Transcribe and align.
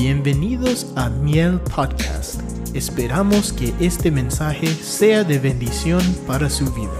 Bienvenidos 0.00 0.92
a 0.96 1.10
Miel 1.10 1.58
Podcast. 1.74 2.40
Esperamos 2.72 3.52
que 3.52 3.74
este 3.84 4.12
mensaje 4.12 4.68
sea 4.68 5.24
de 5.24 5.40
bendición 5.40 6.00
para 6.24 6.48
su 6.48 6.72
vida. 6.72 6.96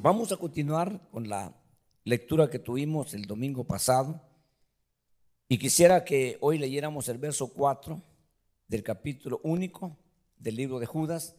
Vamos 0.00 0.32
a 0.32 0.38
continuar 0.38 1.06
con 1.10 1.28
la 1.28 1.54
lectura 2.02 2.48
que 2.48 2.58
tuvimos 2.58 3.12
el 3.12 3.26
domingo 3.26 3.64
pasado 3.64 4.22
y 5.48 5.58
quisiera 5.58 6.02
que 6.02 6.38
hoy 6.40 6.56
leyéramos 6.56 7.10
el 7.10 7.18
verso 7.18 7.52
4 7.52 8.02
del 8.66 8.82
capítulo 8.82 9.42
único 9.44 9.98
del 10.38 10.56
libro 10.56 10.78
de 10.78 10.86
Judas 10.86 11.36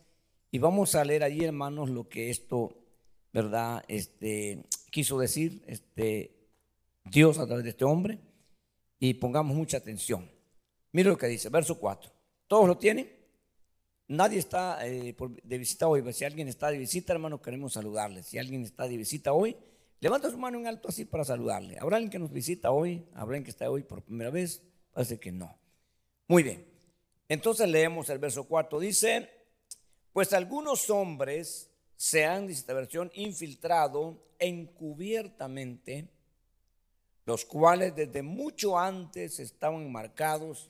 y 0.52 0.60
vamos 0.60 0.94
a 0.94 1.04
leer 1.04 1.24
allí, 1.24 1.44
hermanos, 1.44 1.90
lo 1.90 2.10
que 2.10 2.30
esto, 2.30 2.78
¿verdad? 3.34 3.84
Este 3.88 4.68
quiso 4.92 5.18
decir 5.18 5.64
este 5.66 6.48
Dios 7.06 7.40
a 7.40 7.48
través 7.48 7.64
de 7.64 7.72
este 7.72 7.86
hombre 7.86 8.22
y 9.00 9.14
pongamos 9.16 9.56
mucha 9.56 9.78
atención. 9.78 10.30
Mire 10.92 11.10
lo 11.10 11.18
que 11.18 11.28
dice, 11.28 11.50
verso 11.50 11.80
4. 11.80 12.12
¿Todos 12.48 12.68
lo 12.68 12.78
tienen? 12.78 13.12
Nadie 14.08 14.40
está 14.40 14.86
eh, 14.88 15.16
de 15.44 15.58
visita 15.58 15.88
hoy. 15.88 16.04
Si 16.14 16.24
alguien 16.24 16.48
está 16.48 16.70
de 16.70 16.78
visita, 16.78 17.14
hermano, 17.14 17.42
queremos 17.42 17.74
saludarle. 17.74 18.24
Si 18.24 18.38
alguien 18.38 18.64
está 18.64 18.88
de 18.88 18.98
visita 18.98 19.34
hoy, 19.34 19.56
levanta 20.00 20.30
su 20.30 20.38
mano 20.38 20.60
en 20.60 20.68
alto 20.68 20.90
así 20.90 21.06
para 21.06 21.26
saludarle. 21.26 21.78
¿Habrá 21.80 21.98
alguien 21.98 22.12
que 22.12 22.20
nos 22.20 22.32
visita 22.32 22.72
hoy? 22.72 23.04
¿Habrá 23.14 23.38
alguien 23.38 23.44
que 23.44 23.52
está 23.52 23.70
hoy 23.70 23.84
por 23.84 24.04
primera 24.04 24.30
vez? 24.30 24.62
Parece 24.94 25.20
que 25.20 25.32
no. 25.32 25.58
Muy 26.28 26.44
bien. 26.44 26.66
Entonces 27.28 27.68
leemos 27.68 28.10
el 28.10 28.20
verso 28.20 28.44
4. 28.46 28.80
Dice, 28.80 29.30
pues 30.14 30.32
algunos 30.34 30.90
hombres 30.90 31.72
se 31.96 32.26
han, 32.26 32.48
dice 32.48 32.62
esta 32.62 32.74
versión, 32.74 33.12
infiltrado 33.16 34.24
encubiertamente 34.38 36.15
los 37.26 37.46
cuales 37.46 37.96
desde 37.96 38.22
mucho 38.22 38.78
antes 38.78 39.40
estaban 39.40 39.92
marcados 39.92 40.70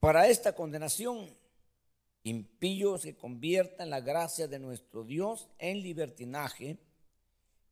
para 0.00 0.28
esta 0.28 0.54
condenación, 0.54 1.28
impíos 2.22 3.02
que 3.02 3.16
conviertan 3.16 3.90
la 3.90 4.00
gracia 4.00 4.46
de 4.46 4.58
nuestro 4.58 5.04
Dios 5.04 5.48
en 5.58 5.82
libertinaje 5.82 6.78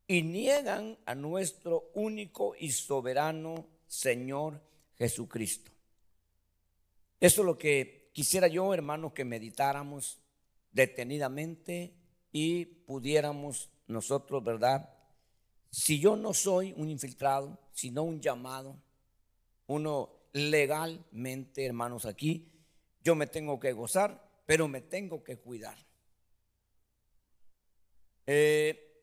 y 0.06 0.22
niegan 0.22 0.98
a 1.06 1.14
nuestro 1.14 1.90
único 1.94 2.54
y 2.58 2.70
soberano 2.70 3.66
Señor 3.86 4.60
Jesucristo. 4.96 5.70
Eso 7.20 7.42
es 7.42 7.46
lo 7.46 7.58
que 7.58 8.10
quisiera 8.12 8.48
yo, 8.48 8.72
hermanos, 8.72 9.12
que 9.12 9.24
meditáramos 9.24 10.18
detenidamente 10.72 11.94
y 12.32 12.64
pudiéramos 12.64 13.70
nosotros, 13.86 14.42
¿verdad? 14.42 14.93
Si 15.74 15.98
yo 15.98 16.14
no 16.14 16.32
soy 16.32 16.72
un 16.76 16.88
infiltrado, 16.88 17.58
sino 17.72 18.04
un 18.04 18.20
llamado, 18.20 18.80
uno 19.66 20.28
legalmente, 20.32 21.66
hermanos, 21.66 22.06
aquí, 22.06 22.48
yo 23.02 23.16
me 23.16 23.26
tengo 23.26 23.58
que 23.58 23.72
gozar, 23.72 24.24
pero 24.46 24.68
me 24.68 24.82
tengo 24.82 25.24
que 25.24 25.36
cuidar. 25.36 25.76
Eh, 28.24 29.02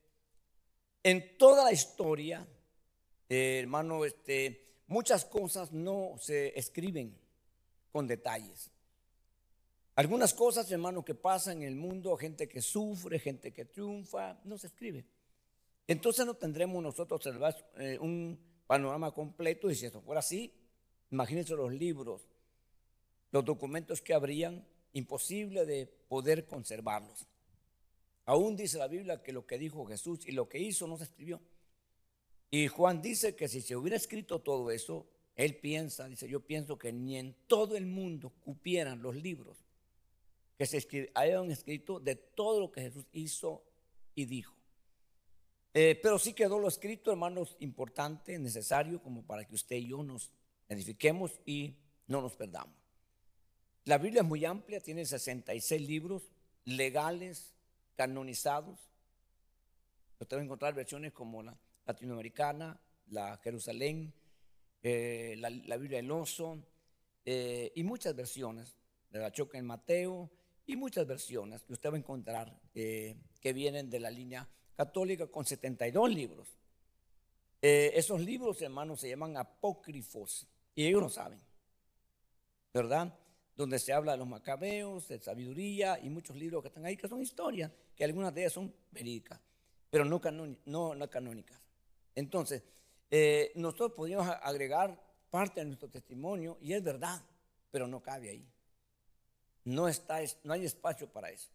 en 1.04 1.38
toda 1.38 1.66
la 1.66 1.74
historia, 1.74 2.48
eh, 3.28 3.60
hermano, 3.60 4.06
este, 4.06 4.84
muchas 4.88 5.26
cosas 5.26 5.74
no 5.74 6.16
se 6.22 6.58
escriben 6.58 7.20
con 7.92 8.08
detalles. 8.08 8.72
Algunas 9.96 10.34
cosas, 10.34 10.72
hermano, 10.72 11.04
que 11.04 11.16
pasan 11.16 11.64
en 11.64 11.68
el 11.68 11.76
mundo, 11.76 12.16
gente 12.16 12.48
que 12.48 12.62
sufre, 12.62 13.20
gente 13.20 13.52
que 13.52 13.66
triunfa, 13.66 14.40
no 14.46 14.58
se 14.58 14.68
escribe. 14.68 15.06
Entonces 15.88 16.26
no 16.26 16.36
tendremos 16.36 16.82
nosotros 16.82 17.22
eh, 17.78 17.98
un 18.00 18.40
panorama 18.68 19.12
completo 19.12 19.70
y 19.70 19.76
si 19.76 19.86
eso 19.86 20.02
fuera 20.02 20.20
así, 20.20 20.54
imagínense 21.10 21.56
los 21.56 21.74
libros, 21.74 22.28
los 23.32 23.44
documentos 23.44 24.02
que 24.02 24.14
habrían, 24.14 24.66
imposible 24.94 25.66
de 25.66 25.88
poder 26.08 26.46
conservarlos. 26.46 27.28
Aún 28.26 28.56
dice 28.56 28.78
la 28.78 28.88
Biblia 28.88 29.22
que 29.22 29.34
lo 29.34 29.46
que 29.46 29.58
dijo 29.58 29.86
Jesús 29.86 30.28
y 30.28 30.32
lo 30.32 30.48
que 30.48 30.60
hizo 30.60 30.88
no 30.88 30.98
se 30.98 31.06
escribió. 31.06 31.42
Y 32.50 32.68
Juan 32.68 33.02
dice 33.02 33.36
que 33.36 33.48
si 33.48 33.62
se 33.62 33.76
hubiera 33.76 33.96
escrito 33.96 34.40
todo 34.40 34.72
eso, 34.72 35.08
él 35.36 35.58
piensa, 35.58 36.08
dice, 36.08 36.28
yo 36.28 36.46
pienso 36.46 36.78
que 36.78 36.92
ni 36.92 37.18
en 37.18 37.36
todo 37.48 37.78
el 37.78 37.86
mundo 37.86 38.34
cupieran 38.42 39.02
los 39.02 39.16
libros 39.16 39.66
que 40.58 40.66
se 40.66 41.12
hayan 41.16 41.50
escrito 41.50 42.00
de 42.00 42.16
todo 42.16 42.60
lo 42.60 42.72
que 42.72 42.82
Jesús 42.82 43.08
hizo 43.14 43.64
y 44.14 44.26
dijo. 44.26 44.61
Eh, 45.74 45.98
pero 46.02 46.20
sí 46.20 46.34
quedó 46.34 46.60
lo 46.60 46.68
escrito, 46.68 47.12
hermanos, 47.12 47.56
importante, 47.60 48.38
necesario, 48.38 49.02
como 49.02 49.26
para 49.26 49.46
que 49.46 49.56
usted 49.56 49.78
y 49.78 49.88
yo 49.88 50.04
nos 50.04 50.32
edifiquemos 50.68 51.40
y 51.46 51.78
no 52.08 52.22
nos 52.22 52.36
perdamos. 52.36 52.76
La 53.86 53.98
Biblia 53.98 54.22
es 54.22 54.28
muy 54.28 54.44
amplia, 54.44 54.82
tiene 54.82 55.06
66 55.06 55.88
libros 55.88 56.30
legales, 56.66 57.54
canonizados. 57.96 58.80
Usted 60.20 60.38
va 60.38 60.42
a 60.42 60.44
encontrar 60.44 60.74
versiones 60.74 61.14
como 61.14 61.42
la 61.42 61.58
latinoamericana, 61.86 62.80
la 63.08 63.38
Jerusalén, 63.38 64.14
eh, 64.84 65.36
la, 65.38 65.78
Biblia 65.78 65.98
del 65.98 66.12
Oso 66.12 66.64
eh, 67.26 67.72
y 67.76 67.84
muchas 67.84 68.16
versiones, 68.16 68.76
de 69.10 69.20
la 69.20 69.32
Choca 69.32 69.58
en 69.58 69.66
Mateo 69.66 70.30
y 70.66 70.76
muchas 70.76 71.08
versiones 71.08 71.64
que 71.64 71.74
usted 71.74 71.92
va 71.92 71.96
a 71.96 72.00
encontrar 72.00 72.62
que 72.74 73.54
vienen 73.54 73.90
de 73.90 74.00
la 74.00 74.10
línea 74.10 74.48
católica 74.82 75.28
con 75.28 75.46
72 75.46 76.10
libros. 76.10 76.48
Eh, 77.62 77.92
esos 77.94 78.20
libros, 78.20 78.60
hermanos, 78.64 79.00
se 79.00 79.10
llaman 79.10 79.38
apócrifos 79.38 80.48
y 80.74 80.88
ellos 80.88 81.04
no 81.04 81.10
saben, 81.10 81.40
¿verdad? 82.74 83.14
Donde 83.56 83.78
se 83.78 83.94
habla 83.94 84.14
de 84.14 84.18
los 84.18 84.28
macabeos, 84.28 85.08
de 85.08 85.20
sabiduría 85.20 86.00
y 86.02 86.10
muchos 86.10 86.36
libros 86.36 86.64
que 86.64 86.70
están 86.70 86.84
ahí 86.86 86.98
que 86.98 87.08
son 87.08 87.22
historias, 87.22 87.72
que 87.96 88.04
algunas 88.04 88.34
de 88.34 88.42
ellas 88.42 88.54
son 88.54 88.74
verídicas, 88.90 89.40
pero 89.92 90.04
no 90.04 90.20
canónicas. 90.20 91.60
Entonces, 92.16 92.64
eh, 93.12 93.52
nosotros 93.54 93.92
podríamos 93.92 94.28
agregar 94.42 95.00
parte 95.30 95.60
de 95.60 95.68
nuestro 95.68 95.90
testimonio 95.90 96.58
y 96.60 96.74
es 96.74 96.84
verdad, 96.84 97.22
pero 97.70 97.86
no 97.86 98.02
cabe 98.02 98.32
ahí. 98.32 98.48
No, 99.64 99.88
está, 99.88 100.22
no 100.44 100.54
hay 100.54 100.66
espacio 100.66 101.08
para 101.08 101.30
eso. 101.30 101.52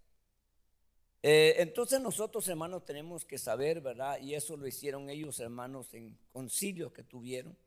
Eh, 1.28 1.60
entonces 1.60 2.00
nosotros, 2.00 2.46
hermanos, 2.46 2.84
tenemos 2.84 3.24
que 3.24 3.36
saber, 3.36 3.80
¿verdad? 3.80 4.20
Y 4.20 4.36
eso 4.36 4.56
lo 4.56 4.64
hicieron 4.64 5.10
ellos, 5.10 5.40
hermanos, 5.40 5.92
en 5.92 6.16
concilios 6.30 6.92
que 6.92 7.02
tuvieron, 7.02 7.58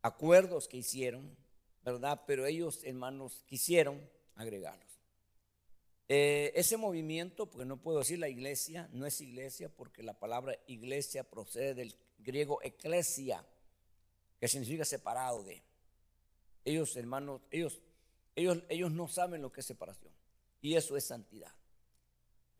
acuerdos 0.00 0.66
que 0.66 0.78
hicieron, 0.78 1.36
¿verdad? 1.84 2.22
Pero 2.26 2.46
ellos, 2.46 2.80
hermanos, 2.84 3.44
quisieron 3.44 4.00
agregarlos. 4.34 4.98
Eh, 6.08 6.52
ese 6.54 6.78
movimiento, 6.78 7.50
porque 7.50 7.66
no 7.66 7.76
puedo 7.76 7.98
decir 7.98 8.18
la 8.18 8.30
iglesia, 8.30 8.88
no 8.94 9.04
es 9.04 9.20
iglesia, 9.20 9.68
porque 9.68 10.02
la 10.02 10.18
palabra 10.18 10.56
iglesia 10.66 11.22
procede 11.22 11.74
del 11.74 11.94
griego 12.16 12.62
eclesia, 12.62 13.44
que 14.38 14.48
significa 14.48 14.86
separado 14.86 15.44
de. 15.44 15.62
Ellos, 16.64 16.96
hermanos, 16.96 17.42
ellos, 17.50 17.78
ellos, 18.34 18.62
ellos 18.70 18.90
no 18.90 19.06
saben 19.06 19.42
lo 19.42 19.52
que 19.52 19.60
es 19.60 19.66
separación. 19.66 20.14
Y 20.62 20.76
eso 20.76 20.96
es 20.96 21.04
santidad. 21.04 21.52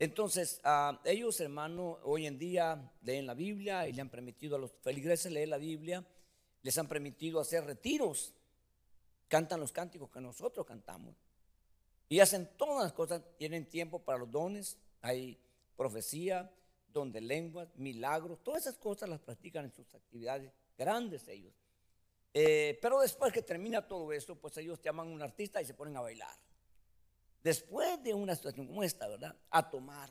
Entonces, 0.01 0.63
ellos, 1.05 1.39
hermanos, 1.41 1.99
hoy 2.05 2.27
en 2.27 2.39
día 2.39 2.91
leen 3.03 3.27
la 3.27 3.35
Biblia 3.35 3.87
y 3.87 3.93
le 3.93 4.01
han 4.01 4.09
permitido 4.09 4.57
a 4.57 4.59
los 4.59 4.73
feligreses 4.81 5.31
leer 5.31 5.51
la 5.51 5.59
Biblia, 5.59 6.03
les 6.63 6.79
han 6.79 6.89
permitido 6.89 7.39
hacer 7.39 7.67
retiros, 7.67 8.33
cantan 9.29 9.61
los 9.61 9.73
cánticos 9.73 10.11
que 10.11 10.23
nosotros 10.23 10.65
cantamos. 10.65 11.15
Y 12.09 12.21
hacen 12.21 12.49
todas 12.57 12.83
las 12.83 12.95
cosas, 12.95 13.21
tienen 13.37 13.69
tiempo 13.69 14.03
para 14.03 14.19
los 14.19 14.31
dones, 14.31 14.79
hay 15.03 15.39
profecía, 15.77 16.51
don 16.89 17.13
de 17.13 17.21
lenguas, 17.21 17.69
milagros, 17.77 18.43
todas 18.43 18.63
esas 18.63 18.79
cosas 18.79 19.07
las 19.07 19.21
practican 19.21 19.67
en 19.67 19.71
sus 19.71 19.95
actividades 19.95 20.51
grandes 20.79 21.29
ellos. 21.29 21.53
Eh, 22.33 22.79
pero 22.81 23.01
después 23.01 23.35
que 23.35 23.43
termina 23.43 23.87
todo 23.87 24.11
eso, 24.15 24.35
pues 24.35 24.57
ellos 24.57 24.81
llaman 24.81 25.09
a 25.09 25.11
un 25.11 25.21
artista 25.21 25.61
y 25.61 25.67
se 25.67 25.75
ponen 25.75 25.95
a 25.99 26.01
bailar 26.01 26.35
después 27.43 28.03
de 28.03 28.15
una 28.15 28.35
situación 28.35 28.67
como 28.67 28.83
esta, 28.83 29.09
¿verdad? 29.09 29.37
A 29.51 29.71
tomar. 29.71 30.11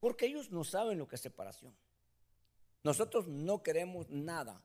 Porque 0.00 0.26
ellos 0.26 0.50
no 0.50 0.64
saben 0.64 0.98
lo 0.98 1.08
que 1.08 1.16
es 1.16 1.22
separación. 1.22 1.74
Nosotros 2.84 3.26
no 3.26 3.62
queremos 3.62 4.08
nada 4.08 4.62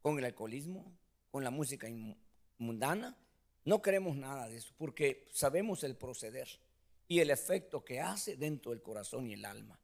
con 0.00 0.18
el 0.18 0.24
alcoholismo, 0.24 0.96
con 1.30 1.44
la 1.44 1.50
música 1.50 1.88
mundana. 2.58 3.16
No 3.64 3.82
queremos 3.82 4.16
nada 4.16 4.48
de 4.48 4.56
eso 4.56 4.72
porque 4.76 5.28
sabemos 5.32 5.84
el 5.84 5.96
proceder 5.96 6.48
y 7.08 7.20
el 7.20 7.30
efecto 7.30 7.84
que 7.84 8.00
hace 8.00 8.36
dentro 8.36 8.70
del 8.70 8.82
corazón 8.82 9.28
y 9.28 9.34
el 9.34 9.44
alma. 9.44 9.78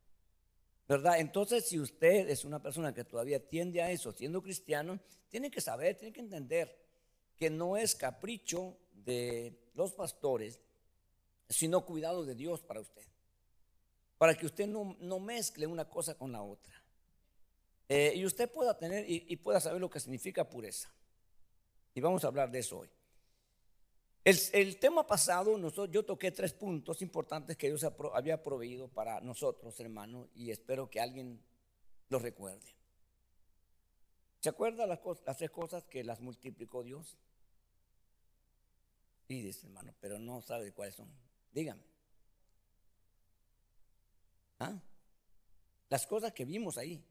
¿Verdad? 0.88 1.20
Entonces, 1.20 1.68
si 1.68 1.78
usted 1.78 2.30
es 2.30 2.44
una 2.44 2.62
persona 2.62 2.94
que 2.94 3.04
todavía 3.04 3.46
tiende 3.46 3.82
a 3.82 3.90
eso, 3.90 4.12
siendo 4.12 4.42
cristiano, 4.42 4.98
tiene 5.28 5.50
que 5.50 5.60
saber, 5.60 5.96
tiene 5.96 6.14
que 6.14 6.20
entender 6.20 6.74
que 7.36 7.50
no 7.50 7.76
es 7.76 7.94
capricho 7.94 8.78
de 8.92 9.70
los 9.74 9.92
pastores 9.92 10.60
sino 11.48 11.84
cuidado 11.84 12.24
de 12.24 12.34
Dios 12.34 12.62
para 12.62 12.80
usted. 12.80 13.06
Para 14.18 14.34
que 14.34 14.46
usted 14.46 14.66
no, 14.66 15.18
mezcle 15.20 15.66
una 15.66 15.88
cosa 15.88 16.16
con 16.16 16.32
la 16.32 16.42
otra. 16.42 16.74
eh, 17.88 18.12
y 18.16 18.26
usted 18.26 18.50
pueda 18.50 18.76
tener 18.76 19.04
y, 19.08 19.36
pueda 19.36 19.60
saber 19.60 19.80
lo 19.80 19.88
que 19.88 20.00
significa 20.00 20.48
pureza. 20.48 20.92
Y 21.94 22.00
vamos 22.00 22.24
a 22.24 22.28
hablar 22.28 22.50
de 22.50 22.58
eso 22.58 22.80
hoy. 22.80 22.90
El, 24.24 24.78
tema 24.78 25.06
pasado, 25.06 25.56
nosotros, 25.56 25.90
yo 25.90 26.04
toqué 26.04 26.30
tres 26.30 26.52
puntos 26.52 27.00
importantes 27.00 27.56
que 27.56 27.68
Dios 27.68 27.86
había 28.12 28.42
proveído 28.42 28.88
para 28.88 29.20
nosotros, 29.22 29.80
hermanos, 29.80 30.28
y 30.34 30.50
espero 30.50 30.90
que 30.90 31.00
alguien 31.00 31.40
los 32.10 32.20
recuerde. 32.20 32.74
¿Se 34.40 34.50
acuerda 34.50 34.86
las, 34.86 35.00
las 35.24 35.36
tres 35.38 35.50
cosas 35.50 35.84
que 35.84 36.04
las 36.04 36.20
multiplicó 36.20 36.82
Dios? 36.82 37.16
Sí, 39.26 39.40
dice 39.40 39.66
hermano, 39.66 39.94
pero 40.00 40.18
no 40.18 40.42
sabe 40.42 40.72
cuáles 40.72 40.94
son. 40.94 41.08
Dígame. 41.52 41.82
¿Ah? 44.58 44.80
Las 45.88 46.06
cosas 46.06 46.32
que 46.32 46.44
vimos 46.44 46.76
ahí 46.78 47.02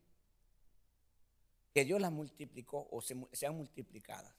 que 1.74 1.86
Dios 1.86 2.02
las 2.02 2.12
multiplicó 2.12 2.88
o 2.90 3.02
se, 3.02 3.16
sean 3.34 3.56
multiplicadas. 3.56 4.34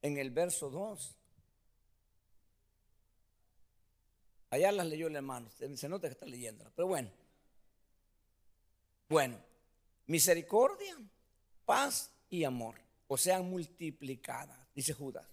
En 0.00 0.16
el 0.16 0.30
verso 0.30 0.70
2, 0.70 1.16
allá 4.50 4.70
las 4.70 4.86
leyó 4.86 5.08
el 5.08 5.16
hermano, 5.16 5.50
se 5.50 5.88
nota 5.88 6.06
que 6.06 6.12
está 6.12 6.26
leyendo, 6.26 6.70
pero 6.76 6.86
bueno. 6.86 7.10
Bueno, 9.08 9.40
misericordia, 10.06 10.96
paz 11.64 12.12
y 12.30 12.44
amor, 12.44 12.76
o 13.08 13.16
sean 13.16 13.50
multiplicadas, 13.50 14.58
dice 14.72 14.92
Judas. 14.92 15.26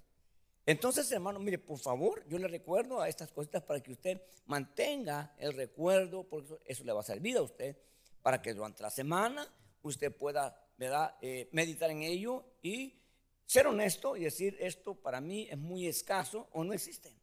Entonces, 0.66 1.12
hermano, 1.12 1.40
mire, 1.40 1.60
por 1.60 1.78
favor, 1.78 2.26
yo 2.28 2.40
le 2.40 2.48
recuerdo 2.48 3.00
a 3.00 3.08
estas 3.08 3.32
cositas 3.32 3.62
para 3.64 3.82
que 3.82 3.92
usted 3.92 4.22
mantenga 4.48 5.36
el 5.38 5.54
recuerdo, 5.54 6.24
porque 6.24 6.60
eso, 6.66 6.84
le 6.84 6.92
va 6.92 7.02
a 7.02 7.04
servir 7.04 7.38
a 7.38 7.44
usted, 7.44 7.78
para 8.22 8.42
que 8.42 8.54
durante 8.54 8.82
la 8.82 8.90
semana 8.90 9.48
usted 9.84 10.12
pueda 10.16 10.60
¿verdad? 10.78 11.16
Eh, 11.22 11.50
meditar 11.52 11.90
en 11.90 12.02
ello 12.02 12.44
y 12.62 13.00
ser 13.46 13.68
honesto 13.68 14.18
y 14.18 14.24
decir 14.24 14.58
esto 14.60 14.96
para 14.96 15.22
mí 15.22 15.48
es 15.50 15.58
muy 15.58 15.88
escaso 15.88 16.48
o 16.52 16.64
no 16.64 16.74
existe. 16.74 17.16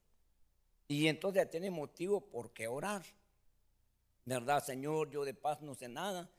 Y 0.89 1.09
entonces 1.09 1.51
tiene 1.51 1.71
motivo 1.71 2.21
por 2.21 2.53
qué 2.53 2.69
orar. 2.69 3.03
¿Verdad, 4.25 4.65
Señor? 4.65 5.11
Yo 5.11 5.25
de 5.25 5.35
paz 5.35 5.61
no 5.63 5.75
sé 5.75 5.89
nada. 5.89 6.31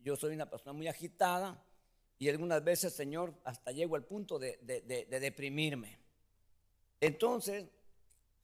Yo 0.00 0.16
soy 0.16 0.34
una 0.34 0.48
persona 0.48 0.72
muy 0.72 0.88
agitada 0.88 1.62
y 2.18 2.28
algunas 2.28 2.62
veces, 2.64 2.92
Señor, 2.92 3.34
hasta 3.44 3.70
llego 3.70 3.96
al 3.96 4.04
punto 4.04 4.38
de, 4.38 4.58
deprimirme. 5.08 5.98
Entonces, 7.00 7.66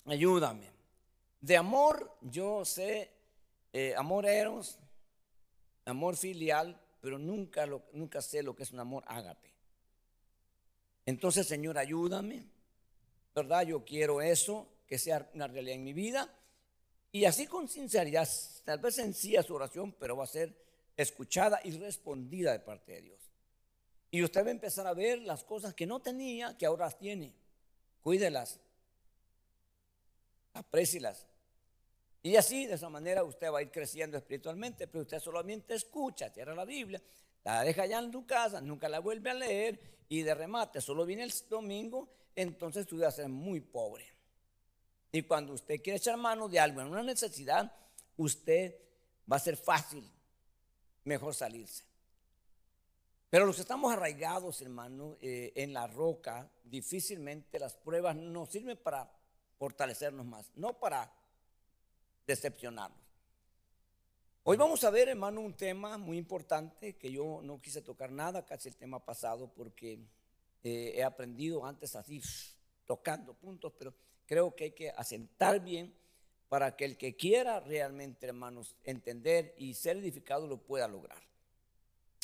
ayúdame. 0.07 0.71
De 1.41 1.57
amor, 1.57 2.17
yo 2.23 2.65
sé, 2.65 3.11
eh, 3.73 3.95
amor 3.97 4.27
eros, 4.27 4.79
amor 5.85 6.17
filial, 6.17 6.81
pero 7.01 7.19
nunca, 7.19 7.67
lo, 7.67 7.83
nunca 7.93 8.23
sé 8.23 8.43
lo 8.43 8.55
que 8.55 8.63
es 8.63 8.73
un 8.73 8.81
amor 8.81 9.05
ágape. 9.07 9.53
Entonces, 11.07 11.47
Señor, 11.47 11.77
ayúdame, 11.77 12.47
¿verdad? 13.35 13.67
Yo 13.67 13.85
quiero 13.85 14.23
eso, 14.23 14.69
que 14.87 14.99
sea 14.99 15.29
una 15.35 15.47
realidad 15.47 15.77
en 15.77 15.85
mi 15.85 15.93
vida. 15.93 16.33
Y 17.13 17.27
así 17.27 17.47
con 17.47 17.69
sinceridad, 17.69 18.29
tal 18.65 18.79
vez 18.79 18.95
sencilla 18.95 19.43
su 19.43 19.55
oración, 19.55 19.93
pero 19.93 20.17
va 20.17 20.25
a 20.25 20.29
ser 20.29 20.57
escuchada 20.97 21.61
y 21.63 21.73
respondida 21.73 22.53
de 22.53 22.61
parte 22.61 22.93
de 22.93 23.03
Dios. 23.03 23.21
Y 24.11 24.23
usted 24.23 24.45
va 24.45 24.49
a 24.49 24.53
empezar 24.53 24.87
a 24.87 24.95
ver 24.95 25.21
las 25.21 25.45
cosas 25.45 25.75
que 25.75 25.87
no 25.87 26.01
tenía, 26.01 26.57
que 26.57 26.67
ahora 26.67 26.91
tiene. 26.91 27.35
Cuídelas, 28.05 28.61
aprécilas, 30.53 31.27
y 32.25 32.37
así, 32.37 32.65
de 32.65 32.77
esa 32.77 32.89
manera, 32.89 33.23
usted 33.23 33.53
va 33.53 33.59
a 33.59 33.63
ir 33.63 33.71
creciendo 33.71 34.17
espiritualmente, 34.17 34.87
pero 34.87 35.03
usted 35.03 35.21
solamente 35.21 35.75
escucha, 35.75 36.31
cierra 36.31 36.55
la 36.55 36.65
Biblia, 36.65 37.03
la 37.45 37.63
deja 37.63 37.83
allá 37.83 37.99
en 37.99 38.11
tu 38.11 38.27
casa, 38.27 38.63
nunca 38.63 38.89
la 38.89 39.01
vuelve 39.01 39.29
a 39.29 39.35
leer 39.35 39.79
y 40.09 40.23
de 40.23 40.35
remate 40.35 40.81
solo 40.81 41.05
viene 41.05 41.23
el 41.23 41.35
domingo, 41.51 42.09
entonces 42.35 42.85
usted 42.91 43.05
va 43.05 43.09
a 43.09 43.13
ser 43.13 43.29
muy 43.29 43.61
pobre. 43.61 44.07
Y 45.13 45.21
cuando 45.25 45.53
usted 45.53 45.83
quiere 45.83 45.99
echar 45.99 46.17
mano 46.17 46.49
de 46.49 46.59
algo 46.59 46.81
en 46.81 46.87
una 46.87 47.03
necesidad, 47.03 47.71
usted 48.17 48.75
va 49.31 49.37
a 49.37 49.41
ser 49.41 49.59
fácil, 49.59 50.11
mejor 51.05 51.35
salirse. 51.35 51.85
Pero 53.35 53.47
los 53.47 53.57
que 53.57 53.63
estamos 53.63 53.93
arraigados, 53.93 54.61
hermano, 54.63 55.17
eh, 55.21 55.51
en 55.57 55.73
la 55.73 55.89
roca, 55.89 56.49
difícilmente 56.63 57.59
las 57.59 57.75
pruebas 57.75 58.15
nos 58.15 58.49
sirven 58.49 58.77
para 58.77 59.11
fortalecernos 59.59 60.25
más, 60.25 60.53
no 60.55 60.79
para 60.79 61.13
decepcionarnos. 62.29 63.01
Hoy 64.45 64.57
vamos 64.57 64.85
a 64.85 64.91
ver, 64.91 65.09
hermano, 65.09 65.41
un 65.41 65.53
tema 65.53 65.99
muy 65.99 66.17
importante 66.17 66.95
que 66.95 67.11
yo 67.11 67.41
no 67.43 67.61
quise 67.61 67.83
tocar 67.83 68.13
nada, 68.13 68.47
casi 68.47 68.69
el 68.69 68.77
tema 68.77 69.05
pasado, 69.05 69.53
porque 69.53 69.99
eh, 70.63 70.93
he 70.95 71.03
aprendido 71.03 71.67
antes 71.67 71.97
así, 71.97 72.23
tocando 72.87 73.35
puntos, 73.35 73.73
pero 73.77 73.93
creo 74.27 74.55
que 74.55 74.63
hay 74.63 74.71
que 74.71 74.91
asentar 74.91 75.59
bien 75.59 75.93
para 76.49 76.77
que 76.77 76.85
el 76.85 76.97
que 76.97 77.17
quiera 77.17 77.59
realmente, 77.59 78.29
hermanos, 78.29 78.77
entender 78.85 79.57
y 79.59 79.75
ser 79.75 79.97
edificado 79.97 80.47
lo 80.47 80.59
pueda 80.59 80.87
lograr. 80.87 81.19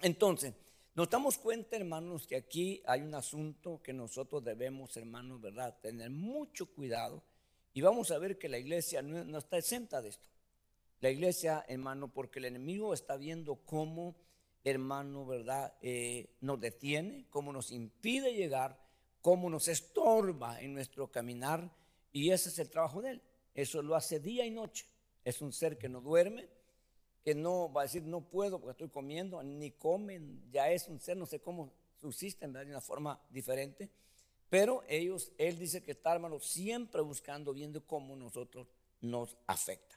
Entonces, 0.02 0.54
nos 0.94 1.08
damos 1.08 1.38
cuenta, 1.38 1.76
hermanos, 1.76 2.26
que 2.26 2.37
aquí 2.37 2.82
hay 2.84 3.02
un 3.02 3.14
asunto 3.14 3.81
que 3.82 3.92
nosotros 3.92 4.42
debemos, 4.42 4.96
hermanos, 4.96 5.40
¿verdad?, 5.40 5.78
tener 5.81 6.10
mucho 6.10 6.66
cuidado 6.66 7.22
y 7.72 7.81
vamos 7.81 8.10
a 8.10 8.19
ver 8.19 8.38
que 8.38 8.48
la 8.48 8.58
iglesia 8.58 9.00
no, 9.02 9.38
está 9.38 9.58
exenta 9.58 10.02
de 10.02 10.08
esto. 10.08 10.28
La 11.00 11.10
iglesia, 11.10 11.64
hermano, 11.69 12.12
porque 12.12 12.40
el 12.40 12.46
enemigo 12.46 12.92
está 12.92 13.16
viendo 13.16 13.56
cómo, 13.64 14.16
hermano, 14.64 15.25
¿verdad? 15.25 15.75
Eh, 15.81 16.37
nos 16.40 16.60
detiene, 16.60 17.26
cómo 17.31 17.52
nos 17.52 17.70
impide 17.70 18.34
llegar, 18.34 18.78
cómo 19.22 19.48
nos 19.48 19.69
estorba 19.69 20.60
en 20.60 20.75
nuestro 20.75 21.10
caminar. 21.10 21.72
Y 22.12 22.32
ese 22.32 22.48
es 22.48 22.58
el 22.58 22.69
trabajo 22.69 23.00
de 23.00 23.12
él. 23.12 23.22
Eso 23.54 23.81
lo 23.82 23.94
hace 23.94 24.19
día 24.19 24.44
y 24.44 24.50
noche. 24.50 24.86
Es 25.25 25.40
un 25.40 25.52
ser 25.52 25.78
que 25.78 25.88
no 25.88 26.00
duerme, 26.00 26.48
que 27.25 27.34
no 27.34 27.72
va 27.72 27.82
a 27.82 27.84
decir 27.84 28.02
no 28.05 28.22
puedo 28.22 28.58
porque 28.58 28.72
estoy 28.72 28.88
comiendo, 28.88 29.43
ni 29.43 29.72
comen. 29.72 30.43
Ya 30.50 30.70
es 30.70 30.88
un 30.88 31.00
ser, 31.00 31.17
no 31.17 31.26
sé 31.26 31.40
cómo 31.40 31.72
subsisten 32.00 32.52
de 32.52 32.64
una 32.64 32.81
forma 32.81 33.20
diferente. 33.31 33.90
Pero 34.49 34.82
ellos, 34.88 35.31
él 35.38 35.58
dice 35.58 35.82
que 35.82 35.93
está, 35.93 36.12
hermano, 36.12 36.40
siempre 36.40 37.00
buscando, 37.02 37.52
viendo 37.52 37.87
cómo 37.87 38.17
nosotros 38.17 38.67
nos 39.00 39.37
afecta. 39.46 39.96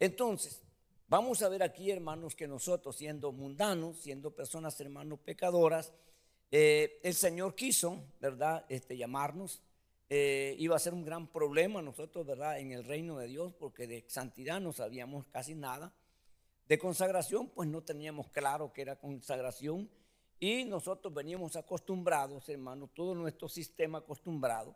Entonces, 0.00 0.62
vamos 1.06 1.42
a 1.42 1.48
ver 1.48 1.62
aquí, 1.62 1.90
hermanos, 1.90 2.34
que 2.34 2.48
nosotros, 2.48 2.96
siendo 2.96 3.30
mundanos, 3.30 3.98
siendo 3.98 4.30
personas, 4.30 4.80
hermanos, 4.80 5.18
pecadoras, 5.20 5.92
eh, 6.50 7.00
el 7.02 7.14
Señor 7.14 7.54
quiso, 7.54 8.02
¿verdad?, 8.20 8.64
este, 8.68 8.96
llamarnos. 8.96 9.60
Eh, 10.08 10.54
iba 10.58 10.76
a 10.76 10.78
ser 10.78 10.94
un 10.94 11.04
gran 11.04 11.26
problema 11.26 11.82
nosotros, 11.82 12.24
¿verdad?, 12.24 12.60
en 12.60 12.72
el 12.72 12.84
reino 12.84 13.18
de 13.18 13.26
Dios, 13.26 13.52
porque 13.58 13.86
de 13.86 14.04
santidad 14.08 14.60
no 14.60 14.72
sabíamos 14.72 15.26
casi 15.26 15.54
nada. 15.54 15.92
De 16.68 16.78
consagración, 16.78 17.48
pues 17.48 17.68
no 17.68 17.82
teníamos 17.82 18.28
claro 18.28 18.72
que 18.72 18.82
era 18.82 18.96
consagración 18.96 19.90
y 20.40 20.64
nosotros 20.64 21.12
veníamos 21.12 21.56
acostumbrados, 21.56 22.48
hermano, 22.48 22.88
todo 22.88 23.14
nuestro 23.14 23.48
sistema 23.48 23.98
acostumbrado 23.98 24.74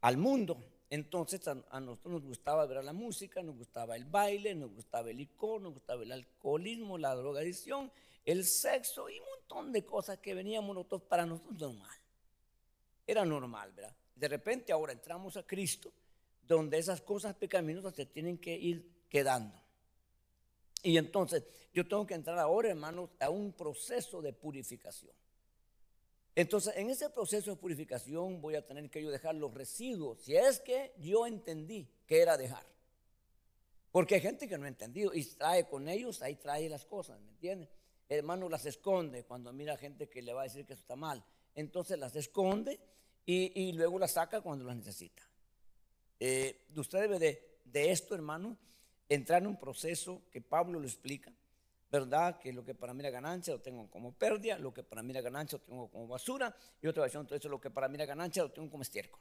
al 0.00 0.16
mundo. 0.16 0.64
Entonces 0.88 1.46
a, 1.46 1.80
nosotros 1.80 2.14
nos 2.14 2.24
gustaba 2.24 2.66
ver 2.66 2.82
la 2.82 2.92
música, 2.92 3.42
nos 3.42 3.56
gustaba 3.56 3.96
el 3.96 4.04
baile, 4.04 4.54
nos 4.54 4.72
gustaba 4.72 5.10
el 5.10 5.18
licor, 5.18 5.60
nos 5.60 5.74
gustaba 5.74 6.02
el 6.02 6.10
alcoholismo, 6.10 6.98
la 6.98 7.14
drogadicción, 7.14 7.92
el 8.24 8.44
sexo 8.44 9.08
y 9.08 9.18
un 9.20 9.26
montón 9.26 9.72
de 9.72 9.84
cosas 9.84 10.18
que 10.18 10.34
veníamos 10.34 10.74
nosotros 10.74 11.02
para 11.02 11.26
nosotros 11.26 11.60
normal. 11.60 11.96
Era 13.06 13.24
normal, 13.24 13.72
¿verdad? 13.72 13.94
De 14.16 14.28
repente 14.28 14.72
ahora 14.72 14.92
entramos 14.92 15.36
a 15.36 15.46
Cristo, 15.46 15.92
donde 16.42 16.78
esas 16.78 17.00
cosas 17.02 17.34
pecaminosas 17.36 17.94
se 17.94 18.06
tienen 18.06 18.38
que 18.38 18.56
ir 18.56 19.06
quedando. 19.08 19.59
Y 20.82 20.96
entonces 20.96 21.44
yo 21.72 21.86
tengo 21.86 22.06
que 22.06 22.14
entrar 22.14 22.38
ahora, 22.38 22.70
hermanos, 22.70 23.10
a 23.20 23.30
un 23.30 23.52
proceso 23.52 24.22
de 24.22 24.32
purificación. 24.32 25.12
Entonces, 26.34 26.74
en 26.76 26.90
ese 26.90 27.10
proceso 27.10 27.50
de 27.50 27.56
purificación 27.56 28.40
voy 28.40 28.54
a 28.54 28.66
tener 28.66 28.88
que 28.88 29.02
yo 29.02 29.10
dejar 29.10 29.34
los 29.34 29.52
residuos, 29.52 30.22
si 30.22 30.36
es 30.36 30.60
que 30.60 30.94
yo 30.98 31.26
entendí 31.26 31.88
que 32.06 32.20
era 32.20 32.36
dejar. 32.36 32.64
Porque 33.90 34.14
hay 34.14 34.20
gente 34.20 34.48
que 34.48 34.56
no 34.56 34.64
ha 34.64 34.68
entendido 34.68 35.12
y 35.12 35.24
trae 35.24 35.68
con 35.68 35.88
ellos, 35.88 36.22
ahí 36.22 36.36
trae 36.36 36.68
las 36.68 36.86
cosas, 36.86 37.20
¿me 37.20 37.30
entiendes? 37.30 37.68
Hermano 38.08 38.48
las 38.48 38.64
esconde 38.66 39.24
cuando 39.24 39.52
mira 39.52 39.76
gente 39.76 40.08
que 40.08 40.22
le 40.22 40.32
va 40.32 40.42
a 40.42 40.44
decir 40.44 40.64
que 40.64 40.72
eso 40.72 40.82
está 40.82 40.96
mal. 40.96 41.24
Entonces 41.54 41.98
las 41.98 42.14
esconde 42.16 42.80
y, 43.26 43.72
luego 43.72 43.98
las 43.98 44.12
saca 44.12 44.40
cuando 44.40 44.64
las 44.64 44.76
necesita. 44.76 45.22
Eh, 46.18 46.66
usted 46.74 47.00
debe 47.00 47.18
de, 47.18 47.60
de 47.64 47.90
esto, 47.92 48.14
hermano, 48.14 48.56
entrar 49.10 49.42
en 49.42 49.48
un 49.48 49.56
proceso 49.56 50.22
que 50.30 50.40
Pablo 50.40 50.78
lo 50.78 50.86
explica, 50.86 51.32
¿verdad? 51.90 52.38
Que 52.38 52.52
lo 52.52 52.64
que 52.64 52.74
para 52.74 52.94
mí 52.94 53.00
era 53.00 53.10
ganancia 53.10 53.52
lo 53.52 53.60
tengo 53.60 53.90
como 53.90 54.12
pérdida, 54.12 54.56
lo 54.56 54.72
que 54.72 54.84
para 54.84 55.02
mí 55.02 55.10
era 55.10 55.20
ganancia 55.20 55.58
lo 55.58 55.64
tengo 55.64 55.90
como 55.90 56.06
basura, 56.06 56.54
y 56.80 56.86
otra 56.86 57.02
versión, 57.02 57.22
entonces 57.22 57.50
lo 57.50 57.60
que 57.60 57.70
para 57.70 57.88
mí 57.88 57.96
era 57.96 58.06
ganancia 58.06 58.44
lo 58.44 58.52
tengo 58.52 58.70
como 58.70 58.82
estiércol. 58.82 59.20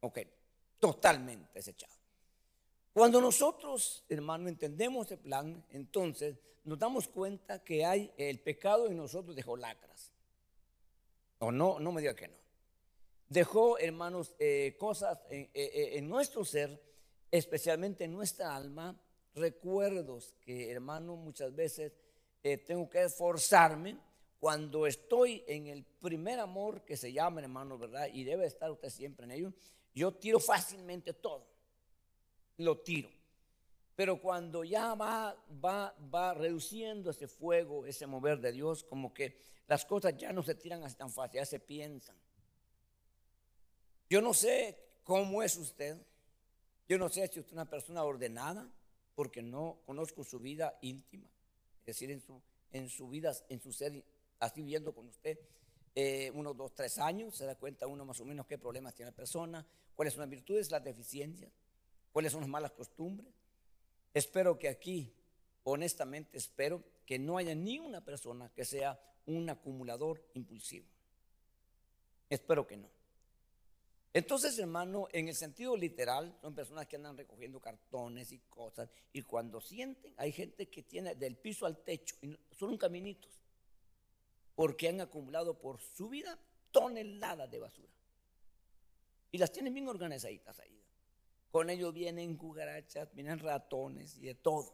Ok, 0.00 0.18
totalmente 0.80 1.48
desechado. 1.54 1.94
Cuando 2.92 3.20
nosotros, 3.20 4.04
hermano, 4.08 4.48
entendemos 4.48 5.10
el 5.12 5.18
plan, 5.18 5.64
entonces 5.70 6.36
nos 6.64 6.78
damos 6.78 7.06
cuenta 7.06 7.62
que 7.62 7.84
hay 7.84 8.12
el 8.16 8.40
pecado 8.40 8.88
en 8.88 8.96
nosotros 8.96 9.36
dejó 9.36 9.56
lacras. 9.56 10.12
O 11.38 11.52
no, 11.52 11.78
no 11.78 11.92
me 11.92 12.00
diga 12.00 12.16
que 12.16 12.26
no. 12.26 12.34
Dejó, 13.28 13.78
hermanos, 13.78 14.34
eh, 14.38 14.76
cosas 14.78 15.18
en, 15.30 15.50
en 15.54 16.08
nuestro 16.08 16.44
ser, 16.44 16.80
especialmente 17.38 18.04
en 18.04 18.12
nuestra 18.12 18.54
alma, 18.54 18.98
recuerdos 19.34 20.34
que, 20.40 20.70
hermano, 20.70 21.16
muchas 21.16 21.54
veces 21.54 21.92
eh, 22.42 22.58
tengo 22.58 22.88
que 22.88 23.02
esforzarme 23.02 23.98
cuando 24.38 24.86
estoy 24.86 25.44
en 25.46 25.66
el 25.66 25.84
primer 25.84 26.38
amor 26.38 26.84
que 26.84 26.96
se 26.96 27.12
llama, 27.12 27.40
hermano, 27.40 27.78
¿verdad? 27.78 28.08
Y 28.12 28.24
debe 28.24 28.46
estar 28.46 28.70
usted 28.70 28.90
siempre 28.90 29.24
en 29.24 29.32
ello. 29.32 29.52
Yo 29.94 30.12
tiro 30.12 30.38
fácilmente 30.38 31.12
todo, 31.14 31.46
lo 32.58 32.78
tiro. 32.78 33.10
Pero 33.94 34.20
cuando 34.20 34.62
ya 34.62 34.94
va, 34.94 35.34
va, 35.64 35.96
va 36.14 36.34
reduciendo 36.34 37.10
ese 37.10 37.28
fuego, 37.28 37.86
ese 37.86 38.06
mover 38.06 38.40
de 38.40 38.52
Dios, 38.52 38.84
como 38.84 39.12
que 39.14 39.38
las 39.66 39.84
cosas 39.86 40.16
ya 40.16 40.32
no 40.32 40.42
se 40.42 40.54
tiran 40.54 40.84
así 40.84 40.96
tan 40.96 41.10
fácil, 41.10 41.40
ya 41.40 41.46
se 41.46 41.58
piensan. 41.58 42.14
Yo 44.08 44.20
no 44.20 44.34
sé 44.34 44.78
cómo 45.02 45.42
es 45.42 45.56
usted. 45.56 45.96
Yo 46.88 46.98
no 46.98 47.08
sé 47.08 47.26
si 47.28 47.40
usted 47.40 47.46
es 47.46 47.52
una 47.52 47.68
persona 47.68 48.04
ordenada, 48.04 48.70
porque 49.14 49.42
no 49.42 49.80
conozco 49.86 50.22
su 50.22 50.38
vida 50.38 50.78
íntima, 50.82 51.28
es 51.80 51.86
decir, 51.86 52.10
en 52.10 52.20
su, 52.20 52.40
en 52.72 52.88
su 52.88 53.08
vida, 53.08 53.32
en 53.48 53.60
su 53.60 53.72
ser, 53.72 54.04
así 54.38 54.60
viviendo 54.60 54.94
con 54.94 55.08
usted, 55.08 55.38
eh, 55.94 56.30
unos 56.34 56.56
dos, 56.56 56.74
tres 56.74 56.98
años, 56.98 57.34
se 57.34 57.46
da 57.46 57.54
cuenta 57.54 57.86
uno 57.86 58.04
más 58.04 58.20
o 58.20 58.24
menos 58.26 58.46
qué 58.46 58.58
problemas 58.58 58.94
tiene 58.94 59.10
la 59.10 59.16
persona, 59.16 59.66
cuáles 59.94 60.12
son 60.12 60.20
las 60.20 60.28
virtudes, 60.28 60.70
las 60.70 60.84
deficiencias, 60.84 61.50
cuáles 62.12 62.32
son 62.32 62.42
las 62.42 62.50
malas 62.50 62.72
costumbres. 62.72 63.32
Espero 64.12 64.58
que 64.58 64.68
aquí, 64.68 65.14
honestamente, 65.64 66.36
espero 66.36 66.84
que 67.06 67.18
no 67.18 67.38
haya 67.38 67.54
ni 67.54 67.78
una 67.78 68.04
persona 68.04 68.50
que 68.54 68.64
sea 68.66 69.00
un 69.24 69.48
acumulador 69.48 70.22
impulsivo. 70.34 70.86
Espero 72.28 72.66
que 72.66 72.76
no. 72.76 72.95
Entonces, 74.16 74.58
hermano, 74.58 75.08
en 75.12 75.28
el 75.28 75.34
sentido 75.34 75.76
literal, 75.76 76.34
son 76.40 76.54
personas 76.54 76.86
que 76.86 76.96
andan 76.96 77.18
recogiendo 77.18 77.60
cartones 77.60 78.32
y 78.32 78.38
cosas, 78.38 78.88
y 79.12 79.20
cuando 79.20 79.60
sienten, 79.60 80.14
hay 80.16 80.32
gente 80.32 80.70
que 80.70 80.82
tiene 80.84 81.14
del 81.14 81.36
piso 81.36 81.66
al 81.66 81.76
techo, 81.84 82.16
y 82.22 82.34
son 82.58 82.78
caminitos, 82.78 83.30
porque 84.54 84.88
han 84.88 85.02
acumulado 85.02 85.58
por 85.58 85.82
su 85.82 86.08
vida 86.08 86.38
toneladas 86.70 87.50
de 87.50 87.58
basura. 87.58 87.92
Y 89.32 89.36
las 89.36 89.52
tienen 89.52 89.74
bien 89.74 89.86
organizaditas 89.86 90.58
ahí. 90.60 90.82
Con 91.50 91.68
ellos 91.68 91.92
vienen 91.92 92.38
cucarachas, 92.38 93.12
vienen 93.12 93.38
ratones 93.38 94.16
y 94.16 94.22
de 94.22 94.34
todo, 94.34 94.72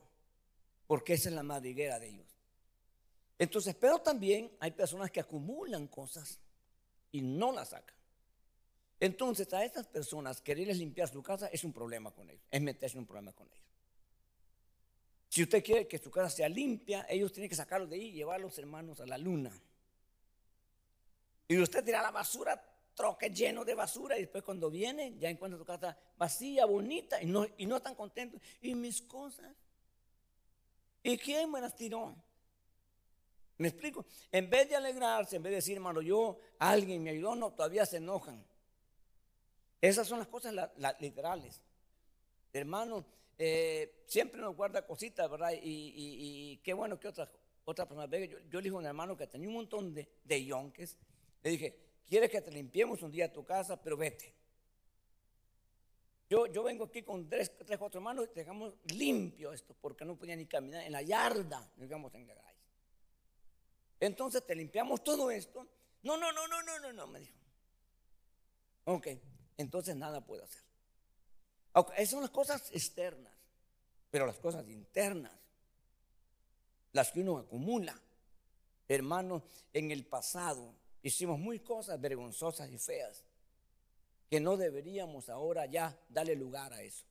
porque 0.87 1.15
esa 1.15 1.31
es 1.31 1.35
la 1.35 1.43
madriguera 1.43 1.99
de 1.99 2.11
ellos. 2.11 2.39
Entonces, 3.41 3.75
pero 3.75 3.99
también 3.99 4.57
hay 4.61 4.71
personas 4.71 5.11
que 5.11 5.19
acumulan 5.19 5.89
cosas 5.89 6.39
y 7.11 7.23
no 7.23 7.51
las 7.51 7.71
sacan. 7.71 8.02
Entonces, 9.03 9.53
a 9.53 9.65
estas 9.65 9.89
personas 9.89 10.41
quererles 10.41 10.79
limpiar 10.79 11.09
su 11.09 11.25
casa 11.25 11.49
es 11.49 11.65
un 11.65 11.73
problema 11.73 12.13
con 12.13 12.31
ellos, 12.31 12.45
es 12.49 12.63
meterse 12.63 12.97
en 12.97 13.01
un 13.01 13.07
problema 13.07 13.33
con 13.33 13.49
ellos. 13.49 13.67
Si 15.29 15.43
usted 15.43 15.61
quiere 15.65 15.89
que 15.89 15.99
su 15.99 16.09
casa 16.09 16.31
sea 16.31 16.49
limpia, 16.49 17.05
ellos 17.09 17.33
tienen 17.33 17.49
que 17.49 17.57
sacarlos 17.57 17.91
de 17.91 17.97
ahí 17.97 18.03
y 18.11 18.13
llevar 18.13 18.37
a 18.37 18.39
los 18.45 18.57
hermanos 18.59 19.01
a 19.01 19.07
la 19.07 19.19
luna. 19.19 19.51
Y 21.49 21.59
usted 21.59 21.83
tira 21.83 22.01
la 22.01 22.13
basura, 22.13 22.65
troque 22.95 23.31
lleno 23.31 23.65
de 23.65 23.75
basura, 23.75 24.17
y 24.17 24.21
después 24.21 24.45
cuando 24.45 24.71
viene, 24.71 25.19
ya 25.19 25.29
encuentra 25.29 25.59
su 25.59 25.65
casa 25.65 25.99
vacía, 26.17 26.65
bonita, 26.65 27.21
y 27.21 27.27
no, 27.27 27.45
y 27.57 27.67
no 27.67 27.79
están 27.79 27.97
contentos. 27.97 28.41
¿Y 28.61 28.77
mis 28.77 29.03
cosas? 29.03 29.53
¿Y 31.03 31.19
quién 31.19 31.51
me 31.51 31.61
las 31.61 31.75
tiró? 31.75 32.15
¿Me 33.59 33.67
explico? 33.67 34.07
En 34.31 34.49
vez 34.49 34.69
de 34.69 34.77
alegrarse, 34.77 35.35
en 35.35 35.43
vez 35.43 35.51
de 35.51 35.57
decir, 35.57 35.75
hermano, 35.75 36.03
yo, 36.03 36.39
alguien 36.61 37.03
me 37.03 37.11
ayudó, 37.11 37.35
no, 37.35 37.51
todavía 37.51 37.85
se 37.85 37.97
enojan. 37.97 38.52
Esas 39.83 40.07
son 40.07 40.21
las 40.21 40.29
cosas 40.29 40.55
literales. 41.01 41.61
Hermano, 42.53 43.05
eh, 43.37 44.05
siempre 44.07 44.41
nos 44.41 44.55
guarda 44.55 44.87
cositas, 44.87 45.29
¿verdad? 45.29 45.51
Y, 45.61 46.57
qué 46.63 46.73
bueno 46.73 47.01
que 47.01 47.09
otras 47.09 47.29
otra 47.65 47.87
personas 47.87 48.09
Yo, 48.49 48.61
le 48.61 48.63
dije 48.63 48.75
a 48.77 48.79
un 48.79 48.87
hermano 48.87 49.17
que 49.17 49.27
tenía 49.27 49.49
un 49.49 49.55
montón 49.57 49.93
de, 49.93 50.45
yonques. 50.45 50.97
Le 51.43 51.51
dije, 51.51 51.77
¿quieres 52.07 52.31
que 52.31 52.41
te 52.41 52.53
limpiemos 52.53 53.03
un 53.03 53.11
día 53.11 53.33
tu 53.33 53.45
casa? 53.45 53.83
Pero 53.83 53.97
vete. 53.97 54.33
Yo, 56.31 56.47
yo 56.47 56.63
vengo 56.63 56.85
aquí 56.85 57.03
con 57.03 57.29
tres, 57.29 57.53
tres, 57.67 57.77
cuatro 57.77 57.99
hermanos 57.99 58.29
y 58.31 58.35
dejamos 58.37 58.75
limpio 58.95 59.53
esto, 59.53 59.75
porque 59.81 60.05
no 60.05 60.17
podía 60.17 60.37
ni 60.37 60.47
caminar 60.47 60.85
en 60.85 60.93
la 60.93 61.03
yarda, 61.03 61.73
digamos 61.77 62.15
en 62.15 62.29
la 62.29 62.55
Entonces 63.99 64.47
te 64.47 64.55
limpiamos 64.55 65.03
todo 65.03 65.29
esto. 65.33 65.67
No, 66.05 66.17
no, 66.17 66.31
no, 66.31 66.47
no, 66.47 66.63
no, 66.63 66.79
no, 66.79 66.93
no, 66.93 67.07
me 67.09 67.19
dijo. 67.19 67.37
Ok, 68.85 69.09
entonces 69.57 69.97
nada 69.97 70.25
puede 70.25 70.45
hacer. 70.45 70.63
esas 71.97 72.11
son 72.11 72.23
las 72.23 72.31
cosas 72.31 72.71
externas, 72.73 73.33
pero 74.11 74.27
las 74.27 74.39
cosas 74.39 74.69
internas, 74.69 75.33
las 76.93 77.11
que 77.11 77.21
uno 77.21 77.39
acumula. 77.39 77.99
Hermanos, 78.89 79.43
en 79.73 79.91
el 79.91 80.05
pasado 80.05 80.75
hicimos 81.03 81.39
muy 81.39 81.61
cosas 81.61 82.01
vergonzosas 82.01 82.71
y 82.71 82.79
feas 82.79 83.25
que 84.29 84.41
no 84.41 84.57
deberíamos 84.57 85.29
ahora 85.29 85.67
ya 85.67 85.99
darle 86.09 86.35
lugar 86.35 86.73
a 86.73 86.83
eso. 86.83 87.05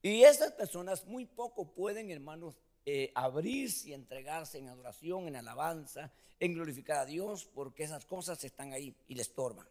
Y 0.00 0.22
esas 0.22 0.52
personas 0.52 1.04
muy 1.06 1.26
poco 1.26 1.74
pueden, 1.74 2.10
hermanos, 2.10 2.58
eh, 2.86 3.12
abrirse 3.14 3.90
y 3.90 3.92
entregarse 3.92 4.56
en 4.56 4.68
adoración, 4.68 5.28
en 5.28 5.36
alabanza, 5.36 6.10
en 6.40 6.54
glorificar 6.54 6.98
a 6.98 7.04
Dios, 7.04 7.44
porque 7.54 7.82
esas 7.82 8.06
cosas 8.06 8.42
están 8.42 8.72
ahí 8.72 8.96
y 9.08 9.14
le 9.16 9.22
estorban. 9.22 9.68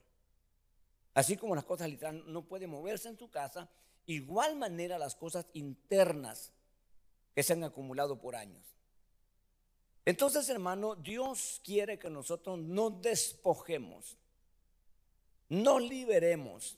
Así 1.17 1.35
como 1.35 1.55
las 1.55 1.65
cosas 1.65 1.89
literales 1.89 2.25
no 2.27 2.43
pueden 2.43 2.69
moverse 2.69 3.09
en 3.09 3.17
su 3.17 3.31
casa, 3.31 3.67
igual 4.05 4.55
manera 4.55 4.99
las 4.99 5.15
cosas 5.15 5.47
internas 5.53 6.53
que 7.33 7.41
se 7.41 7.53
han 7.53 7.63
acumulado 7.63 8.21
por 8.21 8.35
años. 8.35 8.63
Entonces, 10.05 10.47
hermano, 10.47 10.93
Dios 10.93 11.59
quiere 11.63 11.97
que 11.97 12.11
nosotros 12.11 12.59
nos 12.59 13.01
despojemos, 13.01 14.15
nos 15.49 15.81
liberemos 15.81 16.77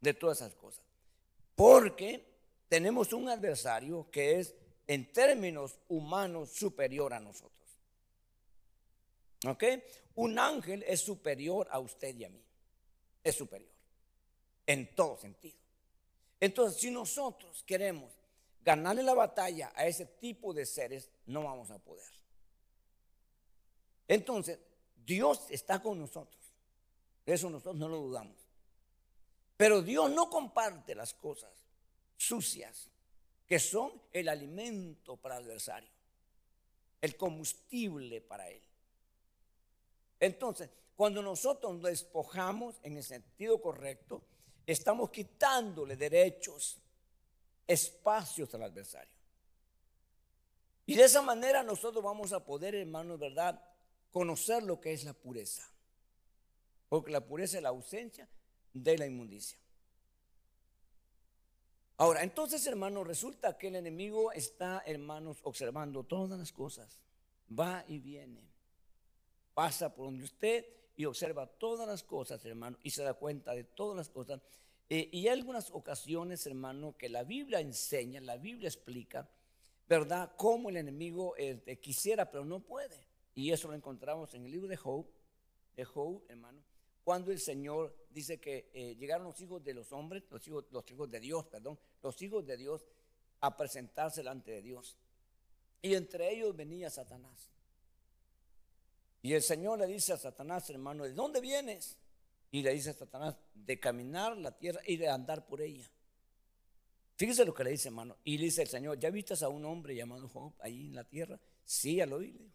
de 0.00 0.14
todas 0.14 0.38
esas 0.38 0.56
cosas. 0.56 0.84
Porque 1.54 2.26
tenemos 2.68 3.12
un 3.12 3.28
adversario 3.28 4.10
que 4.10 4.40
es, 4.40 4.52
en 4.88 5.12
términos 5.12 5.78
humanos, 5.86 6.50
superior 6.50 7.14
a 7.14 7.20
nosotros. 7.20 7.78
¿Ok? 9.46 9.62
Un 10.16 10.40
ángel 10.40 10.82
es 10.88 11.02
superior 11.02 11.68
a 11.70 11.78
usted 11.78 12.16
y 12.16 12.24
a 12.24 12.30
mí 12.30 12.49
es 13.22 13.34
superior. 13.34 13.72
En 14.66 14.94
todo 14.94 15.16
sentido. 15.16 15.58
Entonces, 16.38 16.80
si 16.80 16.90
nosotros 16.90 17.62
queremos 17.64 18.12
ganarle 18.62 19.02
la 19.02 19.14
batalla 19.14 19.72
a 19.74 19.86
ese 19.86 20.06
tipo 20.06 20.54
de 20.54 20.64
seres, 20.66 21.08
no 21.26 21.44
vamos 21.44 21.70
a 21.70 21.78
poder. 21.78 22.12
Entonces, 24.08 24.58
Dios 24.96 25.46
está 25.50 25.82
con 25.82 25.98
nosotros. 25.98 26.40
Eso 27.26 27.50
nosotros 27.50 27.76
no 27.76 27.88
lo 27.88 27.98
dudamos. 27.98 28.36
Pero 29.56 29.82
Dios 29.82 30.10
no 30.10 30.30
comparte 30.30 30.94
las 30.94 31.14
cosas 31.14 31.52
sucias 32.16 32.88
que 33.46 33.58
son 33.58 33.92
el 34.12 34.28
alimento 34.28 35.16
para 35.16 35.36
el 35.36 35.44
adversario, 35.44 35.90
el 37.00 37.16
combustible 37.16 38.20
para 38.20 38.48
él. 38.48 38.62
Entonces, 40.20 40.70
cuando 41.00 41.22
nosotros 41.22 41.72
nos 41.72 41.84
despojamos 41.84 42.78
en 42.82 42.98
el 42.98 43.02
sentido 43.02 43.58
correcto, 43.58 44.22
estamos 44.66 45.08
quitándole 45.08 45.96
derechos, 45.96 46.76
espacios 47.66 48.54
al 48.54 48.64
adversario. 48.64 49.16
Y 50.84 50.94
de 50.96 51.04
esa 51.04 51.22
manera 51.22 51.62
nosotros 51.62 52.04
vamos 52.04 52.34
a 52.34 52.44
poder, 52.44 52.74
hermanos, 52.74 53.18
¿verdad? 53.18 53.64
Conocer 54.10 54.62
lo 54.62 54.78
que 54.78 54.92
es 54.92 55.04
la 55.04 55.14
pureza. 55.14 55.66
Porque 56.90 57.10
la 57.10 57.24
pureza 57.24 57.56
es 57.56 57.62
la 57.62 57.70
ausencia 57.70 58.28
de 58.74 58.98
la 58.98 59.06
inmundicia. 59.06 59.58
Ahora, 61.96 62.24
entonces, 62.24 62.66
hermanos, 62.66 63.06
resulta 63.06 63.56
que 63.56 63.68
el 63.68 63.76
enemigo 63.76 64.32
está, 64.32 64.82
hermanos, 64.84 65.38
observando 65.44 66.04
todas 66.04 66.38
las 66.38 66.52
cosas. 66.52 67.00
Va 67.58 67.86
y 67.88 68.00
viene. 68.00 68.46
Pasa 69.54 69.94
por 69.94 70.04
donde 70.04 70.24
usted 70.24 70.79
y 71.00 71.06
observa 71.06 71.46
todas 71.46 71.88
las 71.88 72.02
cosas, 72.02 72.44
hermano, 72.44 72.76
y 72.82 72.90
se 72.90 73.02
da 73.02 73.14
cuenta 73.14 73.54
de 73.54 73.64
todas 73.64 73.96
las 73.96 74.10
cosas. 74.10 74.42
Eh, 74.90 75.08
y 75.10 75.20
hay 75.20 75.28
algunas 75.28 75.70
ocasiones, 75.70 76.46
hermano, 76.46 76.94
que 76.98 77.08
la 77.08 77.24
Biblia 77.24 77.58
enseña, 77.58 78.20
la 78.20 78.36
Biblia 78.36 78.68
explica, 78.68 79.26
¿verdad?, 79.88 80.34
cómo 80.36 80.68
el 80.68 80.76
enemigo 80.76 81.34
este, 81.36 81.80
quisiera, 81.80 82.30
pero 82.30 82.44
no 82.44 82.60
puede. 82.60 83.06
Y 83.34 83.50
eso 83.50 83.68
lo 83.68 83.74
encontramos 83.74 84.34
en 84.34 84.44
el 84.44 84.50
libro 84.50 84.68
de 84.68 84.76
Job, 84.76 85.06
de 85.74 85.86
Job, 85.86 86.22
hermano, 86.28 86.62
cuando 87.02 87.32
el 87.32 87.40
Señor 87.40 87.96
dice 88.10 88.38
que 88.38 88.70
eh, 88.74 88.94
llegaron 88.96 89.26
los 89.26 89.40
hijos 89.40 89.64
de 89.64 89.72
los 89.72 89.92
hombres, 89.92 90.24
los 90.28 90.46
hijos, 90.46 90.66
los 90.70 90.90
hijos 90.90 91.10
de 91.10 91.18
Dios, 91.18 91.46
perdón, 91.46 91.78
los 92.02 92.20
hijos 92.20 92.44
de 92.44 92.58
Dios 92.58 92.86
a 93.40 93.56
presentarse 93.56 94.20
delante 94.20 94.50
de 94.50 94.60
Dios. 94.60 94.98
Y 95.80 95.94
entre 95.94 96.30
ellos 96.30 96.54
venía 96.54 96.90
Satanás. 96.90 97.48
Y 99.22 99.34
el 99.34 99.42
Señor 99.42 99.78
le 99.78 99.86
dice 99.86 100.12
a 100.12 100.16
Satanás, 100.16 100.68
hermano, 100.70 101.04
¿de 101.04 101.12
dónde 101.12 101.40
vienes? 101.40 101.98
Y 102.50 102.62
le 102.62 102.72
dice 102.72 102.90
a 102.90 102.94
Satanás, 102.94 103.36
de 103.54 103.78
caminar 103.78 104.36
la 104.36 104.56
tierra 104.56 104.80
y 104.86 104.96
de 104.96 105.08
andar 105.08 105.46
por 105.46 105.60
ella. 105.60 105.88
Fíjese 107.16 107.44
lo 107.44 107.52
que 107.52 107.64
le 107.64 107.70
dice, 107.70 107.88
hermano. 107.88 108.16
Y 108.24 108.38
le 108.38 108.44
dice 108.44 108.62
el 108.62 108.68
Señor, 108.68 108.98
¿ya 108.98 109.10
viste 109.10 109.34
a 109.44 109.48
un 109.48 109.64
hombre 109.66 109.94
llamado 109.94 110.28
Job 110.28 110.54
ahí 110.60 110.86
en 110.86 110.94
la 110.94 111.04
tierra? 111.04 111.38
Sí, 111.64 111.96
ya 111.96 112.06
lo 112.06 112.16
oí. 112.16 112.50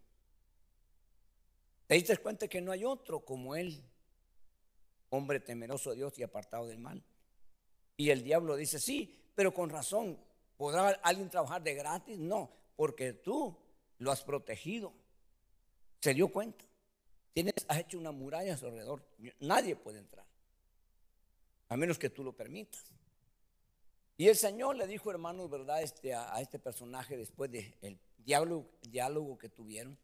¿Te 1.86 1.96
diste 1.96 2.18
cuenta 2.18 2.48
que 2.48 2.62
no 2.62 2.72
hay 2.72 2.84
otro 2.84 3.20
como 3.24 3.56
él? 3.56 3.84
hombre 5.16 5.40
temeroso 5.40 5.92
de 5.92 5.98
Dios 5.98 6.18
y 6.20 6.24
apartado 6.24 6.68
del 6.68 6.80
mal. 6.80 7.04
Y 7.98 8.10
el 8.10 8.24
diablo 8.24 8.56
dice, 8.56 8.80
sí, 8.80 9.32
pero 9.34 9.54
con 9.54 9.70
razón, 9.70 10.20
¿podrá 10.58 10.90
alguien 11.04 11.30
trabajar 11.30 11.64
de 11.64 11.74
gratis? 11.74 12.18
No, 12.18 12.52
porque 12.76 13.14
tú 13.14 13.58
lo 14.00 14.12
has 14.12 14.22
protegido. 14.24 14.94
Se 16.06 16.14
dio 16.14 16.28
cuenta. 16.28 16.64
Tienes, 17.34 17.56
has 17.68 17.80
hecho 17.80 17.98
una 17.98 18.12
muralla 18.12 18.54
a 18.54 18.58
su 18.58 18.68
alrededor. 18.68 19.04
Nadie 19.40 19.76
puede 19.76 19.98
entrar, 19.98 20.24
a 21.68 21.76
menos 21.76 21.98
que 21.98 22.12
tú 22.12 22.24
lo 22.24 22.32
permitas. 22.32 22.94
Y 24.16 24.28
el 24.28 24.36
Señor 24.36 24.76
le 24.76 24.86
dijo, 24.86 25.10
hermanos, 25.10 25.50
¿verdad? 25.50 25.82
Este, 25.82 26.14
a, 26.14 26.40
este 26.42 26.60
personaje 26.60 27.18
después 27.18 27.50
del 27.50 28.00
diálogo, 28.20 29.36
que 29.40 29.50
tuvieron. 29.50 29.98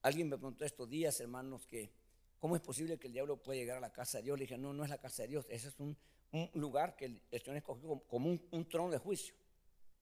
Alguien 0.00 0.30
me 0.30 0.38
preguntó 0.38 0.64
estos 0.64 0.88
días, 0.88 1.20
hermanos, 1.20 1.66
que 1.66 1.92
¿Cómo 2.40 2.56
es 2.56 2.62
posible 2.62 2.98
que 2.98 3.08
el 3.08 3.12
diablo 3.12 3.36
pueda 3.36 3.58
llegar 3.58 3.76
a 3.76 3.80
la 3.80 3.92
casa 3.92 4.18
de 4.18 4.24
Dios? 4.24 4.38
Le 4.38 4.44
dije, 4.44 4.56
no, 4.56 4.72
no 4.72 4.84
es 4.84 4.88
la 4.88 4.96
casa 4.96 5.24
de 5.24 5.28
Dios, 5.28 5.46
ese 5.50 5.68
es 5.68 5.78
un, 5.78 5.98
lugar 6.54 6.96
que 6.96 7.04
el 7.30 7.42
Señor 7.42 7.58
escogió 7.58 7.98
como, 8.08 8.30
un, 8.30 8.68
trono 8.70 8.90
de 8.90 8.96
juicio, 8.96 9.34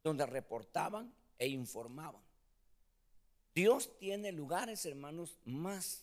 donde 0.05 0.25
reportaban 0.27 1.13
e 1.37 1.49
informaban. 1.49 2.23
Dios 3.61 3.91
tiene 3.99 4.33
lugares, 4.33 4.87
hermanos, 4.87 5.37
más 5.45 6.03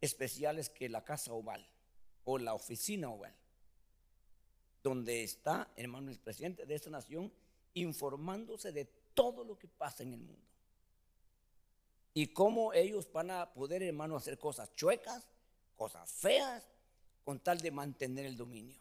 especiales 0.00 0.68
que 0.68 0.88
la 0.88 1.04
casa 1.04 1.32
oval 1.32 1.64
o 2.24 2.38
la 2.38 2.54
oficina 2.54 3.08
oval, 3.08 3.32
donde 4.82 5.22
está, 5.22 5.70
hermano, 5.76 6.10
el 6.10 6.18
presidente 6.18 6.66
de 6.66 6.74
esta 6.74 6.90
nación 6.90 7.32
informándose 7.74 8.72
de 8.72 8.86
todo 9.14 9.44
lo 9.44 9.56
que 9.56 9.68
pasa 9.68 10.02
en 10.02 10.14
el 10.14 10.22
mundo. 10.22 10.42
Y 12.14 12.26
cómo 12.32 12.72
ellos 12.72 13.08
van 13.12 13.30
a 13.30 13.52
poder, 13.54 13.84
hermano, 13.84 14.16
hacer 14.16 14.36
cosas 14.36 14.74
chuecas 14.74 15.24
cosas 15.76 16.10
feas 16.10 16.64
con 17.24 17.38
tal 17.38 17.58
de 17.60 17.70
mantener 17.70 18.26
el 18.26 18.36
dominio. 18.36 18.76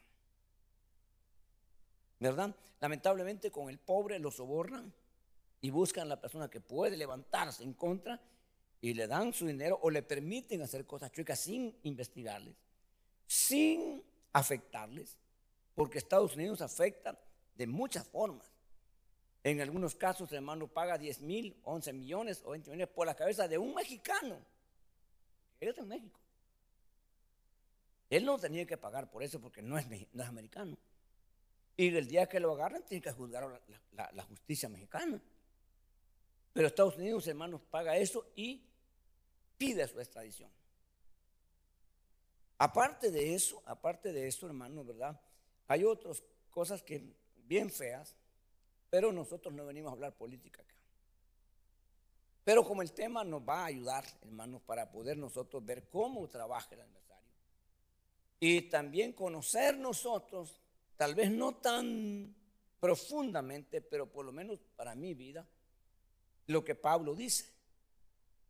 ¿Verdad? 2.19 2.55
Lamentablemente 2.79 3.51
con 3.51 3.69
el 3.69 3.77
pobre 3.77 4.17
lo 4.17 4.31
sobornan 4.31 4.91
y 5.61 5.69
buscan 5.69 6.03
a 6.03 6.09
la 6.09 6.21
persona 6.21 6.49
que 6.49 6.59
puede 6.59 6.97
levantarse 6.97 7.63
en 7.63 7.73
contra 7.73 8.19
y 8.81 8.93
le 8.93 9.07
dan 9.07 9.31
su 9.31 9.45
dinero 9.45 9.79
o 9.81 9.89
le 9.89 10.01
permiten 10.01 10.61
hacer 10.61 10.85
cosas 10.85 11.11
chuecas 11.11 11.39
sin 11.39 11.77
investigarles, 11.83 12.55
sin 13.27 14.03
afectarles, 14.33 15.17
porque 15.75 15.99
Estados 15.99 16.35
Unidos 16.35 16.61
afecta 16.61 17.17
de 17.55 17.67
muchas 17.67 18.07
formas. 18.07 18.51
En 19.43 19.61
algunos 19.61 19.95
casos, 19.95 20.29
el 20.31 20.37
hermano 20.37 20.67
paga 20.67 20.97
10 20.97 21.21
mil, 21.21 21.59
11 21.63 21.93
millones 21.93 22.41
o 22.45 22.51
20 22.51 22.69
millones 22.71 22.93
por 22.93 23.07
la 23.07 23.15
cabeza 23.15 23.47
de 23.47 23.57
un 23.57 23.73
mexicano. 23.73 24.37
es 25.59 25.77
en 25.77 25.87
México. 25.87 26.19
Él 28.09 28.25
no 28.25 28.37
tenía 28.37 28.65
que 28.65 28.77
pagar 28.77 29.09
por 29.09 29.23
eso 29.23 29.39
porque 29.39 29.61
no 29.61 29.77
es, 29.77 29.87
no 30.11 30.21
es 30.23 30.29
americano. 30.29 30.77
Y 31.77 31.95
el 31.95 32.07
día 32.07 32.27
que 32.27 32.39
lo 32.39 32.51
agarran, 32.51 32.83
tiene 32.83 33.01
que 33.01 33.11
juzgar 33.11 33.61
la, 33.93 34.23
justicia 34.23 34.69
mexicana. 34.69 35.19
Pero 36.53 36.67
Estados 36.67 36.97
Unidos, 36.97 37.27
hermanos, 37.27 37.61
paga 37.69 37.97
eso 37.97 38.27
y 38.35 38.63
pide 39.57 39.87
su 39.87 39.99
extradición. 39.99 40.49
Aparte 42.57 43.09
de 43.09 43.33
eso, 43.33 43.61
aparte 43.65 44.11
de 44.11 44.27
eso, 44.27 44.45
hermanos, 44.45 44.85
¿verdad? 44.85 45.19
Hay 45.67 45.83
otras 45.83 46.23
cosas 46.49 46.83
que 46.83 47.01
bien 47.45 47.71
feas, 47.71 48.15
pero 48.89 49.11
nosotros 49.11 49.53
no 49.53 49.65
venimos 49.65 49.89
a 49.89 49.93
hablar 49.93 50.15
política 50.15 50.61
acá. 50.61 50.75
Pero 52.43 52.63
como 52.63 52.81
el 52.81 52.91
tema 52.91 53.23
nos 53.23 53.41
va 53.41 53.61
a 53.61 53.65
ayudar, 53.65 54.03
hermanos, 54.21 54.61
para 54.63 54.91
poder 54.91 55.17
nosotros 55.17 55.65
ver 55.65 55.87
cómo 55.89 56.27
trabaja 56.27 56.75
el 56.75 56.81
y 58.43 58.63
también 58.63 59.13
conocer 59.13 59.77
nosotros, 59.77 60.59
tal 60.97 61.13
vez 61.13 61.29
no 61.29 61.57
tan 61.57 62.35
profundamente, 62.79 63.81
pero 63.81 64.11
por 64.11 64.25
lo 64.25 64.31
menos 64.31 64.59
para 64.75 64.95
mi 64.95 65.13
vida, 65.13 65.47
lo 66.47 66.63
que 66.63 66.75
Pablo 66.75 67.15
dice. 67.15 67.51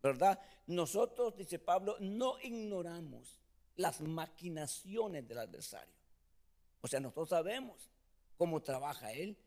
¿Verdad? 0.02 0.40
Nosotros, 0.68 1.36
dice 1.36 1.60
Pablo, 1.60 1.96
no 2.00 2.40
ignoramos 2.42 3.40
las 3.76 4.02
maquinaciones 4.02 5.28
del 5.28 5.40
adversario. 5.40 5.94
O 6.82 6.88
sea, 6.88 7.00
nosotros 7.00 7.30
sabemos 7.30 7.90
cómo 8.36 8.62
trabaja 8.62 9.12
él 9.12 9.38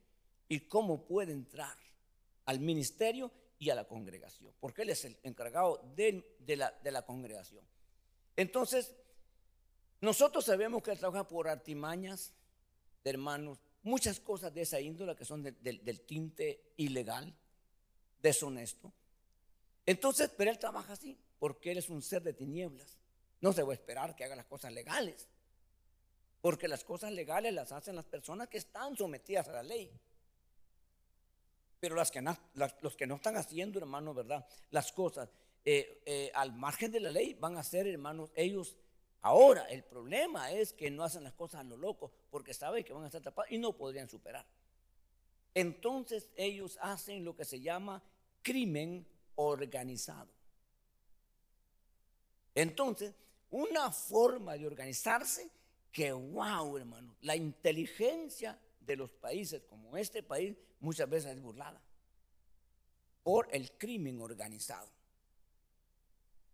y 0.49 0.61
cómo 0.61 1.05
puede 1.05 1.33
entrar 1.33 1.77
al 2.47 2.61
ministerio 2.61 3.33
y 3.59 3.71
a 3.71 3.75
la 3.75 3.85
congregación, 3.85 4.53
porque 4.61 4.83
él 4.83 4.91
es 4.91 5.05
el 5.05 5.19
encargado 5.23 5.81
de, 5.97 6.23
la, 6.57 7.03
congregación. 7.07 7.65
Entonces, 8.37 8.95
nosotros 10.01 10.45
sabemos 10.45 10.83
que 10.83 10.91
él 10.91 10.99
trabaja 10.99 11.27
por 11.27 11.49
artimañas 11.49 12.33
de 13.03 13.11
hermanos, 13.11 13.59
muchas 13.83 14.21
cosas 14.21 14.53
de 14.53 14.63
esa 14.63 14.81
índole 14.81 15.17
que 15.17 15.25
son 15.25 15.43
del 15.43 16.01
tinte 16.03 16.73
ilegal, 16.77 17.35
deshonesto. 18.25 18.91
Entonces, 19.87 20.31
pero 20.37 20.51
él 20.51 20.59
trabaja 20.59 20.95
así, 20.95 21.17
porque 21.39 21.71
él 21.71 21.79
es 21.79 21.91
un 21.91 22.03
ser 22.03 22.23
de 22.23 22.33
tinieblas. 22.33 22.99
No 23.41 23.53
se 23.53 23.63
va 23.63 23.73
a 23.73 23.75
esperar 23.75 24.17
que 24.17 24.25
haga 24.25 24.35
las 24.35 24.47
cosas 24.47 24.73
legales, 24.73 25.29
porque 26.41 26.67
las 26.67 26.85
cosas 26.85 27.13
legales 27.13 27.53
las 27.53 27.71
hacen 27.71 27.95
las 27.95 28.07
personas 28.07 28.49
que 28.49 28.57
están 28.57 28.97
sometidas 28.97 29.47
a 29.49 29.53
la 29.53 29.63
ley. 29.63 29.93
Pero 31.79 31.97
los 31.97 32.11
que 32.11 33.07
no 33.07 33.15
están 33.15 33.37
haciendo, 33.37 33.79
hermanos, 33.79 34.15
¿verdad? 34.15 34.47
Las 34.71 34.91
cosas 34.91 35.29
eh, 35.67 36.03
eh, 36.07 36.33
al 36.35 36.55
margen 36.55 36.91
de 36.91 37.01
la 37.01 37.11
ley 37.11 37.35
van 37.35 37.59
a 37.59 37.63
ser, 37.63 37.87
hermanos, 37.87 38.31
ellos 38.35 38.77
Ahora, 39.27 39.65
el 39.71 39.83
problema 39.83 40.53
es 40.53 40.75
que 40.75 40.91
no 40.91 41.03
hacen 41.03 41.25
las 41.25 41.33
cosas 41.33 41.63
a 41.63 41.65
lo 41.65 41.79
loco 41.79 42.13
porque 42.29 42.53
saben 42.53 42.85
que 42.85 42.93
van 42.93 43.05
a 43.05 43.07
estar 43.07 43.23
tapados 43.23 43.51
y 43.51 43.57
no 43.57 43.75
podrían 43.75 44.07
superar. 44.07 44.45
Entonces 45.55 46.29
ellos 46.37 46.79
hacen 46.83 47.25
lo 47.25 47.35
que 47.35 47.47
se 47.47 47.59
llama 47.59 48.03
crimen 48.45 49.05
organizado. 49.35 50.31
Entonces, 52.55 53.13
una 53.51 53.91
forma 53.91 54.57
de 54.57 54.67
organizarse 54.67 55.51
que, 55.91 56.13
wow, 56.13 56.77
hermano, 56.77 57.17
la 57.23 57.35
inteligencia 57.35 58.57
de 58.81 58.97
los 58.97 59.11
países 59.11 59.63
como 59.63 59.97
este 59.97 60.23
país 60.23 60.57
muchas 60.81 61.09
veces 61.09 61.33
es 61.33 61.41
burlada 61.41 61.81
por 63.25 63.49
el 63.51 63.73
crimen 63.73 64.21
organizado. 64.21 64.89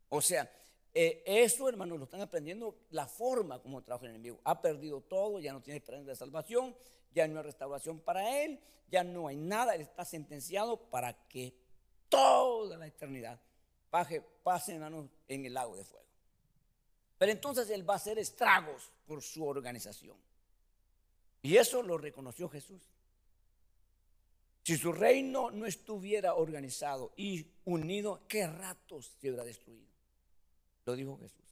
O 0.08 0.22
sea, 0.22 0.50
eh, 0.94 1.22
eso, 1.26 1.68
hermanos, 1.68 1.98
lo 1.98 2.04
están 2.04 2.20
aprendiendo 2.20 2.78
la 2.90 3.06
forma 3.06 3.60
como 3.60 3.82
trabaja 3.82 4.06
el 4.06 4.12
enemigo. 4.12 4.40
Ha 4.44 4.60
perdido 4.60 5.00
todo, 5.00 5.40
ya 5.40 5.52
no 5.52 5.62
tiene 5.62 5.78
esperanza 5.78 6.10
de 6.10 6.16
salvación, 6.16 6.74
ya 7.14 7.26
no 7.28 7.38
hay 7.38 7.44
restauración 7.44 8.00
para 8.00 8.42
él, 8.42 8.60
ya 8.90 9.04
no 9.04 9.28
hay 9.28 9.36
nada. 9.36 9.74
Él 9.74 9.82
está 9.82 10.04
sentenciado 10.04 10.78
para 10.90 11.12
que 11.28 11.54
toda 12.10 12.76
la 12.76 12.86
eternidad 12.86 13.40
pase, 13.88 14.20
pase 14.42 14.74
en 14.74 15.44
el 15.46 15.54
lago 15.54 15.76
de 15.76 15.84
fuego. 15.84 16.04
Pero 17.16 17.32
entonces 17.32 17.70
él 17.70 17.88
va 17.88 17.94
a 17.94 17.96
hacer 17.96 18.18
estragos 18.18 18.90
por 19.06 19.22
su 19.22 19.46
organización. 19.46 20.16
Y 21.42 21.56
eso 21.56 21.82
lo 21.82 21.96
reconoció 21.96 22.48
Jesús. 22.48 22.80
Si 24.62 24.76
su 24.76 24.92
reino 24.92 25.50
no 25.50 25.66
estuviera 25.66 26.34
organizado 26.34 27.12
y 27.16 27.46
unido, 27.64 28.22
¿qué 28.28 28.46
ratos 28.46 29.12
se 29.20 29.28
hubiera 29.28 29.44
destruido? 29.44 29.88
Lo 30.84 30.94
dijo 30.94 31.18
Jesús. 31.18 31.44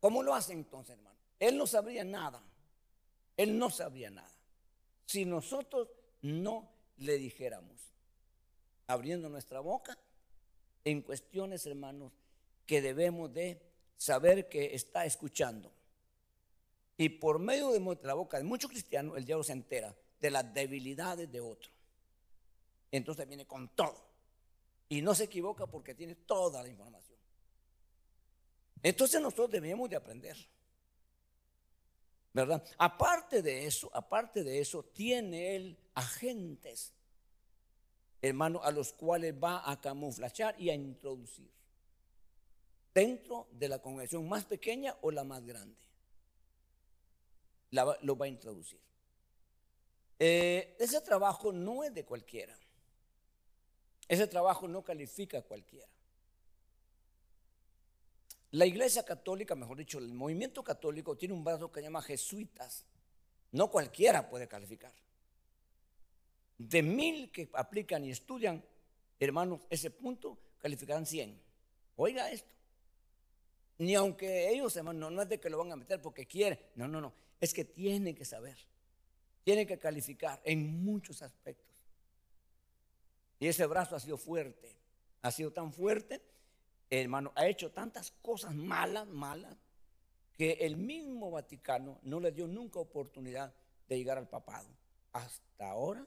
¿Cómo 0.00 0.22
lo 0.22 0.34
hace 0.34 0.52
entonces, 0.52 0.96
hermano? 0.96 1.16
Él 1.38 1.56
no 1.56 1.66
sabría 1.66 2.04
nada. 2.04 2.42
Él 3.36 3.58
no 3.58 3.70
sabría 3.70 4.10
nada. 4.10 4.32
Si 5.06 5.24
nosotros 5.24 5.88
no 6.22 6.68
le 6.98 7.18
dijéramos, 7.18 7.91
abriendo 8.86 9.28
nuestra 9.28 9.60
boca, 9.60 9.98
en 10.84 11.02
cuestiones, 11.02 11.64
hermanos, 11.66 12.12
que 12.66 12.80
debemos 12.82 13.32
de 13.32 13.60
saber 13.96 14.48
que 14.48 14.74
está 14.74 15.04
escuchando. 15.04 15.72
Y 16.96 17.08
por 17.08 17.38
medio 17.38 17.72
de 17.72 17.98
la 18.02 18.14
boca 18.14 18.38
de 18.38 18.44
muchos 18.44 18.70
cristianos, 18.70 19.16
el 19.16 19.24
diablo 19.24 19.44
se 19.44 19.52
entera 19.52 19.94
de 20.20 20.30
las 20.30 20.52
debilidades 20.52 21.30
de 21.30 21.40
otro. 21.40 21.70
Entonces 22.90 23.26
viene 23.26 23.46
con 23.46 23.68
todo. 23.70 24.12
Y 24.88 25.00
no 25.00 25.14
se 25.14 25.24
equivoca 25.24 25.66
porque 25.66 25.94
tiene 25.94 26.14
toda 26.14 26.62
la 26.62 26.68
información. 26.68 27.18
Entonces 28.82 29.20
nosotros 29.20 29.50
debemos 29.50 29.88
de 29.88 29.96
aprender. 29.96 30.36
¿Verdad? 32.34 32.64
Aparte 32.78 33.42
de 33.42 33.66
eso, 33.66 33.90
aparte 33.92 34.42
de 34.42 34.60
eso, 34.60 34.82
tiene 34.84 35.54
él 35.54 35.78
agentes, 35.94 36.92
hermano, 38.22 38.62
a 38.62 38.70
los 38.70 38.92
cuales 38.92 39.34
va 39.34 39.68
a 39.68 39.80
camuflachar 39.80 40.58
y 40.58 40.70
a 40.70 40.74
introducir 40.74 41.50
dentro 42.94 43.48
de 43.52 43.68
la 43.68 43.80
congregación 43.80 44.28
más 44.28 44.44
pequeña 44.44 44.96
o 45.00 45.10
la 45.10 45.24
más 45.24 45.44
grande. 45.44 45.76
lo 47.70 48.16
va 48.16 48.26
a 48.26 48.28
introducir. 48.28 48.80
Eh, 50.18 50.76
ese 50.78 51.00
trabajo 51.00 51.52
no 51.52 51.82
es 51.82 51.92
de 51.92 52.04
cualquiera. 52.04 52.56
Ese 54.06 54.26
trabajo 54.26 54.68
no 54.68 54.84
califica 54.84 55.38
a 55.38 55.42
cualquiera. 55.42 55.88
La 58.52 58.66
iglesia 58.66 59.04
católica, 59.04 59.54
mejor 59.54 59.78
dicho, 59.78 59.98
el 59.98 60.12
movimiento 60.12 60.62
católico 60.62 61.16
tiene 61.16 61.34
un 61.34 61.42
brazo 61.42 61.72
que 61.72 61.80
se 61.80 61.84
llama 61.84 62.02
jesuitas. 62.02 62.84
No 63.50 63.70
cualquiera 63.70 64.28
puede 64.28 64.46
calificar. 64.46 64.92
De 66.68 66.82
mil 66.82 67.30
que 67.30 67.48
aplican 67.54 68.04
y 68.04 68.10
estudian, 68.10 68.64
hermanos, 69.18 69.60
ese 69.70 69.90
punto 69.90 70.38
calificarán 70.58 71.06
100. 71.06 71.40
Oiga 71.96 72.30
esto. 72.30 72.52
Ni 73.78 73.94
aunque 73.94 74.50
ellos, 74.50 74.76
hermanos, 74.76 75.12
no, 75.12 75.22
es 75.22 75.28
de 75.28 75.40
que 75.40 75.50
lo 75.50 75.58
van 75.58 75.72
a 75.72 75.76
meter 75.76 76.00
porque 76.00 76.26
quieren. 76.26 76.58
No, 76.74 76.86
no, 76.86 77.00
no. 77.00 77.12
Es 77.40 77.52
que 77.52 77.64
tienen 77.64 78.14
que 78.14 78.24
saber. 78.24 78.56
Tienen 79.44 79.66
que 79.66 79.78
calificar 79.78 80.40
en 80.44 80.84
muchos 80.84 81.22
aspectos. 81.22 81.74
Y 83.40 83.48
ese 83.48 83.66
brazo 83.66 83.96
ha 83.96 84.00
sido 84.00 84.16
fuerte. 84.16 84.76
Ha 85.22 85.30
sido 85.30 85.52
tan 85.52 85.72
fuerte 85.72 86.22
hermano, 87.00 87.32
ha 87.34 87.46
hecho 87.46 87.70
tantas 87.70 88.10
cosas 88.22 88.54
malas, 88.54 89.06
malas, 89.06 89.56
que 90.36 90.52
el 90.60 90.76
mismo 90.76 91.30
Vaticano 91.30 91.98
no 92.02 92.20
le 92.20 92.32
dio 92.32 92.46
nunca 92.46 92.80
oportunidad 92.80 93.54
de 93.88 93.96
llegar 93.96 94.18
al 94.18 94.28
papado. 94.28 94.68
Hasta 95.12 95.70
ahora 95.70 96.06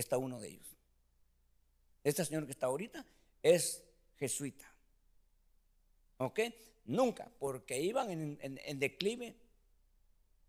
está 0.00 0.18
uno 0.18 0.38
de 0.38 0.48
ellos. 0.48 0.76
Este 2.04 2.24
señor 2.24 2.44
que 2.44 2.52
está 2.52 2.66
ahorita 2.66 3.04
es 3.42 3.82
jesuita. 4.16 4.72
¿Ok? 6.18 6.40
Nunca, 6.84 7.28
porque 7.38 7.80
iban 7.80 8.10
en, 8.10 8.78
declive, 8.78 9.34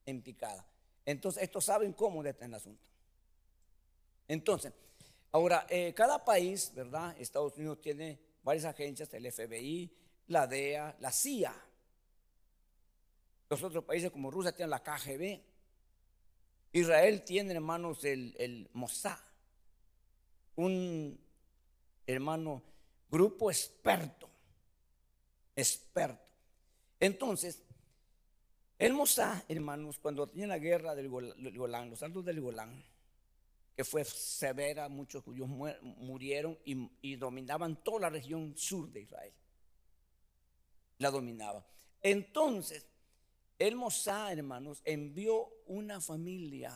en 0.05 0.21
picada. 0.21 0.65
Entonces, 1.05 1.43
estos 1.43 1.65
saben 1.65 1.93
cómo 1.93 2.23
está 2.23 2.45
el 2.45 2.53
asunto. 2.53 2.87
Entonces, 4.27 4.73
ahora, 5.31 5.65
eh, 5.69 5.93
cada 5.95 6.23
país, 6.23 6.71
¿verdad? 6.75 7.15
Estados 7.19 7.57
Unidos 7.57 7.81
tiene 7.81 8.19
varias 8.43 8.65
agencias, 8.65 9.11
el 9.13 9.31
FBI, 9.31 9.91
la 10.27 10.45
DEA, 10.45 10.95
la 10.99 11.11
CIA. 11.11 11.55
Los 13.49 13.63
otros 13.63 13.83
países 13.83 14.11
como 14.11 14.29
Rusia 14.29 14.51
tienen 14.51 14.69
la 14.69 14.83
KGB. 14.83 15.41
Israel 16.73 17.23
tiene, 17.23 17.53
hermanos, 17.53 18.03
el, 18.03 18.35
el 18.37 18.69
Mossad, 18.73 19.17
un 20.57 21.17
hermano, 22.05 22.63
grupo 23.09 23.51
experto, 23.51 24.29
experto. 25.55 26.25
Entonces, 26.99 27.63
el 28.79 28.93
Mossad, 28.93 29.43
hermanos, 29.47 29.99
cuando 29.99 30.27
tenía 30.27 30.47
la 30.47 30.57
guerra 30.57 30.95
del 30.95 31.09
Golán, 31.09 31.89
los 31.89 32.01
altos 32.01 32.25
del 32.25 32.41
Golán, 32.41 32.83
que 33.75 33.83
fue 33.83 34.03
severa, 34.05 34.89
muchos 34.89 35.23
judíos 35.23 35.47
murieron 35.47 36.57
y, 36.65 37.15
dominaban 37.15 37.75
toda 37.83 38.01
la 38.01 38.09
región 38.09 38.57
sur 38.57 38.89
de 38.89 39.01
Israel. 39.01 39.33
La 40.97 41.11
dominaba. 41.11 41.63
Entonces, 42.01 42.87
el 43.59 43.75
Mossad, 43.75 44.31
hermanos, 44.31 44.81
envió 44.83 45.49
una 45.67 46.01
familia, 46.01 46.73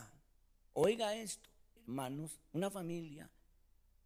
oiga 0.74 1.16
esto, 1.16 1.48
hermanos, 1.84 2.38
una 2.52 2.70
familia 2.70 3.28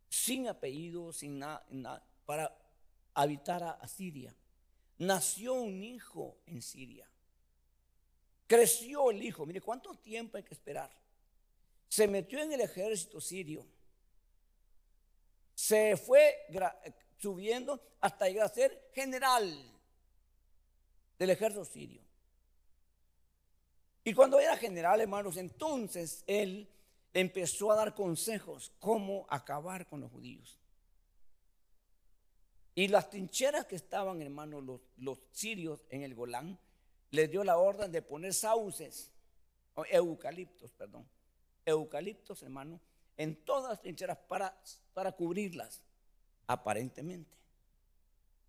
sin 0.09 0.49
apellido, 0.49 1.13
sin 1.13 1.39
nada, 1.39 2.03
para 2.25 2.57
habitar 3.15 3.63
a 3.63 3.89
Siria. 3.89 4.35
Nació 4.99 5.55
un 5.55 5.83
hijo 5.83 6.39
en 6.47 6.63
Siria. 6.63 7.09
Creció 8.47 9.11
el 9.11 9.23
hijo. 9.23 9.45
Mire, 9.45 9.61
¿cuánto 9.61 9.95
tiempo 9.95 10.37
hay 10.37 10.43
que 10.43 10.55
esperar? 10.55 10.91
se 11.89 12.09
metió 12.09 12.41
en 12.41 12.53
el 12.53 12.61
ejército 12.61 13.21
sirio. 13.21 13.67
Se 15.55 15.97
fue 15.97 16.47
subiendo 17.17 17.81
hasta 18.01 18.29
llegar 18.29 18.47
a 18.47 18.53
ser 18.53 18.91
general 18.93 19.73
del 21.19 21.31
ejército 21.31 21.65
sirio. 21.65 22.03
Y 24.05 24.13
cuando 24.13 24.39
era 24.39 24.57
general, 24.57 25.01
hermanos, 25.01 25.37
entonces 25.37 26.23
él 26.27 26.69
empezó 27.17 27.73
a 27.73 27.77
dar 27.77 27.95
consejos 27.95 28.73
cómo 28.79 29.27
acabar 29.31 29.87
con 29.87 30.03
los 30.03 30.11
judíos. 30.11 30.61
Y 32.75 32.89
las 32.89 33.09
trincheras 33.09 33.65
que 33.65 33.77
estaban, 33.77 34.21
hermanos, 34.21 34.63
los, 34.63 34.83
los 34.99 35.19
sirios 35.33 35.87
en 35.89 36.03
el 36.03 36.15
Golán, 36.15 36.59
les 37.11 37.31
dio 37.31 37.43
la 37.43 37.57
orden 37.57 37.91
de 37.91 38.03
poner 38.03 38.35
sauces, 38.35 39.11
o 39.75 39.87
eucaliptos, 39.87 40.73
perdón, 40.73 41.09
eucaliptos, 41.65 42.43
hermano, 42.43 42.79
en 43.17 43.35
todas 43.47 43.71
las 43.71 43.81
trincheras 43.81 44.19
para, 44.29 44.55
para 44.93 45.13
cubrirlas, 45.13 45.81
aparentemente. 46.47 47.35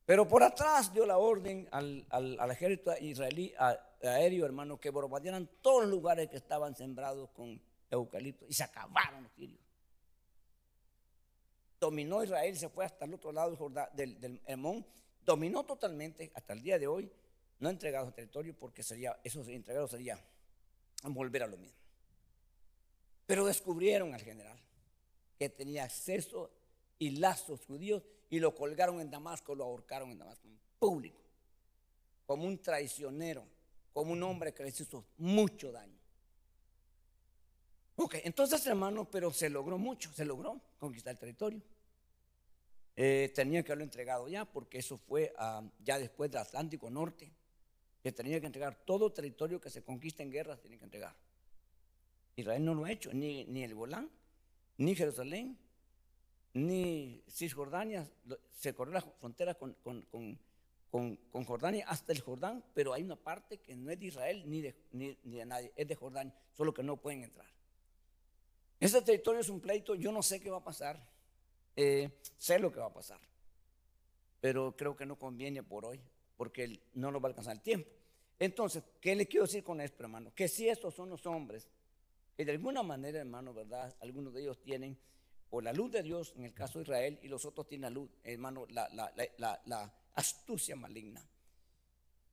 Pero 0.05 0.27
por 0.27 0.43
atrás 0.43 0.93
dio 0.93 1.05
la 1.05 1.17
orden 1.17 1.69
al, 1.71 2.51
ejército 2.51 2.91
israelí 2.99 3.53
aéreo, 4.01 4.45
hermano, 4.45 4.77
que 4.77 4.89
bombardearan 4.89 5.49
todos 5.61 5.83
los 5.83 5.91
lugares 5.91 6.29
que 6.29 6.35
estaban 6.35 6.75
sembrados 6.75 7.29
con 7.29 7.61
eucaliptos 7.89 8.49
y 8.49 8.53
se 8.53 8.63
acabaron 8.63 9.23
los 9.23 9.31
sirios. 9.33 9.61
Dominó 11.79 12.23
Israel, 12.23 12.57
se 12.57 12.69
fue 12.69 12.85
hasta 12.85 13.05
el 13.05 13.13
otro 13.13 13.31
lado 13.31 13.55
del, 13.93 14.19
del, 14.19 14.41
Hermón, 14.45 14.85
dominó 15.23 15.63
totalmente 15.63 16.31
hasta 16.33 16.53
el 16.53 16.61
día 16.61 16.79
de 16.79 16.87
hoy, 16.87 17.11
no 17.59 17.67
ha 17.67 17.71
entregado 17.71 18.11
territorio 18.13 18.57
porque 18.57 18.83
sería, 18.83 19.19
eso 19.23 19.43
entregado 19.43 19.87
sería 19.87 20.19
volver 21.03 21.43
a 21.43 21.47
lo 21.47 21.57
mismo. 21.57 21.77
Pero 23.25 23.45
descubrieron 23.45 24.13
al 24.13 24.21
general 24.21 24.59
que 25.37 25.49
tenía 25.49 25.83
acceso 25.83 26.49
y 26.97 27.11
lazos 27.11 27.65
judíos 27.65 28.03
y 28.29 28.39
lo 28.39 28.55
colgaron 28.55 28.99
en 28.99 29.09
Damasco, 29.09 29.55
lo 29.55 29.65
ahorcaron 29.65 30.11
en 30.11 30.17
Damasco, 30.17 30.47
en 30.47 30.57
público, 30.79 31.21
como 32.25 32.45
un 32.45 32.61
traicionero, 32.61 33.45
como 33.93 34.13
un 34.13 34.23
hombre 34.23 34.53
que 34.53 34.63
les 34.63 34.79
hizo 34.79 35.05
mucho 35.17 35.71
daño. 35.71 35.96
Ok, 37.99 38.15
entonces 38.23 38.65
hermano, 38.67 39.09
pero 39.09 39.33
se 39.33 39.49
logró 39.49 39.79
mucho, 39.79 40.13
se 40.13 40.23
logró 40.23 40.61
conquistar 40.77 41.13
el 41.13 41.17
territorio. 41.17 41.61
Eh, 42.95 43.31
tenía 43.33 43.63
que 43.63 43.71
haberlo 43.71 43.85
entregado 43.85 44.27
ya, 44.27 44.45
porque 44.45 44.77
eso 44.77 44.97
fue 44.97 45.33
ah, 45.37 45.63
ya 45.83 45.97
después 45.97 46.29
del 46.29 46.41
Atlántico 46.41 46.91
Norte, 46.91 47.31
que 48.03 48.11
tenía 48.11 48.39
que 48.39 48.45
entregar 48.45 48.75
todo 48.85 49.11
territorio 49.11 49.59
que 49.59 49.71
se 49.71 49.83
conquista 49.83 50.21
en 50.21 50.29
guerra, 50.29 50.57
tiene 50.57 50.77
que 50.77 50.85
entregar. 50.85 51.15
Israel 52.35 52.63
no 52.63 52.75
lo 52.75 52.85
ha 52.85 52.91
hecho, 52.91 53.11
ni, 53.13 53.45
ni 53.45 53.63
el 53.63 53.73
Golán, 53.73 54.11
ni 54.77 54.93
Jerusalén, 54.93 55.57
ni 56.53 57.23
Cisjordania. 57.27 58.07
Se 58.59 58.75
corrió 58.75 58.93
la 58.93 59.01
frontera 59.01 59.55
con, 59.55 59.75
Jordania 61.47 61.85
hasta 61.87 62.13
el 62.13 62.21
Jordán, 62.21 62.63
pero 62.75 62.93
hay 62.93 63.01
una 63.01 63.15
parte 63.15 63.57
que 63.57 63.75
no 63.75 63.89
es 63.89 63.99
de 63.99 64.05
Israel 64.05 64.43
ni 64.45 64.61
de, 64.61 64.75
ni, 64.91 65.17
de 65.23 65.45
nadie, 65.47 65.73
es 65.75 65.87
de 65.87 65.95
Jordania, 65.95 66.33
solo 66.53 66.75
que 66.75 66.83
no 66.83 66.97
pueden 66.97 67.23
entrar. 67.23 67.56
Ese 68.79 69.01
territorio 69.01 69.41
es 69.41 69.49
un 69.49 69.59
pleito, 69.59 69.95
yo 69.95 70.11
no 70.11 70.21
sé 70.21 70.39
qué 70.39 70.49
va 70.49 70.57
a 70.57 70.63
pasar, 70.63 71.03
eh, 71.75 72.19
sé 72.37 72.59
lo 72.59 72.71
que 72.71 72.79
va 72.79 72.87
a 72.87 72.93
pasar, 72.93 73.19
pero 74.39 74.75
creo 74.75 74.95
que 74.95 75.05
no 75.05 75.17
conviene 75.17 75.63
por 75.63 75.85
hoy, 75.85 75.99
porque 76.35 76.81
no 76.93 77.11
nos 77.11 77.21
va 77.21 77.27
a 77.27 77.29
alcanzar 77.29 77.55
el 77.55 77.61
tiempo. 77.61 77.89
Entonces, 78.39 78.83
¿qué 79.01 79.15
le 79.15 79.27
quiero 79.27 79.45
decir 79.45 79.63
con 79.63 79.81
esto, 79.81 80.03
hermano? 80.03 80.31
Que 80.35 80.47
si 80.47 80.69
estos 80.69 80.93
son 80.93 81.09
los 81.09 81.25
hombres 81.25 81.67
y 82.37 82.43
de 82.43 82.51
alguna 82.51 82.83
manera, 82.83 83.19
hermano, 83.19 83.53
¿verdad? 83.53 83.95
Algunos 83.99 84.33
de 84.33 84.41
ellos 84.41 84.61
tienen 84.61 84.97
o 85.49 85.61
la 85.61 85.73
luz 85.73 85.91
de 85.91 86.03
Dios, 86.03 86.33
en 86.35 86.45
el 86.45 86.53
caso 86.53 86.79
de 86.79 86.83
Israel, 86.83 87.19
y 87.21 87.27
los 87.27 87.45
otros 87.45 87.67
tienen 87.67 87.83
la 87.83 87.89
luz, 87.89 88.09
hermano, 88.23 88.67
la, 88.69 89.93
astucia 90.13 90.75
maligna. 90.75 91.25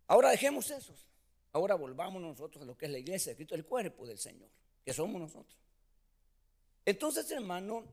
Ahora 0.09 0.31
dejemos 0.31 0.71
esos. 0.71 1.07
Ahora 1.53 1.77
volvamos 1.77 2.21
nosotros 2.21 2.63
a 2.63 2.67
lo 2.67 2.77
que 2.77 2.87
es 2.87 2.93
la 2.93 2.99
iglesia 2.99 3.37
Cristo, 3.37 3.55
el 3.55 3.65
cuerpo 3.65 4.07
del 4.07 4.19
Señor, 4.19 4.49
que 4.85 4.93
somos 4.93 5.21
nosotros. 5.21 5.57
Entonces, 6.85 7.31
hermano, 7.31 7.85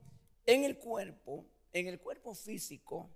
en 0.44 0.64
el 0.64 0.78
cuerpo, 0.78 1.46
en 1.72 1.86
el 1.86 2.00
cuerpo 2.00 2.34
físico, 2.34 3.10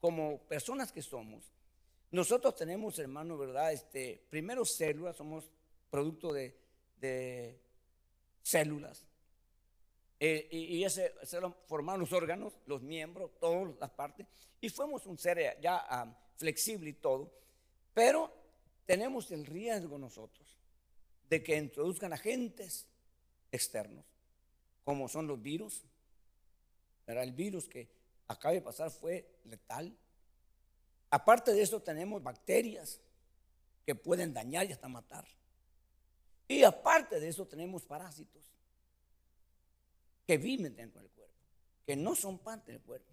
como 0.00 0.38
personas 0.46 0.92
que 0.92 1.02
somos, 1.02 1.52
nosotros 2.10 2.54
tenemos, 2.54 2.98
hermano, 2.98 3.36
¿verdad? 3.36 3.72
Este, 3.72 4.26
primero 4.30 4.64
células, 4.64 5.16
somos 5.16 5.50
producto 5.90 6.32
de 6.32 7.60
células. 8.42 9.04
Eh, 10.18 10.48
y, 10.50 10.82
ese, 10.82 11.14
se 11.24 11.38
formaron 11.66 12.00
los 12.00 12.12
órganos, 12.12 12.54
los 12.66 12.80
miembros, 12.80 13.32
todas 13.38 13.76
las 13.78 13.90
partes, 13.90 14.26
y 14.60 14.70
fuimos 14.70 15.04
un 15.06 15.18
ser 15.18 15.60
ya 15.60 15.84
ah, 15.88 16.18
flexible 16.36 16.90
y 16.90 16.94
todo, 16.94 17.30
pero 17.92 18.32
tenemos 18.86 19.30
el 19.30 19.44
riesgo 19.44 19.98
nosotros 19.98 20.56
de 21.28 21.42
que 21.42 21.56
introduzcan 21.56 22.14
agentes 22.14 22.86
externos, 23.52 24.06
como 24.86 25.08
son 25.08 25.26
los 25.26 25.42
virus. 25.42 25.82
Era 27.08 27.24
el 27.24 27.32
virus 27.32 27.68
que 27.68 27.88
acaba 28.28 28.54
de 28.54 28.62
pasar 28.62 28.88
fue 28.92 29.40
letal. 29.44 29.92
Aparte 31.10 31.52
de 31.52 31.60
eso 31.60 31.82
tenemos 31.82 32.22
bacterias 32.22 33.00
que 33.84 33.96
pueden 33.96 34.32
dañar 34.32 34.64
y 34.66 34.72
hasta 34.72 34.86
matar. 34.86 35.26
Y 36.46 36.62
aparte 36.62 37.18
de 37.18 37.26
eso 37.26 37.46
tenemos 37.46 37.84
parásitos 37.84 38.44
que 40.24 40.38
viven 40.38 40.76
dentro 40.76 41.02
del 41.02 41.10
cuerpo, 41.10 41.34
que 41.84 41.96
no 41.96 42.14
son 42.14 42.38
parte 42.38 42.70
del 42.70 42.80
cuerpo. 42.80 43.12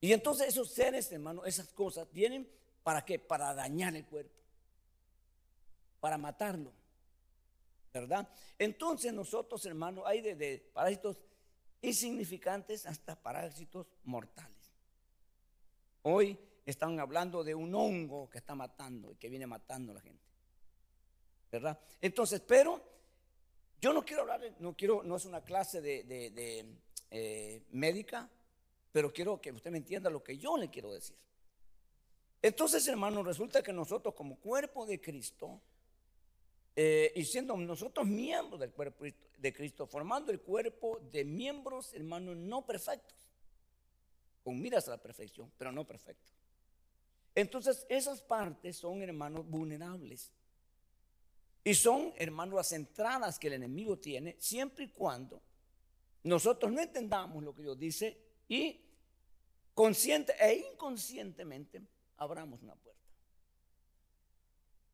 Y 0.00 0.12
entonces 0.12 0.46
esos 0.46 0.70
seres, 0.70 1.10
hermano, 1.10 1.44
esas 1.44 1.66
cosas 1.72 2.06
vienen 2.12 2.48
para 2.84 3.04
qué? 3.04 3.18
Para 3.18 3.52
dañar 3.52 3.96
el 3.96 4.06
cuerpo, 4.06 4.38
para 5.98 6.18
matarlo. 6.18 6.72
¿Verdad? 7.92 8.28
Entonces 8.58 9.12
nosotros, 9.12 9.64
hermano, 9.66 10.06
hay 10.06 10.22
de, 10.22 10.58
parásitos 10.72 11.18
insignificantes 11.82 12.86
hasta 12.86 13.14
parásitos 13.14 13.86
mortales. 14.04 14.72
Hoy 16.02 16.38
están 16.64 16.98
hablando 17.00 17.44
de 17.44 17.54
un 17.54 17.74
hongo 17.74 18.30
que 18.30 18.38
está 18.38 18.54
matando 18.54 19.12
y 19.12 19.16
que 19.16 19.28
viene 19.28 19.46
matando 19.46 19.92
a 19.92 19.96
la 19.96 20.00
gente. 20.00 20.24
¿Verdad? 21.50 21.78
Entonces, 22.00 22.40
pero 22.40 22.80
yo 23.80 23.92
no 23.92 24.04
quiero 24.04 24.22
hablar, 24.22 24.40
no 24.60 24.74
quiero, 24.74 25.02
no 25.02 25.16
es 25.16 25.26
una 25.26 25.42
clase 25.42 25.82
de, 25.82 26.78
eh, 27.10 27.62
médica, 27.72 28.30
pero 28.90 29.12
quiero 29.12 29.40
que 29.40 29.52
usted 29.52 29.70
me 29.70 29.78
entienda 29.78 30.08
lo 30.08 30.22
que 30.22 30.38
yo 30.38 30.56
le 30.56 30.70
quiero 30.70 30.92
decir. 30.92 31.16
Entonces, 32.40 32.86
hermano, 32.88 33.22
resulta 33.22 33.62
que 33.62 33.72
nosotros 33.72 34.14
como 34.14 34.36
cuerpo 34.36 34.86
de 34.86 35.00
Cristo, 35.00 35.60
eh, 36.74 37.12
y 37.14 37.24
siendo 37.24 37.56
nosotros 37.56 38.06
miembros 38.06 38.60
del 38.60 38.72
cuerpo 38.72 39.04
de 39.38 39.52
Cristo, 39.52 39.86
formando 39.86 40.32
el 40.32 40.40
cuerpo 40.40 41.00
de 41.10 41.24
miembros, 41.24 41.92
hermanos, 41.94 42.36
no 42.36 42.64
perfectos, 42.64 43.16
con 44.42 44.60
miras 44.60 44.88
a 44.88 44.92
la 44.92 44.98
perfección, 44.98 45.52
pero 45.58 45.70
no 45.70 45.86
perfectos. 45.86 46.32
Entonces, 47.34 47.86
esas 47.88 48.22
partes 48.22 48.76
son, 48.76 49.02
hermanos, 49.02 49.46
vulnerables. 49.46 50.32
Y 51.64 51.74
son, 51.74 52.12
hermanos, 52.16 52.56
las 52.56 52.72
entradas 52.72 53.38
que 53.38 53.46
el 53.46 53.54
enemigo 53.54 53.98
tiene, 53.98 54.36
siempre 54.38 54.84
y 54.84 54.88
cuando 54.88 55.40
nosotros 56.24 56.72
no 56.72 56.80
entendamos 56.80 57.42
lo 57.42 57.54
que 57.54 57.62
Dios 57.62 57.78
dice 57.78 58.18
y 58.48 58.80
consciente 59.74 60.34
e 60.40 60.54
inconscientemente 60.72 61.82
abramos 62.16 62.62
una 62.62 62.74
puerta. 62.74 63.01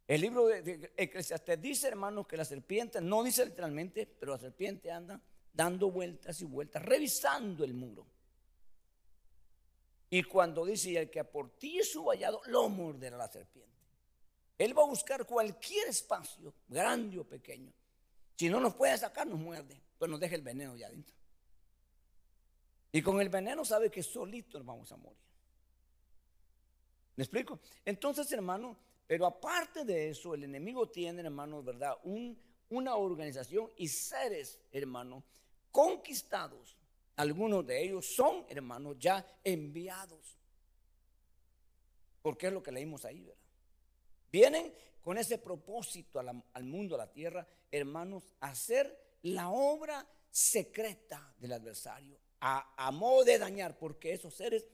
El 0.08 0.22
libro 0.22 0.46
de, 0.46 0.90
Eclesiastes 0.96 1.60
dice, 1.60 1.88
hermanos, 1.88 2.26
que 2.26 2.38
la 2.38 2.46
serpiente, 2.46 2.98
no 2.98 3.22
dice 3.22 3.44
literalmente, 3.44 4.06
pero 4.06 4.32
la 4.32 4.38
serpiente 4.38 4.90
anda 4.90 5.20
dando 5.52 5.90
vueltas 5.90 6.40
y 6.40 6.46
vueltas, 6.46 6.82
revisando 6.82 7.62
el 7.62 7.74
muro. 7.74 8.06
Y 10.08 10.22
cuando 10.22 10.64
dice, 10.64 10.98
el 10.98 11.10
que 11.10 11.22
por 11.24 11.50
ti 11.58 11.78
es 11.78 11.92
su 11.92 12.04
vallado, 12.04 12.40
lo 12.46 12.70
morderá 12.70 13.18
la 13.18 13.28
serpiente. 13.28 13.68
Él 14.56 14.76
va 14.76 14.82
a 14.82 14.86
buscar 14.86 15.26
cualquier 15.26 15.88
espacio, 15.88 16.54
grande 16.66 17.18
o 17.18 17.24
pequeño. 17.24 17.70
Si 18.34 18.48
no 18.48 18.60
nos 18.60 18.74
puede 18.74 18.96
sacar, 18.96 19.26
nos 19.26 19.38
muerde, 19.38 19.78
pues 19.98 20.10
nos 20.10 20.18
deja 20.18 20.36
el 20.36 20.42
veneno 20.42 20.74
ya 20.74 20.86
adentro. 20.86 21.14
Y 22.92 23.02
con 23.02 23.20
el 23.20 23.28
veneno 23.28 23.62
sabe 23.62 23.90
que 23.90 24.02
solito 24.02 24.56
nos 24.56 24.66
vamos 24.66 24.90
a 24.90 24.96
morir. 24.96 25.18
¿Me 27.14 27.24
explico? 27.24 27.60
Entonces, 27.84 28.32
hermano, 28.32 28.87
pero 29.08 29.26
aparte 29.26 29.86
de 29.86 30.10
eso, 30.10 30.34
el 30.34 30.44
enemigo 30.44 30.88
tiene, 30.90 31.22
hermano, 31.22 31.62
¿verdad? 31.62 31.96
Un, 32.04 32.38
una 32.68 32.94
organización 32.94 33.72
y 33.78 33.88
seres, 33.88 34.60
hermano, 34.70 35.24
conquistados. 35.72 36.76
Algunos 37.16 37.66
de 37.66 37.82
ellos 37.82 38.14
son, 38.14 38.44
hermanos, 38.50 38.96
ya 39.00 39.26
enviados. 39.42 40.36
Porque 42.20 42.48
es 42.48 42.52
lo 42.52 42.62
que 42.62 42.70
leímos 42.70 43.06
ahí, 43.06 43.22
¿verdad? 43.22 43.42
Vienen 44.30 44.74
con 45.00 45.16
ese 45.16 45.38
propósito 45.38 46.20
al 46.20 46.64
mundo, 46.64 46.94
a 46.94 46.98
la 46.98 47.10
tierra, 47.10 47.48
hermanos, 47.70 48.34
a 48.40 48.48
hacer 48.48 49.16
la 49.22 49.48
obra 49.48 50.06
secreta 50.30 51.34
del 51.38 51.54
adversario, 51.54 52.18
a, 52.40 52.90
modo 52.92 53.24
de 53.24 53.38
dañar, 53.38 53.78
porque 53.78 54.12
esos 54.12 54.34
seres 54.34 54.66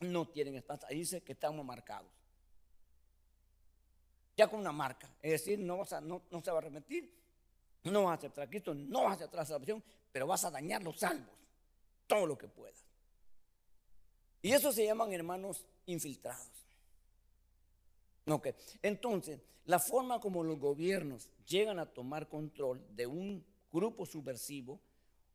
no 0.00 0.28
tienen 0.28 0.56
esperanza. 0.56 0.88
Ahí 0.88 0.98
dice 0.98 1.22
que 1.22 1.32
estamos 1.32 1.64
marcados. 1.64 2.21
Ya 4.36 4.48
con 4.48 4.60
una 4.60 4.72
marca. 4.72 5.08
Es 5.20 5.32
decir, 5.32 5.58
no, 5.58 5.84
se 5.84 5.94
va 5.96 6.56
a 6.56 6.58
arrepentir, 6.58 7.12
no 7.84 8.04
vas 8.04 8.12
a 8.12 8.14
aceptar 8.14 8.44
a 8.44 8.50
Cristo, 8.50 8.74
no 8.74 9.04
vas 9.04 9.12
a 9.12 9.14
aceptar 9.14 9.38
la 9.40 9.46
salvación, 9.46 9.82
pero 10.10 10.26
vas 10.26 10.44
a 10.44 10.50
dañar 10.50 10.82
los 10.82 10.98
salvos. 10.98 11.34
Todo 12.06 12.26
lo 12.26 12.38
que 12.38 12.48
puedas. 12.48 12.84
Y 14.40 14.52
eso 14.52 14.72
se 14.72 14.84
llaman 14.84 15.12
hermanos 15.12 15.66
infiltrados. 15.86 16.48
Ok, 18.26 18.48
entonces, 18.82 19.40
la 19.64 19.78
forma 19.78 20.20
como 20.20 20.42
los 20.42 20.58
gobiernos 20.58 21.28
llegan 21.46 21.78
a 21.78 21.86
tomar 21.86 22.28
control 22.28 22.84
de 22.94 23.06
un 23.06 23.44
grupo 23.70 24.06
subversivo 24.06 24.80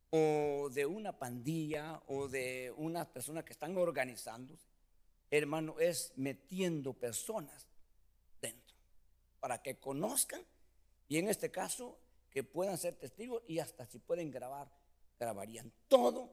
o 0.09 0.69
de 0.71 0.85
una 0.85 1.17
pandilla 1.17 2.01
o 2.07 2.27
de 2.27 2.73
unas 2.77 3.07
personas 3.07 3.43
que 3.43 3.53
están 3.53 3.77
organizando, 3.77 4.57
hermano, 5.29 5.79
es 5.79 6.13
metiendo 6.15 6.93
personas 6.93 7.67
para 9.39 9.61
que 9.61 9.79
conozcan 9.79 10.41
y 11.07 11.17
en 11.17 11.29
este 11.29 11.51
caso 11.51 11.97
que 12.29 12.43
puedan 12.43 12.77
ser 12.77 12.95
testigos 12.95 13.43
y 13.47 13.59
hasta 13.59 13.85
si 13.85 13.99
pueden 13.99 14.31
grabar, 14.31 14.69
grabarían 15.19 15.71
todo 15.87 16.29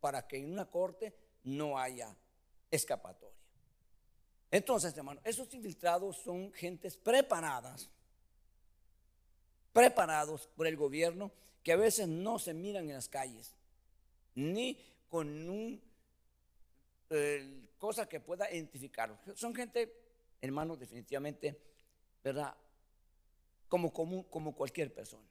para 0.00 0.26
que 0.26 0.38
en 0.38 0.52
una 0.52 0.70
corte 0.70 1.14
no 1.44 1.78
haya 1.78 2.14
escapatoria. 2.70 3.38
Entonces, 4.50 4.96
hermano, 4.96 5.20
esos 5.24 5.52
infiltrados 5.54 6.18
son 6.18 6.52
gentes 6.52 6.96
preparadas, 6.96 7.88
preparados 9.72 10.48
por 10.48 10.66
el 10.66 10.76
gobierno 10.76 11.32
que 11.62 11.72
a 11.72 11.76
veces 11.76 12.06
no 12.06 12.38
se 12.38 12.52
miran 12.52 12.88
en 12.88 12.96
las 12.96 13.08
calles, 13.08 13.54
ni 14.34 14.78
con 15.08 15.48
un 15.48 15.80
cosa 17.78 18.08
que 18.08 18.20
pueda 18.20 18.50
identificarlos. 18.50 19.18
Son 19.34 19.54
gente, 19.54 19.92
hermanos, 20.40 20.78
definitivamente, 20.78 21.60
¿verdad? 22.22 22.54
Como 23.68 23.92
común, 23.92 24.24
como 24.24 24.54
cualquier 24.54 24.92
persona. 24.92 25.28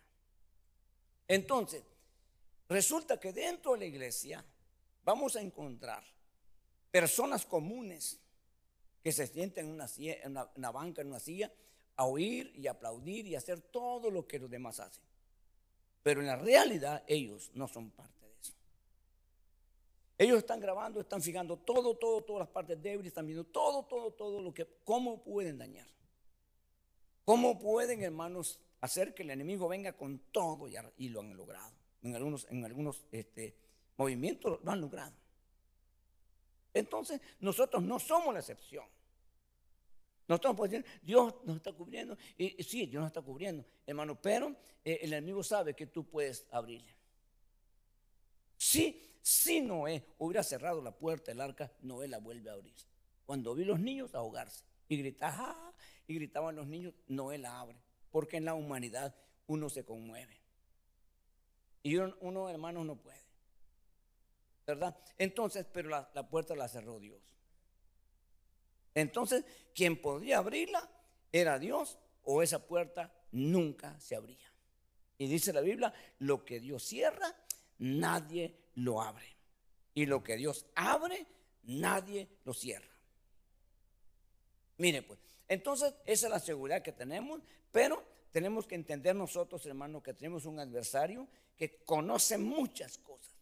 Entonces, 1.27 1.83
resulta 2.67 3.19
que 3.19 3.31
dentro 3.31 3.73
de 3.73 3.79
la 3.79 3.85
iglesia 3.85 4.43
vamos 5.03 5.35
a 5.35 5.41
encontrar 5.41 6.03
personas 6.91 7.45
comunes 7.45 8.19
que 9.01 9.11
se 9.11 9.27
sienten 9.27 9.67
en 9.67 9.71
una, 9.71 9.87
en 9.97 10.37
una 10.55 10.71
banca, 10.71 11.01
en 11.01 11.07
una 11.07 11.19
silla, 11.19 11.51
a 11.95 12.05
oír 12.05 12.51
y 12.55 12.67
aplaudir 12.67 13.25
y 13.27 13.35
hacer 13.35 13.61
todo 13.61 14.09
lo 14.11 14.27
que 14.27 14.39
los 14.39 14.49
demás 14.49 14.79
hacen. 14.79 15.03
Pero 16.03 16.21
en 16.21 16.27
la 16.27 16.35
realidad 16.35 17.03
ellos 17.07 17.51
no 17.53 17.67
son 17.67 17.91
parte 17.91 18.25
de 18.25 18.33
eso. 18.41 18.53
Ellos 20.17 20.39
están 20.39 20.59
grabando, 20.59 20.99
están 20.99 21.21
fijando 21.21 21.57
todo, 21.57 21.95
todo, 21.95 22.21
todas 22.23 22.41
las 22.41 22.49
partes 22.49 22.81
débiles, 22.81 23.07
están 23.07 23.25
viendo 23.25 23.43
todo, 23.43 23.83
todo, 23.83 24.11
todo 24.11 24.41
lo 24.41 24.53
que, 24.53 24.67
cómo 24.83 25.23
pueden 25.23 25.57
dañar. 25.57 25.87
¿Cómo 27.25 27.59
pueden, 27.59 28.03
hermanos, 28.03 28.59
hacer 28.81 29.13
que 29.13 29.23
el 29.23 29.29
enemigo 29.29 29.67
venga 29.67 29.93
con 29.93 30.19
todo 30.31 30.67
y, 30.97 31.09
lo 31.09 31.21
han 31.21 31.35
logrado? 31.35 31.73
En 32.01 32.15
algunos, 32.15 32.47
en 32.49 32.65
algunos 32.65 33.05
este, 33.11 33.55
movimientos 33.97 34.59
lo 34.63 34.71
han 34.71 34.81
logrado. 34.81 35.13
Entonces, 36.73 37.21
nosotros 37.39 37.83
no 37.83 37.99
somos 37.99 38.33
la 38.33 38.39
excepción. 38.39 38.85
Nosotros 40.27 40.55
podemos 40.55 40.83
decir, 40.83 41.01
Dios 41.03 41.35
nos 41.43 41.57
está 41.57 41.73
cubriendo. 41.73 42.17
Y, 42.37 42.63
sí, 42.63 42.85
Dios 42.85 43.01
nos 43.01 43.09
está 43.09 43.21
cubriendo, 43.21 43.65
hermano, 43.85 44.19
pero 44.19 44.55
eh, 44.83 44.99
el 45.01 45.13
enemigo 45.13 45.43
sabe 45.43 45.75
que 45.75 45.87
tú 45.87 46.07
puedes 46.07 46.47
abrirle. 46.51 46.95
Sí, 48.55 49.17
si 49.21 49.59
Noé 49.61 50.05
hubiera 50.19 50.43
cerrado 50.43 50.81
la 50.81 50.95
puerta 50.95 51.31
del 51.31 51.41
arca, 51.41 51.71
Noé 51.81 52.07
la 52.07 52.19
vuelve 52.19 52.49
a 52.49 52.53
abrir. 52.53 52.75
Cuando 53.25 53.53
vi 53.53 53.65
los 53.65 53.79
niños 53.79 54.15
ahogarse 54.15 54.63
y 54.87 54.97
gritar, 54.97 55.33
¡ah! 55.35 55.73
Y 56.11 56.15
gritaban 56.15 56.55
los 56.55 56.67
niños, 56.67 56.93
Noé 57.07 57.37
la 57.37 57.59
abre. 57.59 57.81
Porque 58.11 58.37
en 58.37 58.45
la 58.45 58.53
humanidad 58.53 59.15
uno 59.47 59.69
se 59.69 59.85
conmueve. 59.85 60.41
Y 61.83 61.95
uno, 61.95 62.15
uno 62.19 62.49
hermano, 62.49 62.83
no 62.83 62.97
puede. 62.97 63.21
¿Verdad? 64.67 64.97
Entonces, 65.17 65.65
pero 65.71 65.89
la, 65.89 66.09
la 66.13 66.27
puerta 66.27 66.55
la 66.55 66.67
cerró 66.67 66.99
Dios. 66.99 67.21
Entonces, 68.93 69.45
quien 69.73 69.99
podría 69.99 70.39
abrirla 70.39 70.89
era 71.31 71.57
Dios 71.57 71.97
o 72.23 72.43
esa 72.43 72.67
puerta 72.67 73.13
nunca 73.31 73.99
se 73.99 74.15
abría. 74.15 74.51
Y 75.17 75.27
dice 75.27 75.53
la 75.53 75.61
Biblia, 75.61 75.93
lo 76.19 76.43
que 76.43 76.59
Dios 76.59 76.83
cierra, 76.83 77.35
nadie 77.79 78.55
lo 78.75 79.01
abre. 79.01 79.37
Y 79.93 80.05
lo 80.05 80.23
que 80.23 80.35
Dios 80.35 80.65
abre, 80.75 81.25
nadie 81.63 82.27
lo 82.43 82.53
cierra. 82.53 82.91
Mire 84.77 85.03
pues, 85.03 85.19
entonces 85.51 85.93
esa 86.05 86.27
es 86.27 86.31
la 86.31 86.39
seguridad 86.39 86.81
que 86.81 86.93
tenemos, 86.93 87.41
pero 87.73 88.01
tenemos 88.31 88.65
que 88.65 88.75
entender 88.75 89.13
nosotros, 89.13 89.65
hermano, 89.65 90.01
que 90.01 90.13
tenemos 90.13 90.45
un 90.45 90.61
adversario 90.61 91.27
que 91.57 91.83
conoce 91.83 92.37
muchas 92.37 92.97
cosas. 92.99 93.35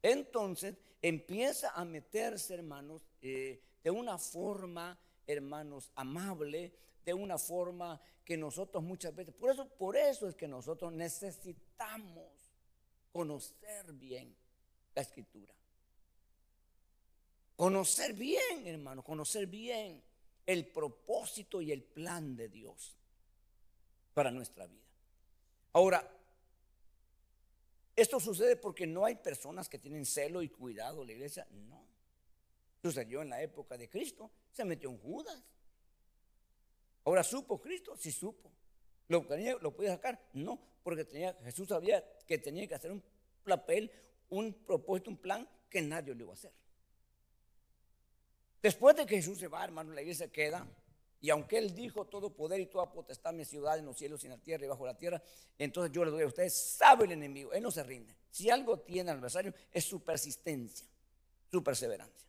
Entonces 0.00 0.78
empieza 1.02 1.72
a 1.72 1.84
meterse, 1.84 2.54
hermanos, 2.54 3.02
eh, 3.20 3.60
de 3.84 3.90
una 3.90 4.16
forma, 4.16 4.98
hermanos, 5.26 5.92
amable, 5.96 6.72
de 7.04 7.12
una 7.12 7.36
forma 7.36 8.00
que 8.24 8.38
nosotros 8.38 8.82
muchas 8.82 9.14
veces, 9.14 9.34
por 9.34 9.50
eso, 9.50 9.68
por 9.68 9.98
eso 9.98 10.30
es 10.30 10.34
que 10.34 10.48
nosotros 10.48 10.94
necesitamos 10.94 12.32
conocer 13.12 13.92
bien 13.92 14.34
la 14.94 15.02
escritura. 15.02 15.52
Conocer 17.54 18.14
bien, 18.14 18.66
hermano, 18.66 19.04
conocer 19.04 19.46
bien 19.46 20.08
el 20.46 20.66
propósito 20.66 21.60
y 21.60 21.72
el 21.72 21.82
plan 21.82 22.36
de 22.36 22.48
Dios 22.48 22.96
para 24.14 24.30
nuestra 24.30 24.66
vida. 24.66 24.84
Ahora, 25.72 26.08
esto 27.94 28.18
sucede 28.18 28.56
porque 28.56 28.86
no 28.86 29.04
hay 29.04 29.16
personas 29.16 29.68
que 29.68 29.78
tienen 29.78 30.06
celo 30.06 30.42
y 30.42 30.48
cuidado 30.48 31.04
la 31.04 31.12
iglesia. 31.12 31.46
No. 31.50 31.84
Sucedió 32.82 33.22
en 33.22 33.30
la 33.30 33.42
época 33.42 33.76
de 33.76 33.88
Cristo. 33.88 34.30
Se 34.50 34.64
metió 34.64 34.90
en 34.90 34.98
Judas. 34.98 35.42
Ahora 37.04 37.22
supo 37.22 37.60
Cristo, 37.60 37.96
sí 37.96 38.10
supo. 38.10 38.50
¿Lo, 39.08 39.26
¿Lo 39.60 39.74
podía 39.74 39.92
sacar? 39.92 40.20
No, 40.32 40.58
porque 40.82 41.04
tenía, 41.04 41.34
Jesús 41.44 41.68
sabía 41.68 42.04
que 42.26 42.38
tenía 42.38 42.66
que 42.66 42.74
hacer 42.74 42.92
un 42.92 43.02
papel, 43.44 43.90
un 44.28 44.52
propósito, 44.52 45.10
un 45.10 45.16
plan 45.16 45.48
que 45.68 45.82
nadie 45.82 46.14
lo 46.14 46.24
iba 46.24 46.32
a 46.32 46.34
hacer. 46.34 46.52
Después 48.62 48.96
de 48.96 49.06
que 49.06 49.16
Jesús 49.16 49.38
se 49.38 49.48
va, 49.48 49.64
hermano, 49.64 49.92
la 49.92 50.02
iglesia 50.02 50.30
queda. 50.30 50.66
Y 51.22 51.30
aunque 51.30 51.58
Él 51.58 51.74
dijo 51.74 52.06
todo 52.06 52.30
poder 52.30 52.60
y 52.60 52.66
toda 52.66 52.90
potestad 52.90 53.34
mi 53.34 53.44
ciudad 53.44 53.78
en 53.78 53.84
los 53.84 53.96
cielos 53.96 54.24
en 54.24 54.30
la 54.30 54.38
tierra 54.38 54.64
y 54.64 54.68
bajo 54.68 54.86
la 54.86 54.96
tierra, 54.96 55.22
entonces 55.58 55.92
yo 55.92 56.04
le 56.04 56.10
doy 56.10 56.22
a 56.22 56.26
ustedes, 56.26 56.54
sabe 56.54 57.04
el 57.04 57.12
enemigo, 57.12 57.52
Él 57.52 57.62
no 57.62 57.70
se 57.70 57.82
rinde. 57.82 58.14
Si 58.30 58.48
algo 58.48 58.78
tiene 58.78 59.10
al 59.10 59.18
adversario 59.18 59.52
es 59.70 59.84
su 59.84 60.02
persistencia, 60.02 60.86
su 61.50 61.62
perseverancia. 61.62 62.28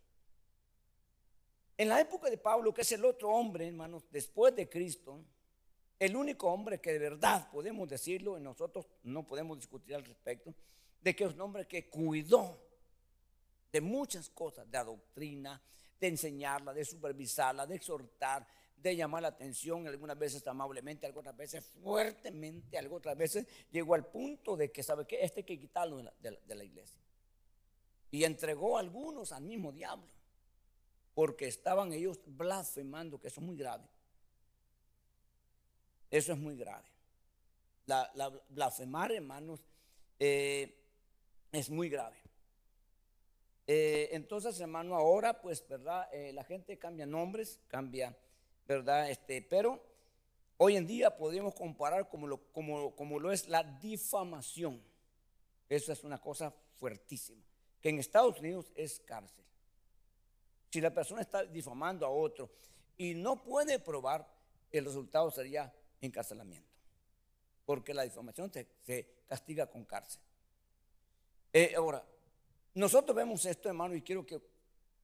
En 1.77 1.87
la 1.87 2.01
época 2.01 2.29
de 2.29 2.37
Pablo, 2.37 2.73
que 2.73 2.81
es 2.81 2.91
el 2.91 3.05
otro 3.05 3.29
hombre, 3.29 3.67
hermanos, 3.67 4.03
después 4.11 4.55
de 4.55 4.69
Cristo, 4.69 5.23
el 5.97 6.15
único 6.15 6.51
hombre 6.51 6.81
que 6.81 6.93
de 6.93 6.99
verdad 6.99 7.49
podemos 7.49 7.87
decirlo, 7.87 8.37
y 8.37 8.41
nosotros 8.41 8.87
no 9.03 9.25
podemos 9.25 9.57
discutir 9.57 9.95
al 9.95 10.03
respecto, 10.03 10.53
de 11.01 11.15
que 11.15 11.23
es 11.23 11.33
un 11.33 11.41
hombre 11.41 11.65
que 11.65 11.89
cuidó 11.89 12.59
de 13.71 13.81
muchas 13.81 14.29
cosas, 14.29 14.69
de 14.69 14.77
la 14.77 14.83
doctrina, 14.83 15.61
de 16.01 16.07
enseñarla, 16.07 16.73
de 16.73 16.83
supervisarla, 16.83 17.65
de 17.65 17.75
exhortar, 17.75 18.45
de 18.75 18.95
llamar 18.95 19.21
la 19.21 19.27
atención, 19.29 19.87
algunas 19.87 20.17
veces 20.17 20.45
amablemente, 20.47 21.05
algunas 21.05 21.37
veces 21.37 21.63
fuertemente, 21.83 22.77
algunas 22.77 23.15
veces 23.15 23.45
llegó 23.71 23.93
al 23.93 24.07
punto 24.07 24.57
de 24.57 24.71
que, 24.71 24.81
¿sabe 24.81 25.05
qué? 25.05 25.23
Este 25.23 25.41
hay 25.41 25.45
que 25.45 25.59
quitarlo 25.59 25.97
de 25.97 26.03
la, 26.03 26.13
de 26.19 26.55
la 26.55 26.63
iglesia. 26.63 26.99
Y 28.09 28.23
entregó 28.23 28.77
a 28.77 28.79
algunos 28.79 29.31
al 29.31 29.43
mismo 29.43 29.71
diablo, 29.71 30.11
porque 31.13 31.47
estaban 31.47 31.93
ellos 31.93 32.19
blasfemando, 32.25 33.19
que 33.19 33.27
eso 33.27 33.39
es 33.39 33.45
muy 33.45 33.55
grave. 33.55 33.85
Eso 36.09 36.33
es 36.33 36.39
muy 36.39 36.57
grave. 36.57 36.89
La, 37.85 38.41
blasfemar, 38.49 39.11
hermanos, 39.11 39.63
eh, 40.19 40.83
es 41.51 41.69
muy 41.69 41.89
grave. 41.89 42.17
Eh, 43.67 44.09
entonces, 44.11 44.59
hermano, 44.59 44.95
ahora, 44.95 45.41
pues, 45.41 45.65
¿verdad? 45.67 46.09
Eh, 46.13 46.33
la 46.33 46.43
gente 46.43 46.77
cambia 46.77 47.05
nombres, 47.05 47.59
cambia, 47.67 48.17
¿verdad? 48.67 49.09
Este, 49.09 49.41
pero 49.41 49.81
hoy 50.57 50.75
en 50.75 50.87
día 50.87 51.15
podemos 51.15 51.53
comparar 51.55 52.09
como 52.09 52.27
lo, 52.27 52.51
como, 52.51 52.95
como 52.95 53.19
lo 53.19 53.31
es 53.31 53.47
la 53.47 53.63
difamación. 53.63 54.81
Eso 55.69 55.93
es 55.93 56.03
una 56.03 56.19
cosa 56.19 56.53
fuertísima. 56.75 57.43
Que 57.81 57.89
en 57.89 57.99
Estados 57.99 58.39
Unidos 58.39 58.71
es 58.75 58.99
cárcel. 58.99 59.43
Si 60.69 60.81
la 60.81 60.93
persona 60.93 61.21
está 61.21 61.43
difamando 61.43 62.05
a 62.05 62.09
otro 62.09 62.49
y 62.97 63.13
no 63.13 63.41
puede 63.43 63.79
probar, 63.79 64.27
el 64.71 64.85
resultado 64.85 65.29
sería 65.31 65.73
encarcelamiento. 65.99 66.69
Porque 67.65 67.93
la 67.93 68.03
difamación 68.03 68.51
se, 68.51 68.67
castiga 69.27 69.67
con 69.67 69.85
cárcel. 69.85 70.21
Eh, 71.53 71.73
ahora, 71.75 72.05
nosotros 72.73 73.15
vemos 73.15 73.45
esto, 73.45 73.67
hermano, 73.67 73.95
y 73.95 74.01
quiero 74.01 74.25
que 74.25 74.41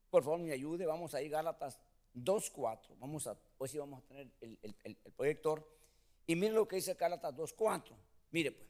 por 0.10 0.24
favor 0.24 0.40
me 0.40 0.54
ayude. 0.54 0.86
Vamos 0.86 1.14
a 1.14 1.22
ir 1.22 1.34
a 1.34 1.38
Gálatas 1.40 1.80
2.4. 2.16 2.98
Vamos 3.00 3.28
a, 3.28 3.38
hoy 3.58 3.68
sí 3.68 3.78
vamos 3.78 4.04
a 4.04 4.08
tener 4.08 4.28
el, 4.42 4.96
proyector. 5.16 5.68
Y 6.26 6.36
miren 6.36 6.56
lo 6.56 6.68
que 6.68 6.78
dice 6.78 6.94
Gálatas 6.94 7.36
2.4. 7.36 7.92
Mire 8.32 8.52
pues. 8.52 8.68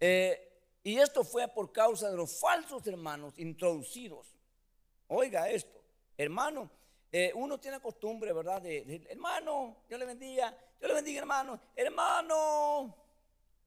Eh, 0.00 0.46
y 0.82 0.96
esto 0.96 1.24
fue 1.24 1.46
por 1.48 1.72
causa 1.72 2.10
de 2.10 2.16
los 2.16 2.38
falsos 2.38 2.86
hermanos 2.86 3.38
introducidos. 3.38 4.34
Oiga 5.08 5.50
esto, 5.50 5.82
hermano, 6.16 6.70
eh, 7.12 7.32
uno 7.34 7.58
tiene 7.58 7.80
costumbre, 7.80 8.32
¿verdad? 8.32 8.62
De, 8.62 9.04
hermano, 9.10 9.78
Dios 9.88 9.98
le 9.98 10.06
bendiga, 10.06 10.56
Dios 10.78 10.88
le 10.88 10.94
bendiga, 10.94 11.18
hermano, 11.18 11.60
hermano, 11.74 12.96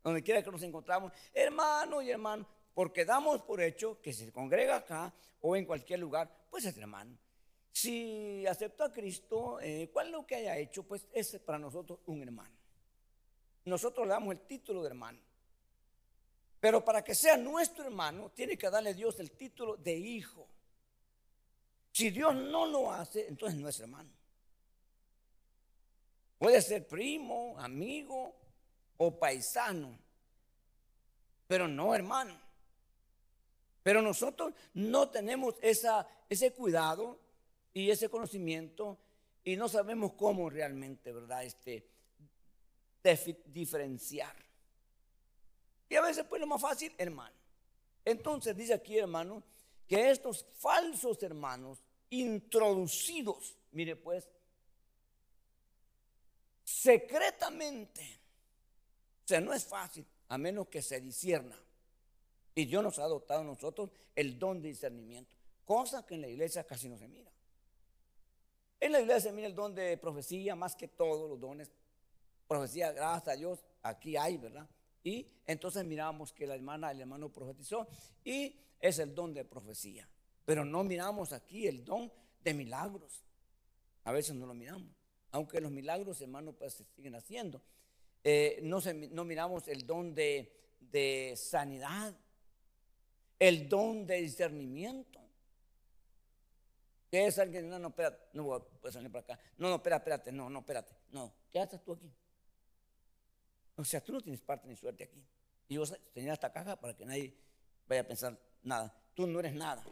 donde 0.01 0.23
quiera 0.23 0.41
que 0.41 0.49
nos 0.49 0.63
encontramos, 0.63 1.11
hermano 1.33 2.01
y 2.01 2.09
hermano 2.09 2.47
porque 2.73 3.05
damos 3.05 3.41
por 3.41 3.61
hecho 3.61 4.01
que 4.01 4.13
se 4.13 4.31
congrega 4.31 4.77
acá 4.77 5.13
o 5.41 5.55
en 5.55 5.65
cualquier 5.65 5.99
lugar, 5.99 6.29
pues 6.49 6.65
es 6.65 6.77
hermano. 6.77 7.17
Si 7.71 8.45
aceptó 8.45 8.83
a 8.83 8.91
Cristo, 8.91 9.59
eh, 9.59 9.89
¿cuál 9.91 10.11
lo 10.11 10.25
que 10.25 10.35
haya 10.35 10.57
hecho? 10.57 10.83
Pues 10.83 11.07
es 11.11 11.39
para 11.39 11.57
nosotros 11.57 11.99
un 12.05 12.21
hermano. 12.21 12.55
Nosotros 13.65 14.05
le 14.05 14.13
damos 14.13 14.33
el 14.33 14.41
título 14.41 14.81
de 14.81 14.89
hermano. 14.89 15.19
Pero 16.59 16.83
para 16.85 17.03
que 17.03 17.15
sea 17.15 17.35
nuestro 17.35 17.83
hermano, 17.83 18.29
tiene 18.29 18.57
que 18.57 18.69
darle 18.69 18.93
Dios 18.93 19.19
el 19.19 19.31
título 19.31 19.75
de 19.75 19.95
hijo. 19.95 20.47
Si 21.91 22.09
Dios 22.09 22.33
no 22.33 22.65
lo 22.65 22.91
hace, 22.91 23.27
entonces 23.27 23.59
no 23.59 23.67
es 23.67 23.79
hermano. 23.79 24.09
Puede 26.37 26.61
ser 26.61 26.87
primo, 26.87 27.55
amigo 27.59 28.35
o 28.97 29.17
paisano, 29.17 29.97
pero 31.47 31.67
no 31.67 31.93
hermano. 31.93 32.42
Pero 33.83 34.01
nosotros 34.01 34.53
no 34.73 35.09
tenemos 35.09 35.55
ese 35.61 36.53
cuidado 36.53 37.19
y 37.73 37.89
ese 37.89 38.09
conocimiento 38.09 38.97
y 39.43 39.57
no 39.57 39.67
sabemos 39.67 40.13
cómo 40.13 40.49
realmente, 40.49 41.11
¿verdad? 41.11 41.43
Este, 41.43 41.85
diferenciar. 43.45 44.33
Y 45.89 45.95
a 45.95 46.01
veces 46.01 46.25
pues 46.27 46.39
lo 46.39 46.47
más 46.47 46.61
fácil, 46.61 46.93
hermano. 46.97 47.35
Entonces 48.05 48.55
dice 48.55 48.73
aquí, 48.73 48.97
hermano, 48.97 49.43
que 49.87 50.09
estos 50.09 50.45
falsos 50.57 51.21
hermanos 51.21 51.83
introducidos, 52.09 53.55
mire 53.71 53.95
pues, 53.95 54.29
secretamente, 56.63 58.19
o 59.25 59.27
sea, 59.27 59.41
no 59.41 59.53
es 59.53 59.65
fácil, 59.65 60.05
a 60.29 60.37
menos 60.37 60.67
que 60.67 60.81
se 60.81 61.01
disierna. 61.01 61.57
Y 62.55 62.65
Dios 62.65 62.83
nos 62.83 62.99
ha 62.99 63.07
dotado 63.07 63.41
a 63.41 63.45
nosotros 63.45 63.89
el 64.15 64.37
don 64.37 64.61
de 64.61 64.69
discernimiento, 64.69 65.35
cosa 65.65 66.05
que 66.05 66.15
en 66.15 66.21
la 66.21 66.27
iglesia 66.27 66.63
casi 66.63 66.87
no 66.87 66.97
se 66.97 67.07
mira. 67.07 67.31
En 68.79 68.91
la 68.91 68.99
iglesia 68.99 69.29
se 69.29 69.31
mira 69.31 69.47
el 69.47 69.55
don 69.55 69.73
de 69.73 69.97
profecía 69.97 70.55
más 70.55 70.75
que 70.75 70.87
todos 70.87 71.29
los 71.29 71.39
dones. 71.39 71.71
Profecía, 72.47 72.91
gracias 72.91 73.35
a 73.35 73.37
Dios, 73.37 73.63
aquí 73.81 74.17
hay, 74.17 74.37
¿verdad? 74.37 74.69
Y 75.03 75.25
entonces 75.47 75.85
miramos 75.85 76.33
que 76.33 76.45
la 76.45 76.55
hermana, 76.55 76.91
el 76.91 77.01
hermano 77.01 77.29
profetizó 77.29 77.87
y 78.23 78.55
es 78.79 78.99
el 78.99 79.15
don 79.15 79.33
de 79.33 79.45
profecía. 79.45 80.07
Pero 80.45 80.65
no 80.65 80.83
miramos 80.83 81.31
aquí 81.31 81.67
el 81.67 81.83
don 81.83 82.11
de 82.43 82.53
milagros. 82.53 83.23
A 84.03 84.11
veces 84.11 84.35
no 84.35 84.45
lo 84.45 84.53
miramos. 84.53 84.89
Aunque 85.31 85.61
los 85.61 85.71
milagros, 85.71 86.21
hermano, 86.21 86.53
pues 86.53 86.73
se 86.73 86.83
siguen 86.83 87.15
haciendo. 87.15 87.61
Eh, 88.23 88.59
no, 88.63 88.79
no 89.11 89.23
miramos 89.23 89.67
el 89.67 89.85
don 89.87 90.13
de, 90.13 90.53
de 90.79 91.33
sanidad 91.35 92.13
el 93.47 93.67
don 93.67 94.07
de 94.07 94.21
discernimiento. 94.21 95.19
Es 97.11 97.37
alguien, 97.37 97.69
no, 97.69 97.77
no, 97.77 97.89
espérate, 97.89 98.29
no 98.33 98.43
voy 98.45 98.61
a 98.85 98.91
salir 98.91 99.11
para 99.11 99.23
acá. 99.23 99.39
No, 99.57 99.67
no, 99.69 99.75
espérate, 99.75 100.03
espérate, 100.03 100.31
no, 100.31 100.49
no, 100.49 100.59
espérate. 100.59 100.95
No, 101.11 101.31
¿qué 101.51 101.59
haces 101.59 101.83
tú 101.83 101.91
aquí? 101.91 102.09
O 103.75 103.83
sea, 103.83 104.01
tú 104.01 104.13
no 104.13 104.21
tienes 104.21 104.41
parte 104.41 104.67
ni 104.67 104.75
suerte 104.77 105.03
aquí. 105.03 105.23
Y 105.67 105.75
yo 105.75 105.83
tenía 106.13 106.33
esta 106.33 106.51
caja 106.51 106.79
para 106.79 106.95
que 106.95 107.05
nadie 107.05 107.35
vaya 107.85 108.01
a 108.01 108.07
pensar 108.07 108.39
nada. 108.63 108.95
Tú 109.13 109.27
no 109.27 109.39
eres 109.39 109.53
nada. 109.53 109.83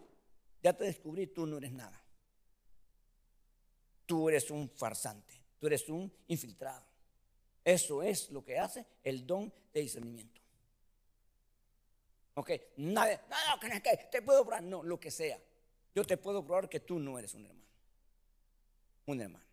Ya 0.64 0.72
te 0.72 0.86
descubrí, 0.86 1.28
tú 1.28 1.45
no 1.45 1.58
eres 1.58 1.74
nada. 1.74 2.02
Tú 4.06 4.30
eres 4.30 4.49
un 4.49 4.70
farsante, 4.70 5.43
tú 5.60 5.68
eres 5.68 5.88
un 5.89 6.12
infiltrado. 6.28 6.86
Eso 7.66 8.02
es 8.02 8.30
lo 8.32 8.43
que 8.43 8.58
hace 8.58 8.86
el 9.04 9.28
don 9.28 9.54
de 9.74 9.82
discernimiento. 9.82 10.41
Ok, 12.34 12.52
nada, 12.78 13.22
no, 13.30 13.68
no, 13.68 13.82
que 13.82 13.98
te 14.10 14.22
puedo 14.22 14.44
probar, 14.44 14.64
no, 14.64 14.84
lo 14.84 15.00
que 15.00 15.12
sea. 15.12 15.40
Yo 15.94 16.06
te 16.06 16.18
puedo 16.18 16.46
probar 16.46 16.70
que 16.70 16.80
tú 16.80 17.00
no 17.00 17.20
eres 17.20 17.34
un 17.34 17.46
hermano. 17.46 17.68
Un 19.08 19.22
hermano. 19.22 19.46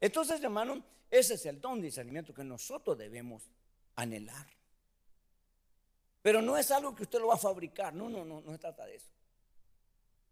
Entonces, 0.00 0.42
hermano, 0.42 0.84
ese 1.10 1.34
es 1.34 1.46
el 1.46 1.60
don 1.60 1.80
de 1.80 1.86
discernimiento 1.86 2.34
que 2.34 2.44
nosotros 2.44 2.98
debemos 2.98 3.48
anhelar. 3.96 4.46
Pero 6.20 6.42
no 6.42 6.56
es 6.56 6.70
algo 6.70 6.94
que 6.94 7.04
usted 7.04 7.20
lo 7.20 7.28
va 7.28 7.34
a 7.34 7.38
fabricar, 7.38 7.94
no, 7.94 8.08
no, 8.08 8.24
no, 8.24 8.40
no 8.40 8.52
se 8.52 8.58
trata 8.58 8.84
de 8.84 8.96
eso. 8.96 9.10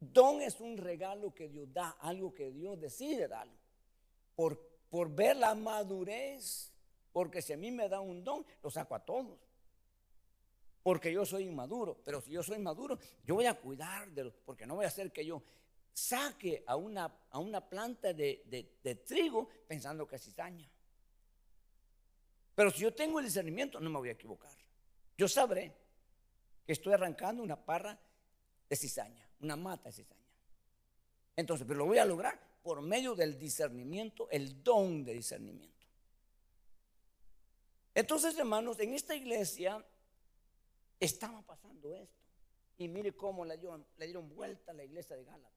Don 0.00 0.42
es 0.42 0.60
un 0.60 0.76
regalo 0.76 1.32
que 1.32 1.48
Dios 1.48 1.72
da, 1.72 1.90
algo 2.00 2.34
que 2.34 2.50
Dios 2.50 2.80
decide 2.80 3.28
dar. 3.28 3.48
Por, 4.34 4.58
por 4.90 5.14
ver 5.14 5.36
la 5.36 5.54
madurez, 5.54 6.72
porque 7.12 7.40
si 7.40 7.52
a 7.52 7.56
mí 7.56 7.70
me 7.70 7.88
da 7.88 8.00
un 8.00 8.24
don, 8.24 8.44
lo 8.62 8.70
saco 8.70 8.94
a 8.94 9.04
todos. 9.04 9.38
Porque 10.82 11.12
yo 11.12 11.24
soy 11.24 11.44
inmaduro, 11.44 12.00
pero 12.04 12.20
si 12.20 12.32
yo 12.32 12.42
soy 12.42 12.58
maduro, 12.58 12.98
yo 13.24 13.34
voy 13.34 13.46
a 13.46 13.54
cuidar 13.54 14.10
de 14.10 14.24
los, 14.24 14.34
porque 14.44 14.66
no 14.66 14.74
voy 14.74 14.84
a 14.84 14.88
hacer 14.88 15.12
que 15.12 15.24
yo 15.24 15.42
saque 15.92 16.64
a 16.66 16.76
una, 16.76 17.14
a 17.30 17.38
una 17.38 17.60
planta 17.60 18.12
de, 18.12 18.42
de 18.82 18.94
trigo 18.96 19.48
pensando 19.68 20.06
que 20.06 20.16
es 20.16 20.22
cizaña. 20.22 20.68
Pero 22.54 22.70
si 22.70 22.82
yo 22.82 22.92
tengo 22.92 23.18
el 23.18 23.26
discernimiento, 23.26 23.80
no 23.80 23.90
me 23.90 23.98
voy 23.98 24.08
a 24.08 24.12
equivocar. 24.12 24.52
Yo 25.16 25.28
sabré 25.28 25.72
que 26.66 26.72
estoy 26.72 26.92
arrancando 26.92 27.42
una 27.42 27.56
parra 27.56 27.98
de 28.68 28.76
cizaña, 28.76 29.28
una 29.40 29.56
mata 29.56 29.88
de 29.88 29.92
cizaña. 29.92 30.20
Entonces, 31.36 31.66
pero 31.66 31.78
lo 31.78 31.86
voy 31.86 31.98
a 31.98 32.04
lograr 32.04 32.38
por 32.62 32.82
medio 32.82 33.14
del 33.14 33.38
discernimiento, 33.38 34.28
el 34.30 34.62
don 34.62 35.04
de 35.04 35.14
discernimiento. 35.14 35.86
Entonces, 37.94 38.36
hermanos, 38.38 38.78
en 38.80 38.94
esta 38.94 39.14
iglesia 39.14 39.84
estaba 41.04 41.42
pasando 41.42 41.94
esto. 41.94 42.16
Y 42.78 42.88
mire 42.88 43.12
cómo 43.12 43.44
le 43.44 43.58
dieron, 43.58 43.86
le 43.98 44.06
dieron 44.06 44.28
vuelta 44.28 44.72
a 44.72 44.74
la 44.74 44.84
iglesia 44.84 45.16
de 45.16 45.24
Gálatas. 45.24 45.52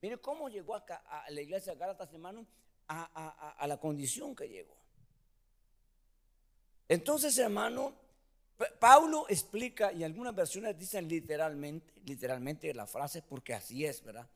Mire 0.00 0.18
cómo 0.18 0.48
llegó 0.48 0.74
acá 0.74 1.02
a 1.08 1.30
la 1.30 1.40
iglesia 1.40 1.72
de 1.72 1.78
Gálatas, 1.78 2.12
hermanos, 2.12 2.46
a, 2.86 3.54
a 3.58 3.66
la 3.66 3.78
condición 3.78 4.34
que 4.34 4.48
llegó. 4.48 4.76
Entonces, 6.88 7.36
hermano, 7.38 7.94
Pablo 8.78 9.26
explica, 9.28 9.92
y 9.92 10.04
algunas 10.04 10.34
versiones 10.34 10.78
dicen 10.78 11.08
literalmente, 11.08 11.92
literalmente 12.04 12.72
la 12.74 12.86
frase, 12.86 13.22
porque 13.22 13.54
así 13.54 13.84
es, 13.84 14.02
¿verdad? 14.02 14.28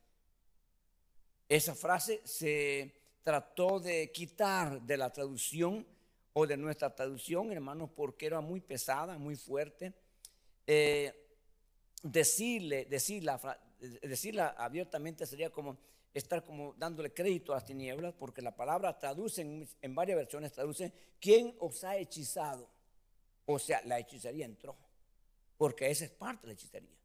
Esa 1.48 1.74
frase 1.74 2.20
se 2.24 2.94
trató 3.22 3.80
de 3.80 4.10
quitar 4.12 4.82
de 4.82 4.96
la 4.96 5.10
traducción 5.10 5.86
o 6.32 6.46
de 6.46 6.56
nuestra 6.56 6.94
traducción, 6.94 7.52
hermanos, 7.52 7.90
porque 7.94 8.26
era 8.26 8.40
muy 8.40 8.60
pesada, 8.60 9.18
muy 9.18 9.36
fuerte. 9.36 9.92
Eh, 10.66 11.12
decirle, 12.02 12.86
decirla, 12.86 13.60
decirla 14.02 14.54
abiertamente 14.58 15.26
sería 15.26 15.50
como 15.50 15.78
estar 16.14 16.44
como 16.44 16.74
dándole 16.74 17.12
crédito 17.12 17.52
a 17.52 17.56
las 17.56 17.64
tinieblas, 17.64 18.14
porque 18.14 18.42
la 18.42 18.54
palabra 18.54 18.98
traduce 18.98 19.42
en, 19.42 19.68
en 19.80 19.94
varias 19.94 20.16
versiones, 20.16 20.52
traduce, 20.52 20.92
¿quién 21.20 21.54
os 21.58 21.84
ha 21.84 21.96
hechizado? 21.96 22.68
O 23.46 23.58
sea, 23.58 23.82
la 23.86 23.98
hechicería 23.98 24.44
entró, 24.44 24.76
porque 25.56 25.90
esa 25.90 26.04
es 26.04 26.10
parte 26.10 26.42
de 26.42 26.48
la 26.48 26.52
hechicería. 26.54 26.96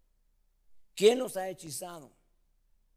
¿Quién 0.94 1.20
nos 1.20 1.38
ha 1.38 1.48
hechizado? 1.48 2.12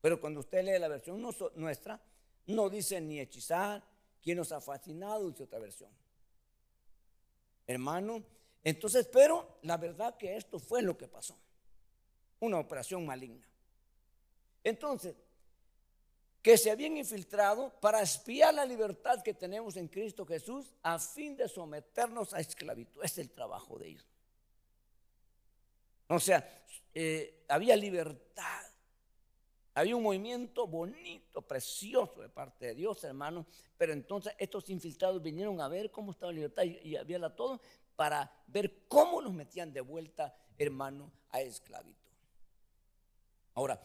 Pero 0.01 0.21
cuando 0.21 0.41
usted 0.41 0.65
lee 0.65 0.79
la 0.79 0.89
versión 0.89 1.23
nuestra, 1.55 2.01
no 2.47 2.71
dice 2.71 3.01
ni 3.01 3.21
hechizar, 3.21 3.85
¿quién 4.23 4.39
nos 4.39 4.51
ha 4.53 4.61
fascinado? 4.61 5.29
Dice 5.29 5.45
otra 5.45 5.59
versión. 5.59 5.91
Hermano, 7.71 8.25
entonces, 8.65 9.07
pero 9.07 9.61
la 9.63 9.77
verdad 9.77 10.17
que 10.17 10.37
esto 10.37 10.59
fue 10.59 10.83
lo 10.83 10.99
que 10.99 11.07
pasó. 11.07 11.39
Una 12.41 12.59
operación 12.59 13.07
maligna. 13.07 13.47
Entonces, 14.65 15.15
que 16.43 16.59
se 16.59 16.69
habían 16.69 16.97
infiltrado 16.97 17.71
para 17.81 18.03
espiar 18.03 18.53
la 18.53 18.65
libertad 18.65 19.23
que 19.23 19.35
tenemos 19.35 19.77
en 19.77 19.87
Cristo 19.87 20.27
Jesús 20.27 20.75
a 20.83 20.99
fin 20.99 21.37
de 21.37 21.49
someternos 21.49 22.35
a 22.35 22.41
esclavitud. 22.41 23.05
Es 23.05 23.19
el 23.19 23.31
trabajo 23.31 23.79
de 23.79 23.87
ellos. 23.87 24.07
O 26.09 26.19
sea, 26.19 26.65
eh, 26.93 27.45
había 27.47 27.77
libertad. 27.77 28.67
Había 29.75 29.97
un 29.97 30.03
movimiento 30.03 30.67
bonito, 30.67 31.43
precioso 31.43 32.21
de 32.21 32.29
parte 32.29 32.67
de 32.67 32.75
Dios, 32.75 33.03
hermano. 33.05 33.47
Pero 33.77 33.93
entonces 33.93 34.35
estos 34.39 34.69
infiltrados 34.71 35.23
vinieron 35.23 35.61
a 35.61 35.69
ver 35.69 35.91
cómo 35.91 36.11
estaba 36.11 36.33
la 36.33 36.37
libertad 36.37 36.65
y, 36.65 36.97
había 36.97 37.35
todo 37.35 37.61
para 37.97 38.31
ver 38.47 38.87
cómo 38.89 39.23
nos 39.23 39.33
metían 39.33 39.73
de 39.73 39.81
vuelta, 39.81 40.35
hermano, 40.59 41.13
a 41.31 41.41
esclavitud. 41.41 41.97
Ahora, 43.55 43.81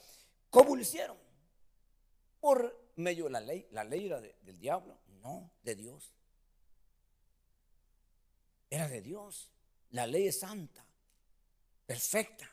¿cómo 0.49 0.75
lo 0.75 0.81
hicieron? 0.81 1.25
por 2.45 2.91
medio 2.97 3.23
de 3.23 3.31
la 3.31 3.39
ley. 3.39 3.67
¿La 3.71 3.83
ley 3.83 4.05
era 4.05 4.21
del 4.21 4.59
diablo? 4.59 4.99
No, 5.23 5.49
de 5.63 5.73
Dios. 5.73 6.13
Era 8.69 8.87
de 8.87 9.01
Dios. 9.01 9.49
La 9.89 10.05
ley 10.05 10.27
es 10.27 10.41
santa, 10.41 10.85
perfecta. 11.87 12.47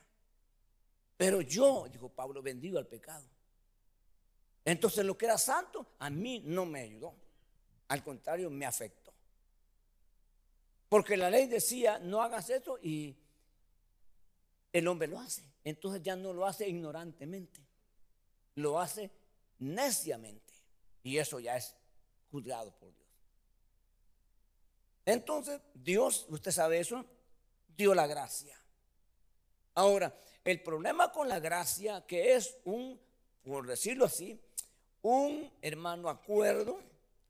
Pero 1.16 1.40
yo, 1.40 1.86
dijo 1.90 2.08
Pablo, 2.08 2.42
bendigo 2.42 2.78
al 2.78 2.86
pecado. 2.86 3.24
Entonces 4.64 5.04
lo 5.04 5.16
que 5.16 5.26
era 5.26 5.38
santo 5.38 5.94
a 5.98 6.10
mí 6.10 6.42
no 6.44 6.66
me 6.66 6.80
ayudó. 6.80 7.14
Al 7.88 8.02
contrario, 8.02 8.50
me 8.50 8.66
afectó. 8.66 9.12
Porque 10.88 11.16
la 11.16 11.30
ley 11.30 11.46
decía, 11.46 11.98
no 11.98 12.22
hagas 12.22 12.50
esto 12.50 12.78
y 12.82 13.16
el 14.72 14.88
hombre 14.88 15.08
lo 15.08 15.18
hace. 15.18 15.42
Entonces 15.64 16.02
ya 16.02 16.16
no 16.16 16.32
lo 16.32 16.46
hace 16.46 16.68
ignorantemente. 16.68 17.60
Lo 18.56 18.78
hace 18.78 19.10
neciamente. 19.58 20.52
Y 21.02 21.18
eso 21.18 21.40
ya 21.40 21.56
es 21.56 21.74
juzgado 22.30 22.72
por 22.76 22.94
Dios. 22.94 23.08
Entonces, 25.04 25.60
Dios, 25.74 26.26
usted 26.28 26.52
sabe 26.52 26.78
eso, 26.78 27.04
dio 27.76 27.94
la 27.94 28.06
gracia. 28.06 28.56
Ahora, 29.74 30.14
el 30.44 30.62
problema 30.62 31.12
con 31.12 31.28
la 31.28 31.40
gracia, 31.40 32.04
que 32.06 32.34
es 32.34 32.56
un, 32.64 32.98
por 33.44 33.66
decirlo 33.66 34.06
así, 34.06 34.38
un 35.02 35.50
hermano 35.60 36.08
acuerdo, 36.08 36.80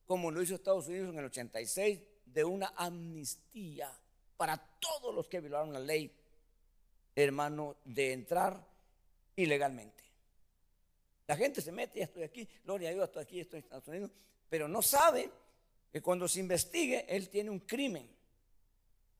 como 0.06 0.30
lo 0.30 0.42
hizo 0.42 0.54
Estados 0.54 0.88
Unidos 0.88 1.10
en 1.10 1.18
el 1.18 1.24
86, 1.26 2.00
de 2.26 2.44
una 2.44 2.72
amnistía 2.76 3.90
para 4.36 4.56
todos 4.56 5.14
los 5.14 5.28
que 5.28 5.40
violaron 5.40 5.72
la 5.72 5.80
ley, 5.80 6.10
hermano, 7.14 7.76
de 7.84 8.12
entrar 8.12 8.66
ilegalmente. 9.36 10.02
La 11.26 11.36
gente 11.36 11.60
se 11.60 11.72
mete, 11.72 12.00
ya 12.00 12.06
estoy 12.06 12.24
aquí, 12.24 12.48
gloria 12.64 12.90
a 12.90 12.92
Dios, 12.92 13.04
estoy 13.04 13.22
aquí, 13.22 13.40
estoy 13.40 13.58
en 13.58 13.64
Estados 13.64 13.88
Unidos, 13.88 14.10
pero 14.48 14.68
no 14.68 14.82
sabe 14.82 15.30
que 15.92 16.02
cuando 16.02 16.26
se 16.26 16.40
investigue, 16.40 17.06
él 17.08 17.28
tiene 17.28 17.50
un 17.50 17.60
crimen. 17.60 18.08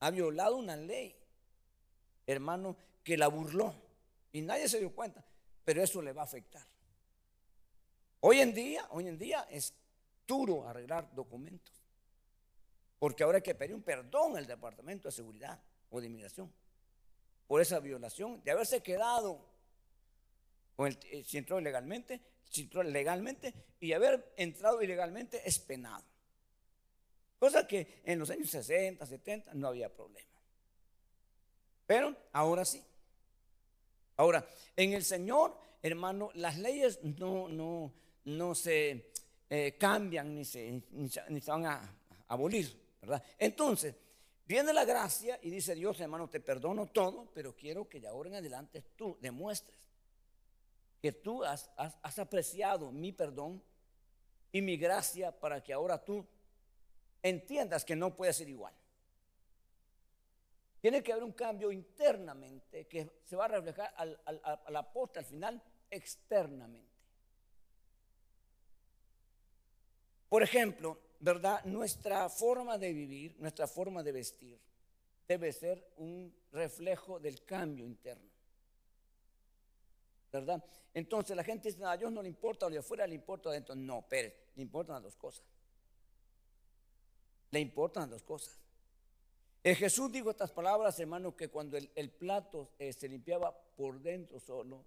Ha 0.01 0.11
violado 0.11 0.57
una 0.57 0.75
ley, 0.75 1.15
hermano, 2.27 2.77
que 3.05 3.17
la 3.17 3.29
burló. 3.29 3.75
Y 4.33 4.41
nadie 4.43 4.69
se 4.69 4.79
dio 4.79 4.95
cuenta, 4.95 5.25
pero 5.65 5.83
eso 5.83 6.01
le 6.03 6.13
va 6.13 6.23
a 6.23 6.25
afectar. 6.25 6.67
Hoy 8.21 8.41
en 8.41 8.55
día, 8.55 8.87
hoy 8.91 9.09
en 9.09 9.19
día 9.19 9.47
es 9.51 9.75
duro 10.27 10.67
arreglar 10.67 11.15
documentos. 11.15 11.75
Porque 12.99 13.25
ahora 13.25 13.37
hay 13.37 13.43
que 13.43 13.55
pedir 13.55 13.75
un 13.75 13.83
perdón 13.83 14.37
al 14.37 14.47
Departamento 14.47 15.09
de 15.09 15.13
Seguridad 15.13 15.61
o 15.91 16.01
de 16.01 16.07
Inmigración 16.07 16.53
por 17.47 17.61
esa 17.61 17.81
violación 17.81 18.43
de 18.45 18.51
haberse 18.51 18.83
quedado 18.83 19.45
eh, 20.79 21.23
si 21.27 21.37
entró 21.37 21.61
ilegalmente, 21.61 22.21
si 22.49 22.63
entró 22.63 22.83
legalmente 22.83 23.53
y 23.81 23.93
haber 23.93 24.33
entrado 24.37 24.81
ilegalmente 24.83 25.43
es 25.45 25.59
penado. 25.59 26.05
Cosa 27.39 27.67
que 27.67 28.01
en 28.05 28.19
los 28.19 28.31
años 28.31 28.49
60, 28.51 29.05
70 29.05 29.55
no 29.55 29.69
había 29.69 29.93
problema. 29.93 30.31
Pero 31.87 32.17
ahora 32.33 32.65
sí. 32.65 32.83
Ahora, 34.17 34.47
en 34.77 34.93
el 34.93 35.05
Señor, 35.05 35.57
hermano, 35.83 36.31
las 36.35 36.59
leyes 36.59 37.01
no, 37.03 37.49
no, 37.49 37.93
no 38.25 38.55
se 38.55 39.13
eh, 39.51 39.77
cambian 39.79 40.35
ni 40.35 40.45
se, 40.45 40.83
ni 40.91 41.09
se, 41.09 41.51
van 41.51 41.67
a 41.67 41.97
abolir, 42.29 42.75
¿verdad? 43.01 43.23
Entonces, 43.39 43.95
viene 44.47 44.73
la 44.73 44.85
gracia 44.85 45.39
y 45.43 45.51
dice 45.51 45.75
Dios, 45.75 46.01
hermano, 46.01 46.29
te 46.29 46.41
perdono 46.41 46.87
todo, 46.87 47.29
pero 47.35 47.55
quiero 47.55 47.89
que 47.89 48.01
de 48.01 48.09
ahora 48.09 48.31
en 48.31 48.37
adelante 48.37 48.83
tú 48.97 49.19
demuestres 49.21 49.83
que 51.03 51.11
tú 51.11 51.43
has, 51.45 51.69
apreciado 52.17 52.93
mi 52.93 53.11
perdón 53.11 53.61
y 54.53 54.63
mi 54.63 54.77
gracia 54.77 55.33
para 55.33 55.61
que 55.61 55.73
ahora 55.73 56.03
tú 56.03 56.25
entiendas 57.25 57.85
que 57.85 57.97
no 57.97 58.15
puede 58.15 58.33
ser 58.33 58.49
igual. 58.49 58.73
Tiene 60.83 61.03
que 61.03 61.13
haber 61.13 61.25
un 61.25 61.33
cambio 61.33 61.71
internamente 61.71 62.87
que 62.89 63.09
se 63.25 63.37
va 63.37 63.47
a 63.47 63.49
reflejar 63.49 63.95
a 63.97 64.71
la 64.71 64.93
posta 64.93 65.21
al 65.21 65.27
final 65.27 65.63
externamente. 65.89 66.93
Por 70.29 70.43
ejemplo, 70.43 70.99
¿verdad? 71.21 71.65
Nuestra 71.67 72.29
forma 72.29 72.79
de 72.79 72.93
vivir, 72.93 73.37
nuestra 73.39 73.69
forma 73.69 74.03
de 74.03 74.13
vestir, 74.13 74.59
debe 75.29 75.53
ser 75.53 75.93
un 75.99 76.35
reflejo 76.51 77.21
del 77.21 77.45
cambio 77.45 77.87
interno. 77.87 78.33
¿verdad? 80.33 80.65
Entonces 80.95 81.37
la 81.37 81.45
gente 81.45 81.71
dice, 81.71 81.85
a 81.85 81.97
Dios 81.97 82.11
no 82.11 82.23
le 82.23 82.29
importa, 82.29 82.67
lo 82.67 82.73
de 82.73 82.79
afuera 82.79 83.07
le 83.07 83.15
importa 83.15 83.51
adentro. 83.51 83.77
No, 83.77 84.03
Pérez, 84.09 84.35
le 84.57 84.63
importan 84.63 84.95
las 84.95 85.05
dos 85.05 85.17
cosas. 85.17 85.45
Le 87.51 87.61
importan 87.61 88.03
las 88.03 88.11
dos 88.11 88.23
cosas. 88.23 88.59
El 89.63 89.77
Jesús 89.77 90.11
dijo 90.11 90.31
estas 90.31 90.51
palabras, 90.51 90.99
hermano, 90.99 91.37
que 91.37 91.49
cuando 91.49 91.77
el, 91.77 92.11
plato 92.11 92.71
eh, 92.79 92.93
se 92.93 93.09
limpiaba 93.09 93.57
por 93.77 94.01
dentro 94.01 94.41
solo, 94.41 94.85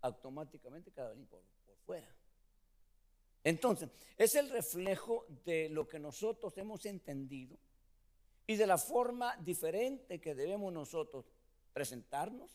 automáticamente 0.00 0.90
quedaba 0.90 1.12
limpio 1.14 1.38
por 1.66 1.76
fuera. 1.84 2.08
Entonces, 3.44 3.90
es 4.16 4.34
el 4.34 4.48
reflejo 4.48 5.26
de 5.44 5.68
lo 5.68 5.86
que 5.86 5.98
nosotros 5.98 6.56
hemos 6.56 6.86
entendido 6.86 7.58
y 8.46 8.56
de 8.56 8.66
la 8.66 8.78
forma 8.78 9.36
diferente 9.36 10.20
que 10.20 10.34
debemos 10.34 10.72
nosotros 10.72 11.26
presentarnos, 11.74 12.50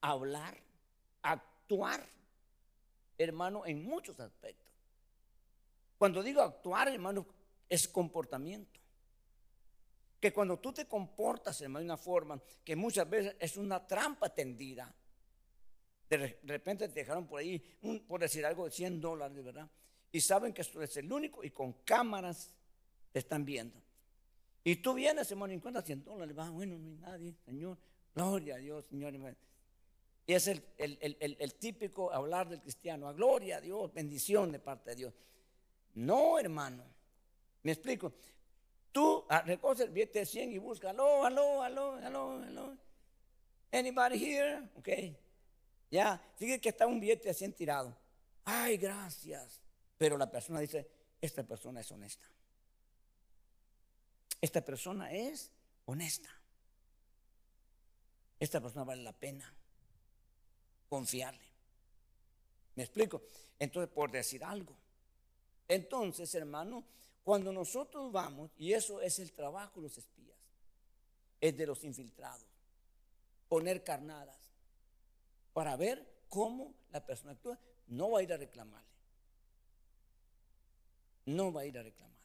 hablar, 0.00 0.56
actuar, 1.22 2.08
hermano, 3.18 3.66
en 3.66 3.84
muchos 3.84 4.18
aspectos. 4.20 4.66
Cuando 5.98 6.22
digo 6.22 6.40
actuar, 6.40 6.88
hermano, 6.88 7.26
es 7.68 7.86
comportamiento. 7.86 8.80
Que 10.20 10.32
cuando 10.32 10.58
tú 10.58 10.72
te 10.72 10.86
comportas, 10.86 11.60
hermano, 11.62 11.80
de 11.80 11.86
una 11.86 11.96
forma 11.96 12.40
que 12.62 12.76
muchas 12.76 13.08
veces 13.08 13.36
es 13.40 13.56
una 13.56 13.86
trampa 13.86 14.28
tendida, 14.28 14.94
de 16.08 16.36
repente 16.42 16.88
te 16.88 17.00
dejaron 17.00 17.26
por 17.26 17.40
ahí, 17.40 17.58
por 18.06 18.20
decir 18.20 18.44
algo, 18.44 18.64
de 18.64 18.72
100 18.72 19.00
dólares, 19.00 19.44
¿verdad? 19.44 19.70
Y 20.12 20.20
saben 20.20 20.52
que 20.52 20.62
esto 20.62 20.82
es 20.82 20.96
el 20.96 21.10
único 21.10 21.44
y 21.44 21.50
con 21.50 21.72
cámaras 21.84 22.52
te 23.12 23.20
están 23.20 23.44
viendo. 23.44 23.80
Y 24.64 24.76
tú 24.76 24.94
vienes, 24.94 25.30
hermano, 25.30 25.52
y 25.52 25.56
encuentras 25.56 25.84
100 25.84 26.04
dólares, 26.04 26.36
va, 26.36 26.50
bueno, 26.50 26.78
no 26.78 26.88
hay 26.88 26.96
nadie, 26.96 27.34
Señor, 27.44 27.78
gloria 28.14 28.56
a 28.56 28.58
Dios, 28.58 28.84
Señor. 28.86 29.14
Y 30.26 30.34
es 30.34 30.48
el, 30.48 30.62
el, 30.78 31.54
típico 31.54 32.12
hablar 32.12 32.48
del 32.48 32.60
cristiano, 32.60 33.08
a 33.08 33.12
gloria 33.12 33.56
a 33.56 33.60
Dios, 33.60 33.92
bendición 33.92 34.52
de 34.52 34.58
parte 34.58 34.90
de 34.90 34.96
Dios. 34.96 35.14
No, 35.94 36.38
hermano, 36.38 36.84
me 37.62 37.72
explico. 37.72 38.12
Tú 38.92 39.24
ah, 39.28 39.42
recoges 39.42 39.80
el 39.80 39.90
billete 39.90 40.20
de 40.20 40.26
100 40.26 40.52
y 40.52 40.58
busca, 40.58 40.90
aló, 40.90 41.24
aló, 41.24 41.62
aló, 41.62 41.94
aló, 41.94 42.42
aló. 42.42 42.76
Anybody 43.72 44.24
here? 44.24 44.68
Ok. 44.76 44.88
Ya, 45.90 46.20
fíjate 46.36 46.60
que 46.60 46.68
está 46.68 46.86
un 46.86 47.00
billete 47.00 47.28
de 47.28 47.34
100 47.34 47.52
tirado. 47.52 47.96
Ay, 48.44 48.76
gracias. 48.76 49.60
Pero 49.96 50.16
la 50.16 50.30
persona 50.30 50.60
dice, 50.60 50.88
esta 51.20 51.42
persona 51.42 51.80
es 51.80 51.90
honesta. 51.92 52.26
Esta 54.40 54.64
persona 54.64 55.12
es 55.12 55.52
honesta. 55.84 56.30
Esta 58.38 58.60
persona 58.60 58.84
vale 58.84 59.02
la 59.02 59.12
pena 59.12 59.52
confiarle. 60.88 61.44
¿Me 62.74 62.84
explico? 62.84 63.22
Entonces, 63.58 63.92
por 63.92 64.10
decir 64.10 64.42
algo. 64.42 64.74
Entonces, 65.68 66.34
hermano, 66.34 66.82
cuando 67.30 67.52
nosotros 67.52 68.10
vamos, 68.10 68.50
y 68.58 68.72
eso 68.72 69.00
es 69.00 69.20
el 69.20 69.30
trabajo 69.30 69.76
de 69.76 69.86
los 69.86 69.96
espías, 69.96 70.36
es 71.40 71.56
de 71.56 71.64
los 71.64 71.84
infiltrados, 71.84 72.44
poner 73.48 73.84
carnadas 73.84 74.36
para 75.52 75.76
ver 75.76 76.24
cómo 76.28 76.74
la 76.90 77.06
persona 77.06 77.30
actúa, 77.30 77.56
no 77.86 78.10
va 78.10 78.18
a 78.18 78.22
ir 78.24 78.32
a 78.32 78.36
reclamarle. 78.36 78.90
No 81.26 81.52
va 81.52 81.60
a 81.60 81.66
ir 81.66 81.78
a 81.78 81.84
reclamarle. 81.84 82.18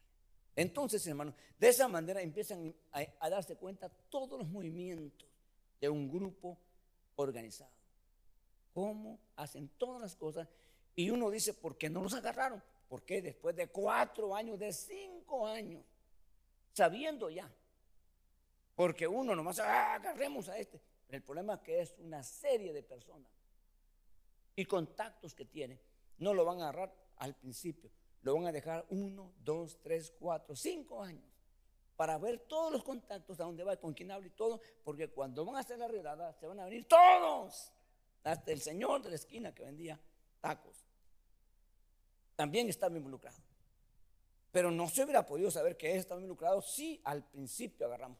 Entonces, 0.55 1.05
hermano, 1.05 1.35
de 1.59 1.69
esa 1.69 1.87
manera 1.87 2.23
empiezan 2.23 2.73
a, 2.91 3.29
darse 3.29 3.57
cuenta 3.57 3.89
todos 4.09 4.39
los 4.39 4.49
movimientos 4.49 5.29
de 5.79 5.87
un 5.87 6.09
grupo 6.09 6.57
organizado. 7.17 7.69
Cómo 8.73 9.19
hacen 9.35 9.69
todas 9.77 10.01
las 10.01 10.15
cosas. 10.15 10.47
Y 10.95 11.11
uno 11.11 11.29
dice, 11.29 11.53
¿por 11.53 11.77
qué 11.77 11.91
no 11.91 12.01
los 12.01 12.15
agarraron? 12.15 12.63
Porque 12.95 13.21
después 13.21 13.53
de 13.57 13.67
cuatro 13.67 14.33
años, 14.33 14.57
de 14.57 14.71
cinco 14.71 15.45
años, 15.45 15.83
sabiendo 16.71 17.29
ya. 17.29 17.53
Porque 18.73 19.05
uno 19.05 19.35
nomás, 19.35 19.59
ah, 19.59 19.95
agarremos 19.95 20.47
a 20.47 20.57
este. 20.57 20.79
El 21.09 21.21
problema 21.21 21.55
es 21.55 21.59
que 21.59 21.81
es 21.81 21.93
una 21.97 22.23
serie 22.23 22.71
de 22.71 22.83
personas 22.83 23.29
y 24.55 24.63
contactos 24.63 25.35
que 25.35 25.43
tiene. 25.43 25.77
No 26.19 26.33
lo 26.33 26.45
van 26.45 26.61
a 26.61 26.69
agarrar 26.69 26.95
al 27.17 27.35
principio. 27.35 27.91
Lo 28.21 28.33
van 28.33 28.45
a 28.45 28.53
dejar 28.53 28.85
uno, 28.87 29.33
dos, 29.39 29.77
tres, 29.81 30.13
cuatro, 30.17 30.55
cinco 30.55 31.03
años 31.03 31.29
para 31.97 32.17
ver 32.17 32.47
todos 32.47 32.71
los 32.71 32.81
contactos, 32.81 33.41
a 33.41 33.43
dónde 33.43 33.65
va, 33.65 33.75
con 33.75 33.93
quién 33.93 34.09
habla 34.09 34.27
y 34.27 34.31
todo, 34.31 34.61
porque 34.85 35.09
cuando 35.09 35.43
van 35.43 35.57
a 35.57 35.59
hacer 35.59 35.79
la 35.79 35.89
redada 35.89 36.31
se 36.31 36.47
van 36.47 36.61
a 36.61 36.63
venir 36.63 36.87
todos, 36.87 37.73
hasta 38.23 38.53
el 38.53 38.61
señor 38.61 39.01
de 39.01 39.09
la 39.09 39.15
esquina 39.15 39.53
que 39.53 39.63
vendía 39.63 39.99
tacos. 40.39 40.84
También 42.35 42.69
estaba 42.69 42.95
involucrado. 42.95 43.37
Pero 44.51 44.71
no 44.71 44.87
se 44.89 45.03
hubiera 45.03 45.25
podido 45.25 45.51
saber 45.51 45.77
que 45.77 45.91
él 45.91 45.97
estaba 45.97 46.19
involucrado 46.19 46.61
si 46.61 47.01
al 47.03 47.23
principio 47.23 47.85
agarramos. 47.85 48.17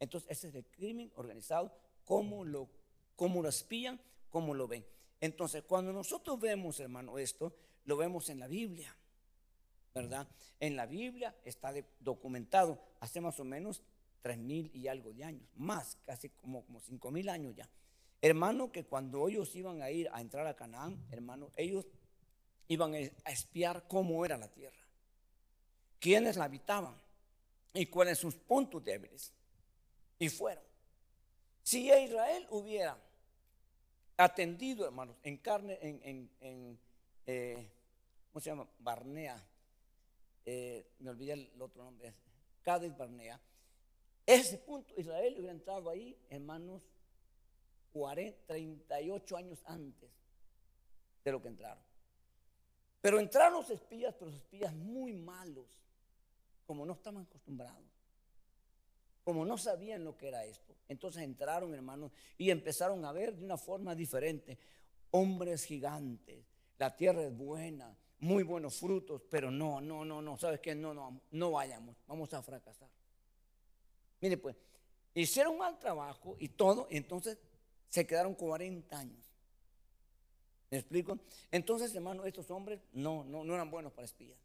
entonces, 0.00 0.30
ese 0.30 0.48
es 0.48 0.54
el 0.54 0.64
crimen 0.66 1.12
organizado, 1.16 1.72
cómo 2.04 2.44
lo, 2.44 2.68
cómo 3.16 3.42
lo 3.42 3.48
espían, 3.48 4.00
cómo 4.30 4.54
lo 4.54 4.66
ven. 4.66 4.84
Entonces, 5.20 5.62
cuando 5.64 5.92
nosotros 5.92 6.38
vemos, 6.40 6.80
hermano, 6.80 7.18
esto, 7.18 7.54
lo 7.84 7.96
vemos 7.96 8.28
en 8.28 8.38
la 8.38 8.46
Biblia, 8.46 8.94
¿verdad? 9.94 10.28
En 10.60 10.76
la 10.76 10.86
Biblia 10.86 11.34
está 11.44 11.72
documentado 12.00 12.80
hace 13.00 13.20
más 13.20 13.38
o 13.40 13.44
menos 13.44 13.82
tres 14.22 14.38
mil 14.38 14.70
y 14.74 14.88
algo 14.88 15.12
de 15.12 15.24
años, 15.24 15.48
más, 15.54 15.98
casi 16.04 16.28
como, 16.30 16.64
como 16.64 16.80
cinco 16.80 17.10
mil 17.10 17.28
años 17.28 17.54
ya. 17.54 17.68
Hermano, 18.20 18.72
que 18.72 18.84
cuando 18.84 19.28
ellos 19.28 19.54
iban 19.54 19.80
a 19.80 19.90
ir 19.90 20.08
a 20.12 20.20
entrar 20.20 20.46
a 20.46 20.56
Canaán, 20.56 21.04
hermano, 21.10 21.50
ellos 21.56 21.86
iban 22.68 22.94
a 22.94 23.30
espiar 23.30 23.86
cómo 23.88 24.24
era 24.24 24.36
la 24.36 24.48
tierra, 24.48 24.86
quiénes 25.98 26.36
la 26.36 26.44
habitaban 26.44 26.94
y 27.72 27.86
cuáles 27.86 28.18
sus 28.18 28.34
puntos 28.34 28.84
débiles. 28.84 29.32
Y 30.18 30.28
fueron. 30.28 30.64
Si 31.62 31.86
Israel 31.86 32.46
hubiera 32.50 32.98
atendido, 34.16 34.84
hermanos, 34.86 35.16
en 35.22 35.36
carne, 35.38 35.78
en, 35.80 36.30
en, 36.40 36.78
eh, 37.26 37.70
¿cómo 38.32 38.40
se 38.40 38.50
llama? 38.50 38.68
Barnea, 38.78 39.42
eh, 40.44 40.92
me 40.98 41.10
olvidé 41.10 41.32
el 41.34 41.62
otro 41.62 41.84
nombre, 41.84 42.14
Cádiz 42.62 42.96
Barnea. 42.96 43.40
Ese 44.26 44.58
punto, 44.58 44.92
Israel 44.96 45.34
hubiera 45.38 45.52
entrado 45.52 45.88
ahí, 45.88 46.18
hermanos, 46.28 46.82
40, 47.92 48.46
38 48.46 49.36
años 49.36 49.58
antes 49.66 50.10
de 51.24 51.32
lo 51.32 51.40
que 51.40 51.48
entraron. 51.48 51.87
Pero 53.00 53.20
entraron 53.20 53.54
los 53.54 53.70
espías, 53.70 54.14
pero 54.18 54.30
los 54.30 54.40
espías 54.40 54.74
muy 54.74 55.12
malos, 55.12 55.66
como 56.66 56.84
no 56.84 56.94
estaban 56.94 57.22
acostumbrados, 57.22 57.84
como 59.22 59.44
no 59.44 59.56
sabían 59.56 60.04
lo 60.04 60.16
que 60.16 60.28
era 60.28 60.44
esto. 60.44 60.74
Entonces 60.88 61.22
entraron, 61.22 61.74
hermanos, 61.74 62.12
y 62.36 62.50
empezaron 62.50 63.04
a 63.04 63.12
ver 63.12 63.36
de 63.36 63.44
una 63.44 63.56
forma 63.56 63.94
diferente 63.94 64.58
hombres 65.10 65.64
gigantes. 65.64 66.44
La 66.78 66.96
tierra 66.96 67.24
es 67.24 67.36
buena, 67.36 67.96
muy 68.20 68.42
buenos 68.42 68.76
frutos, 68.76 69.22
pero 69.30 69.50
no, 69.50 69.80
no, 69.80 70.04
no, 70.04 70.20
no, 70.22 70.36
¿sabes 70.36 70.60
qué? 70.60 70.74
No, 70.74 70.94
no, 70.94 71.20
no 71.30 71.50
vayamos, 71.52 71.96
vamos 72.06 72.32
a 72.34 72.42
fracasar. 72.42 72.88
Mire, 74.20 74.36
pues, 74.36 74.56
hicieron 75.14 75.56
mal 75.58 75.78
trabajo 75.78 76.36
y 76.38 76.48
todo, 76.48 76.88
y 76.90 76.96
entonces 76.96 77.38
se 77.88 78.06
quedaron 78.06 78.34
40 78.34 78.98
años. 78.98 79.27
¿Me 80.70 80.78
explico? 80.78 81.18
Entonces, 81.50 81.94
hermano, 81.94 82.24
estos 82.24 82.50
hombres 82.50 82.80
no, 82.92 83.24
no, 83.24 83.44
no 83.44 83.54
eran 83.54 83.70
buenos 83.70 83.92
para 83.92 84.04
espías. 84.04 84.38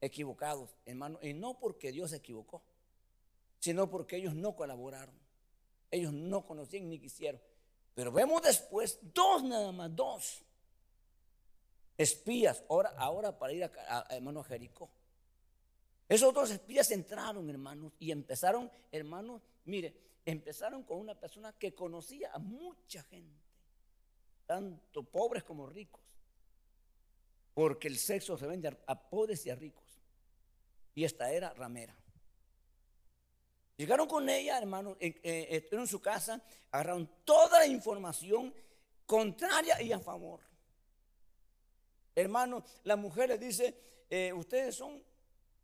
Equivocados, 0.00 0.70
hermano. 0.84 1.18
Y 1.22 1.32
no 1.32 1.58
porque 1.58 1.92
Dios 1.92 2.10
se 2.10 2.16
equivocó, 2.16 2.62
sino 3.58 3.88
porque 3.88 4.16
ellos 4.16 4.34
no 4.34 4.54
colaboraron. 4.54 5.14
Ellos 5.90 6.12
no 6.12 6.44
conocían 6.44 6.88
ni 6.88 6.98
quisieron. 6.98 7.40
Pero 7.94 8.12
vemos 8.12 8.42
después 8.42 8.98
dos 9.02 9.42
nada 9.42 9.72
más, 9.72 9.94
dos 9.94 10.42
espías, 11.96 12.62
ahora, 12.68 12.90
ahora 12.96 13.38
para 13.38 13.52
ir 13.52 13.64
a, 13.64 13.70
a 13.98 14.44
Jericó. 14.44 14.90
Esos 16.08 16.32
dos 16.32 16.50
espías 16.50 16.90
entraron, 16.90 17.48
hermanos, 17.50 17.92
y 17.98 18.10
empezaron, 18.10 18.70
hermanos, 18.90 19.42
mire, 19.64 19.94
empezaron 20.24 20.82
con 20.82 20.98
una 20.98 21.14
persona 21.14 21.52
que 21.52 21.74
conocía 21.74 22.32
a 22.32 22.38
mucha 22.38 23.02
gente 23.04 23.49
tanto 24.50 25.04
pobres 25.04 25.44
como 25.44 25.64
ricos, 25.68 26.02
porque 27.54 27.86
el 27.86 27.96
sexo 27.96 28.36
se 28.36 28.48
vende 28.48 28.76
a 28.84 29.08
pobres 29.08 29.46
y 29.46 29.50
a 29.50 29.54
ricos. 29.54 30.02
Y 30.92 31.04
esta 31.04 31.30
era 31.30 31.54
ramera. 31.54 31.96
Llegaron 33.76 34.08
con 34.08 34.28
ella, 34.28 34.58
hermano, 34.58 34.96
eh, 34.98 35.68
en 35.70 35.86
su 35.86 36.00
casa, 36.00 36.42
agarraron 36.72 37.08
toda 37.24 37.60
la 37.60 37.66
información 37.68 38.52
contraria 39.06 39.80
y 39.80 39.92
a 39.92 40.00
favor. 40.00 40.40
Hermano, 42.16 42.64
la 42.82 42.96
mujer 42.96 43.28
le 43.28 43.38
dice, 43.38 43.80
eh, 44.10 44.32
ustedes 44.32 44.74
son 44.74 45.00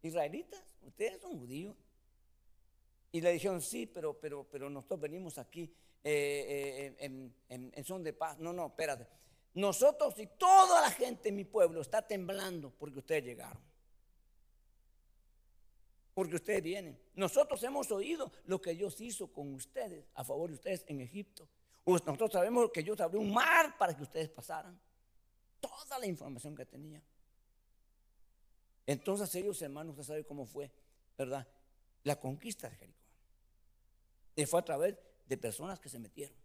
israelitas, 0.01 0.63
ustedes 0.83 1.21
son 1.21 1.41
judíos. 1.41 1.77
Y 3.11 3.21
le 3.21 3.33
dijeron, 3.33 3.61
sí, 3.61 3.85
pero, 3.87 4.17
pero, 4.17 4.45
pero 4.49 4.71
nosotros 4.71 5.01
venimos 5.01 5.39
aquí 5.39 5.75
eh, 6.09 6.97
eh, 7.01 7.31
en, 7.49 7.85
son 7.85 8.05
de 8.05 8.13
paz. 8.13 8.39
No, 8.39 8.53
no, 8.53 8.69
espérate. 8.69 9.09
Nosotros 9.55 10.15
y 10.21 10.29
toda 10.39 10.81
la 10.83 10.91
gente 10.91 11.31
en 11.31 11.37
mi 11.37 11.45
pueblo 11.45 11.81
está 11.81 12.01
temblando 12.07 12.71
porque 12.71 13.01
ustedes 13.01 13.25
llegaron. 13.25 13.61
porque 16.15 16.37
ustedes 16.37 16.63
vienen. 16.63 16.99
Nosotros 17.15 17.63
hemos 17.65 17.91
oído 17.91 18.31
lo 18.45 18.61
que 18.61 18.73
Dios 18.73 19.01
hizo 19.01 19.33
con 19.33 19.53
ustedes, 19.53 20.07
a 20.15 20.25
favor 20.25 20.49
de 20.49 20.55
ustedes 20.55 20.85
en 20.87 21.01
Egipto. 21.01 21.49
Nosotros 21.85 22.33
sabemos 22.33 22.71
que 22.73 22.83
Dios 22.83 23.01
abrió 23.01 23.21
un 23.21 23.35
mar 23.35 23.77
para 23.77 23.95
que 23.95 24.05
ustedes 24.05 24.29
pasaran. 24.29 24.81
Toda 25.61 25.99
la 25.99 26.07
información 26.07 26.55
que 26.55 26.65
tenía. 26.65 27.03
Entonces 28.87 29.35
ellos, 29.35 29.61
hermanos, 29.61 29.91
usted 29.93 30.05
sabe 30.05 30.25
cómo 30.25 30.47
fue, 30.47 30.71
¿verdad? 31.19 31.47
La 32.05 32.19
conquista 32.19 32.71
de 32.71 32.77
Jericó. 32.77 33.05
Y 34.37 34.47
fue 34.47 34.61
a 34.61 34.65
través 34.65 34.95
de 35.27 35.37
personas 35.37 35.79
que 35.79 35.89
se 35.89 35.99
metieron. 35.99 36.37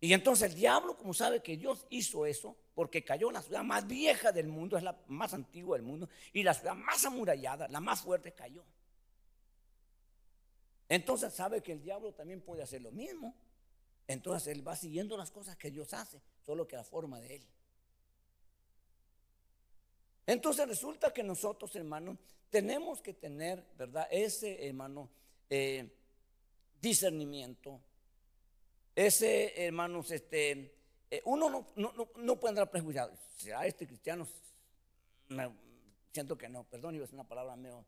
Y 0.00 0.12
entonces 0.14 0.50
el 0.50 0.56
diablo, 0.56 0.96
como 0.96 1.14
sabe 1.14 1.42
que 1.42 1.56
Dios 1.56 1.86
hizo 1.88 2.26
eso, 2.26 2.56
porque 2.74 3.04
cayó 3.04 3.28
en 3.28 3.34
la 3.34 3.42
ciudad 3.42 3.62
más 3.62 3.86
vieja 3.86 4.32
del 4.32 4.48
mundo, 4.48 4.76
es 4.76 4.82
la 4.82 5.00
más 5.06 5.32
antigua 5.32 5.76
del 5.76 5.86
mundo, 5.86 6.08
y 6.32 6.42
la 6.42 6.54
ciudad 6.54 6.74
más 6.74 7.04
amurallada, 7.04 7.68
la 7.68 7.78
más 7.78 8.00
fuerte, 8.00 8.32
cayó. 8.32 8.64
Entonces 10.88 11.32
sabe 11.32 11.62
que 11.62 11.72
el 11.72 11.82
diablo 11.82 12.12
también 12.12 12.40
puede 12.40 12.62
hacer 12.62 12.82
lo 12.82 12.90
mismo. 12.90 13.34
Entonces 14.08 14.48
él 14.48 14.66
va 14.66 14.74
siguiendo 14.74 15.16
las 15.16 15.30
cosas 15.30 15.56
que 15.56 15.70
Dios 15.70 15.94
hace, 15.94 16.20
solo 16.44 16.66
que 16.66 16.76
la 16.76 16.84
forma 16.84 17.20
de 17.20 17.36
él. 17.36 17.46
Entonces 20.26 20.66
resulta 20.66 21.12
que 21.12 21.22
nosotros, 21.22 21.74
hermanos, 21.76 22.18
tenemos 22.50 23.00
que 23.00 23.14
tener, 23.14 23.64
¿verdad? 23.78 24.06
Ese, 24.10 24.66
hermano, 24.66 25.08
eh, 25.48 25.90
discernimiento 26.82 27.80
ese, 28.94 29.66
hermanos, 29.66 30.10
este, 30.10 30.74
eh, 31.10 31.22
uno 31.24 31.48
no, 31.48 31.66
no, 31.76 32.08
no, 32.14 32.40
puede 32.40 32.50
andar 32.50 32.70
prejuiciado. 32.70 33.12
¿Será 33.36 33.66
este 33.66 33.86
cristiano? 33.86 34.26
siento 36.12 36.36
que 36.36 36.46
no, 36.46 36.64
perdón, 36.64 36.94
iba 36.94 37.06
a 37.06 37.08
una 37.10 37.24
palabra 37.26 37.56
medio, 37.56 37.86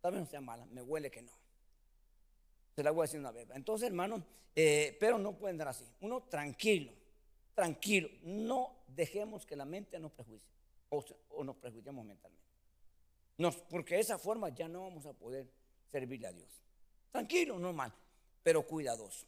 tal 0.00 0.14
vez 0.14 0.22
no 0.22 0.26
sea 0.26 0.40
mala, 0.40 0.66
me 0.66 0.82
huele 0.82 1.12
que 1.12 1.22
no. 1.22 1.30
Se 2.74 2.82
la 2.82 2.90
voy 2.90 3.02
a 3.02 3.04
decir 3.04 3.20
una 3.20 3.30
vez. 3.30 3.48
Entonces, 3.54 3.86
hermano, 3.86 4.26
eh, 4.56 4.96
pero 4.98 5.16
no 5.16 5.38
puede 5.38 5.52
andar 5.52 5.68
así. 5.68 5.84
Uno 6.00 6.24
tranquilo, 6.24 6.92
tranquilo. 7.54 8.08
No 8.22 8.84
dejemos 8.88 9.46
que 9.46 9.54
la 9.54 9.64
mente 9.64 10.00
nos 10.00 10.10
prejuicie 10.10 10.50
o, 10.88 11.04
o 11.30 11.44
nos 11.44 11.56
prejuiciemos 11.56 12.04
mentalmente. 12.04 12.44
Porque 13.70 13.94
de 13.94 14.00
esa 14.00 14.18
forma 14.18 14.48
ya 14.48 14.66
no 14.66 14.82
vamos 14.82 15.06
a 15.06 15.12
poder 15.12 15.46
servirle 15.92 16.26
a 16.26 16.32
Dios. 16.32 16.50
Tranquilo, 17.12 17.58
normal, 17.58 17.94
pero 18.46 18.64
cuidadoso. 18.64 19.26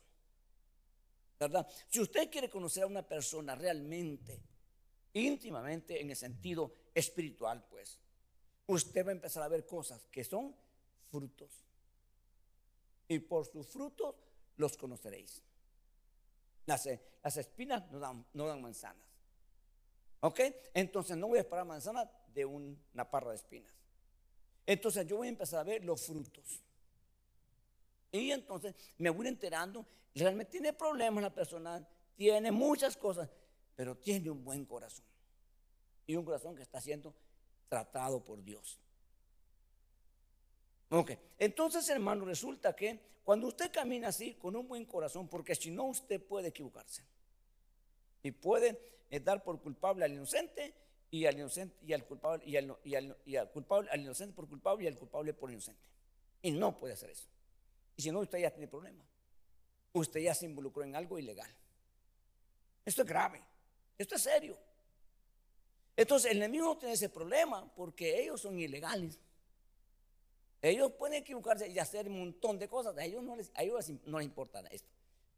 ¿verdad? 1.41 1.67
Si 1.89 1.99
usted 1.99 2.31
quiere 2.31 2.49
conocer 2.49 2.85
a 2.85 2.87
una 2.87 3.03
persona 3.03 3.57
realmente, 3.57 4.41
íntimamente, 5.13 6.01
en 6.01 6.11
el 6.11 6.17
sentido 6.17 6.73
espiritual, 6.95 7.67
pues, 7.69 7.99
usted 8.67 9.05
va 9.05 9.09
a 9.09 9.15
empezar 9.15 9.43
a 9.43 9.49
ver 9.49 9.67
cosas 9.67 10.07
que 10.07 10.23
son 10.23 10.55
frutos. 11.11 11.51
Y 13.09 13.19
por 13.19 13.45
sus 13.45 13.67
frutos 13.67 14.15
los 14.57 14.77
conoceréis. 14.77 15.43
Las, 16.67 16.89
las 17.21 17.37
espinas 17.39 17.91
no 17.91 17.99
dan, 17.99 18.25
no 18.35 18.47
dan 18.47 18.63
manzanas. 18.63 19.09
¿Ok? 20.21 20.43
Entonces 20.75 21.17
no 21.17 21.27
voy 21.27 21.39
a 21.39 21.41
esperar 21.41 21.65
manzanas 21.65 22.09
de 22.33 22.45
una 22.45 23.11
parra 23.11 23.31
de 23.31 23.37
espinas. 23.37 23.75
Entonces 24.65 25.05
yo 25.09 25.17
voy 25.17 25.27
a 25.27 25.31
empezar 25.31 25.59
a 25.59 25.65
ver 25.65 25.85
los 25.85 26.07
frutos. 26.07 26.63
Y 28.11 28.31
entonces 28.31 28.75
me 28.97 29.11
voy 29.11 29.29
enterando 29.29 29.87
realmente 30.19 30.53
tiene 30.53 30.73
problemas 30.73 31.23
la 31.23 31.35
persona, 31.35 31.87
tiene 32.17 32.51
muchas 32.51 32.97
cosas, 32.97 33.31
pero 33.75 33.97
tiene 33.97 34.31
un 34.31 34.45
buen 34.45 34.65
corazón. 34.67 35.05
Y 36.07 36.17
un 36.17 36.25
corazón 36.25 36.57
que 36.57 36.63
está 36.63 36.81
siendo 36.81 37.15
tratado 37.69 38.25
por 38.25 38.43
Dios. 38.43 38.79
Ok, 40.91 41.13
entonces 41.39 41.89
hermano, 41.89 42.25
resulta 42.25 42.75
que 42.75 42.99
cuando 43.23 43.47
usted 43.47 43.71
camina 43.71 44.09
así 44.09 44.35
con 44.35 44.57
un 44.57 44.67
buen 44.67 44.87
corazón, 44.87 45.29
porque 45.29 45.55
si 45.55 45.71
no 45.71 45.85
usted 45.85 46.21
puede 46.23 46.49
equivocarse 46.49 47.05
y 48.23 48.31
puede 48.31 48.81
eh, 49.11 49.21
dar 49.21 49.45
por 49.45 49.61
culpable 49.61 50.05
al 50.07 50.13
inocente 50.13 50.75
y 51.11 51.27
al 51.27 51.35
inocente 51.37 51.77
y 51.85 51.93
al 51.93 52.07
culpable 52.07 52.43
y 52.47 52.57
al, 52.57 53.51
culpable 53.51 53.91
al 53.91 54.01
inocente 54.01 54.35
por 54.35 54.49
culpable 54.49 54.85
y 54.85 54.89
al 54.89 54.97
culpable 54.97 55.35
por 55.35 55.51
inocente. 55.51 55.83
Y 56.41 56.53
no 56.53 56.79
puede 56.79 56.95
hacer 56.95 57.11
eso. 57.11 57.29
Y 57.99 58.03
si 58.03 58.11
no, 58.11 58.21
usted 58.21 58.39
ya 58.39 58.51
tiene 58.51 58.69
problemas 58.69 59.07
usted 59.99 60.21
ya 60.21 60.35
se 60.35 60.47
involucró 60.47 60.85
en 60.85 60.97
algo 60.97 61.19
ilegal. 61.19 61.51
Esto 62.85 63.03
es 63.03 63.09
grave, 63.09 63.43
esto 63.97 64.15
es 64.15 64.23
serio. 64.23 64.57
Entonces 65.97 66.31
el 66.31 66.39
enemigo 66.39 66.67
no 66.67 66.79
tiene 66.79 66.95
ese 66.95 67.09
problema 67.09 67.71
porque 67.75 68.21
ellos 68.23 68.41
son 68.41 68.59
ilegales. 68.59 69.19
Ellos 70.63 70.93
pueden 70.93 71.23
equivocarse 71.23 71.69
y 71.69 71.79
hacer 71.79 72.09
un 72.09 72.19
montón 72.19 72.59
de 72.59 72.69
cosas. 72.69 72.97
A 72.97 73.05
ellos 73.05 73.23
no 73.23 73.37
les, 73.37 73.51
a 73.55 73.63
ellos 73.63 73.89
no 74.07 74.19
les 74.19 74.27
importa 74.27 74.61
esto. 74.71 74.89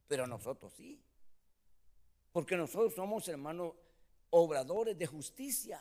Pero 0.07 0.25
a 0.25 0.27
nosotros 0.27 0.73
sí. 0.75 1.01
Porque 2.33 2.57
nosotros 2.57 2.95
somos 2.95 3.27
hermanos 3.29 3.75
obradores 4.31 4.97
de 4.97 5.07
justicia. 5.07 5.81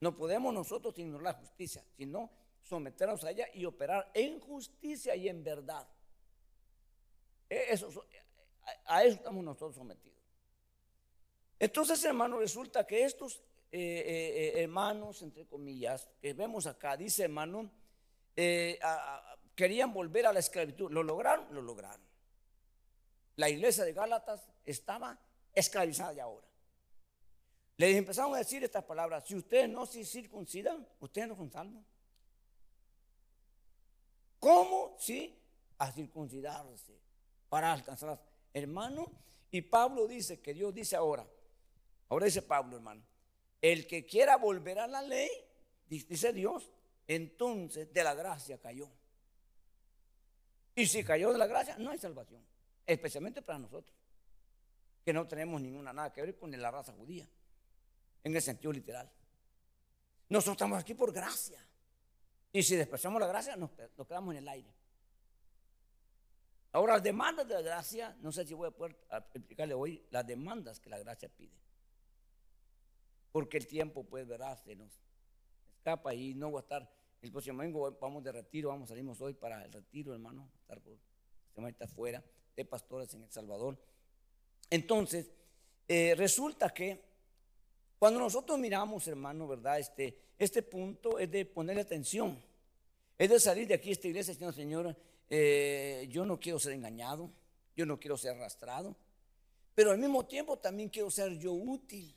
No 0.00 0.16
podemos 0.16 0.52
nosotros 0.52 0.98
ignorar 0.98 1.34
la 1.34 1.40
justicia, 1.40 1.84
sino 1.96 2.30
someternos 2.62 3.24
a 3.24 3.30
ella 3.30 3.46
y 3.54 3.64
operar 3.64 4.10
en 4.14 4.40
justicia 4.40 5.14
y 5.16 5.28
en 5.28 5.42
verdad. 5.42 5.86
Eh, 7.48 7.66
eso, 7.70 8.04
a 8.86 9.04
eso 9.04 9.16
estamos 9.16 9.44
nosotros 9.44 9.74
sometidos. 9.74 10.18
Entonces, 11.58 12.02
hermano, 12.04 12.38
resulta 12.38 12.86
que 12.86 13.04
estos 13.04 13.42
eh, 13.70 14.52
eh, 14.56 14.62
hermanos, 14.62 15.22
entre 15.22 15.46
comillas, 15.46 16.08
que 16.20 16.32
vemos 16.32 16.66
acá, 16.66 16.96
dice 16.96 17.24
hermano, 17.24 17.70
querían 19.54 19.92
volver 19.92 20.26
a 20.26 20.32
la 20.32 20.40
esclavitud. 20.40 20.90
¿Lo 20.90 21.02
lograron? 21.02 21.52
Lo 21.54 21.62
lograron. 21.62 22.00
La 23.36 23.48
iglesia 23.48 23.84
de 23.84 23.92
Gálatas 23.92 24.48
estaba 24.64 25.18
esclavizada 25.52 26.12
ya 26.14 26.24
ahora. 26.24 26.46
Les 27.76 27.96
empezaron 27.96 28.34
a 28.34 28.38
decir 28.38 28.62
estas 28.62 28.84
palabras, 28.84 29.24
si 29.26 29.34
ustedes 29.34 29.68
no 29.68 29.86
se 29.86 30.04
circuncidan, 30.04 30.86
ustedes 31.00 31.28
no 31.28 31.36
son 31.36 31.50
salvos. 31.50 31.84
¿Cómo? 34.42 34.96
Sí, 34.98 35.38
a 35.78 35.92
circuncidarse 35.92 36.98
para 37.48 37.72
alcanzar 37.72 38.20
hermano. 38.52 39.08
Y 39.52 39.62
Pablo 39.62 40.08
dice 40.08 40.40
que 40.40 40.52
Dios 40.52 40.74
dice 40.74 40.96
ahora, 40.96 41.24
ahora 42.08 42.26
dice 42.26 42.42
Pablo, 42.42 42.74
hermano, 42.74 43.04
el 43.60 43.86
que 43.86 44.04
quiera 44.04 44.36
volver 44.36 44.80
a 44.80 44.88
la 44.88 45.00
ley, 45.00 45.30
dice 45.88 46.32
Dios, 46.32 46.72
entonces 47.06 47.92
de 47.92 48.02
la 48.02 48.14
gracia 48.14 48.58
cayó. 48.58 48.88
Y 50.74 50.86
si 50.86 51.04
cayó 51.04 51.30
de 51.30 51.38
la 51.38 51.46
gracia, 51.46 51.78
no 51.78 51.90
hay 51.90 51.98
salvación, 51.98 52.44
especialmente 52.84 53.42
para 53.42 53.60
nosotros, 53.60 53.94
que 55.04 55.12
no 55.12 55.28
tenemos 55.28 55.60
ninguna 55.60 55.92
nada 55.92 56.12
que 56.12 56.20
ver 56.20 56.36
con 56.36 56.50
la 56.50 56.70
raza 56.72 56.92
judía, 56.94 57.28
en 58.24 58.34
el 58.34 58.42
sentido 58.42 58.72
literal. 58.72 59.08
Nosotros 60.30 60.54
estamos 60.54 60.80
aquí 60.80 60.94
por 60.94 61.12
gracia. 61.12 61.64
Y 62.52 62.62
si 62.62 62.76
despreciamos 62.76 63.20
la 63.20 63.26
gracia, 63.26 63.56
nos 63.56 63.70
quedamos 64.06 64.34
en 64.34 64.38
el 64.38 64.48
aire. 64.48 64.72
Ahora, 66.72 66.94
las 66.94 67.02
demandas 67.02 67.46
de 67.46 67.54
la 67.54 67.60
gracia, 67.60 68.16
no 68.20 68.32
sé 68.32 68.46
si 68.46 68.54
voy 68.54 68.68
a 68.68 68.70
poder 68.70 68.96
explicarle 69.34 69.74
hoy 69.74 70.02
las 70.10 70.26
demandas 70.26 70.80
que 70.80 70.88
la 70.88 70.98
gracia 70.98 71.28
pide. 71.28 71.52
Porque 73.30 73.58
el 73.58 73.66
tiempo, 73.66 74.04
pues, 74.04 74.26
verás, 74.26 74.62
se 74.62 74.74
nos 74.74 74.90
escapa 75.76 76.14
y 76.14 76.34
no 76.34 76.50
va 76.50 76.60
a 76.60 76.62
estar. 76.62 76.90
El 77.20 77.30
próximo 77.30 77.58
domingo 77.58 77.96
vamos 78.00 78.24
de 78.24 78.32
retiro, 78.32 78.70
vamos, 78.70 78.88
salimos 78.88 79.20
hoy 79.20 79.34
para 79.34 79.64
el 79.64 79.72
retiro, 79.72 80.12
hermano, 80.12 80.50
estar 80.60 80.80
por 80.80 80.98
semana 81.54 81.86
fuera 81.86 82.24
de 82.56 82.64
pastores 82.64 83.12
en 83.14 83.22
El 83.22 83.30
Salvador. 83.30 83.78
Entonces, 84.70 85.30
eh, 85.88 86.14
resulta 86.16 86.70
que 86.70 87.11
cuando 88.02 88.18
nosotros 88.18 88.58
miramos, 88.58 89.06
hermano, 89.06 89.46
¿verdad? 89.46 89.78
Este, 89.78 90.18
este 90.36 90.60
punto 90.64 91.20
es 91.20 91.30
de 91.30 91.44
ponerle 91.44 91.82
atención, 91.82 92.36
es 93.16 93.30
de 93.30 93.38
salir 93.38 93.68
de 93.68 93.74
aquí 93.74 93.92
esta 93.92 94.08
iglesia, 94.08 94.34
Señor, 94.34 94.52
Señora 94.52 94.96
eh, 95.30 96.08
yo 96.10 96.24
no 96.24 96.40
quiero 96.40 96.58
ser 96.58 96.72
engañado, 96.72 97.30
yo 97.76 97.86
no 97.86 98.00
quiero 98.00 98.16
ser 98.16 98.32
arrastrado, 98.34 98.96
pero 99.72 99.92
al 99.92 99.98
mismo 99.98 100.26
tiempo 100.26 100.58
también 100.58 100.88
quiero 100.88 101.12
ser 101.12 101.38
yo 101.38 101.52
útil. 101.52 102.12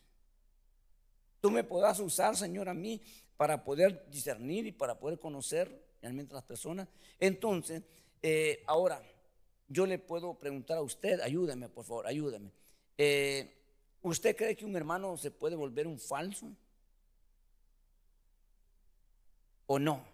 Tú 1.39 1.51
me 1.51 1.63
podrás 1.63 1.99
usar, 1.99 2.35
Señor, 2.35 2.67
a 2.67 2.73
mí 2.73 2.99
para 3.37 3.63
poder 3.63 4.09
discernir 4.09 4.65
y 4.65 4.71
para 4.71 4.97
poder 4.97 5.19
conocer 5.19 5.85
realmente 6.01 6.33
a 6.33 6.37
las 6.37 6.45
personas. 6.45 6.87
Entonces, 7.19 7.83
eh, 8.23 8.63
ahora, 8.65 9.03
yo 9.67 9.85
le 9.85 9.99
puedo 9.99 10.33
preguntar 10.33 10.79
a 10.79 10.81
usted, 10.81 11.19
ayúdame, 11.19 11.69
por 11.69 11.85
favor, 11.85 12.07
ayúdame. 12.07 12.49
Eh, 12.97 13.54
¿Usted 14.05 14.35
cree 14.35 14.55
que 14.55 14.65
un 14.65 14.75
hermano 14.75 15.17
se 15.17 15.31
puede 15.31 15.55
volver 15.55 15.87
un 15.87 15.97
falso? 15.97 16.45
¿O 19.65 19.79
no? 19.79 20.05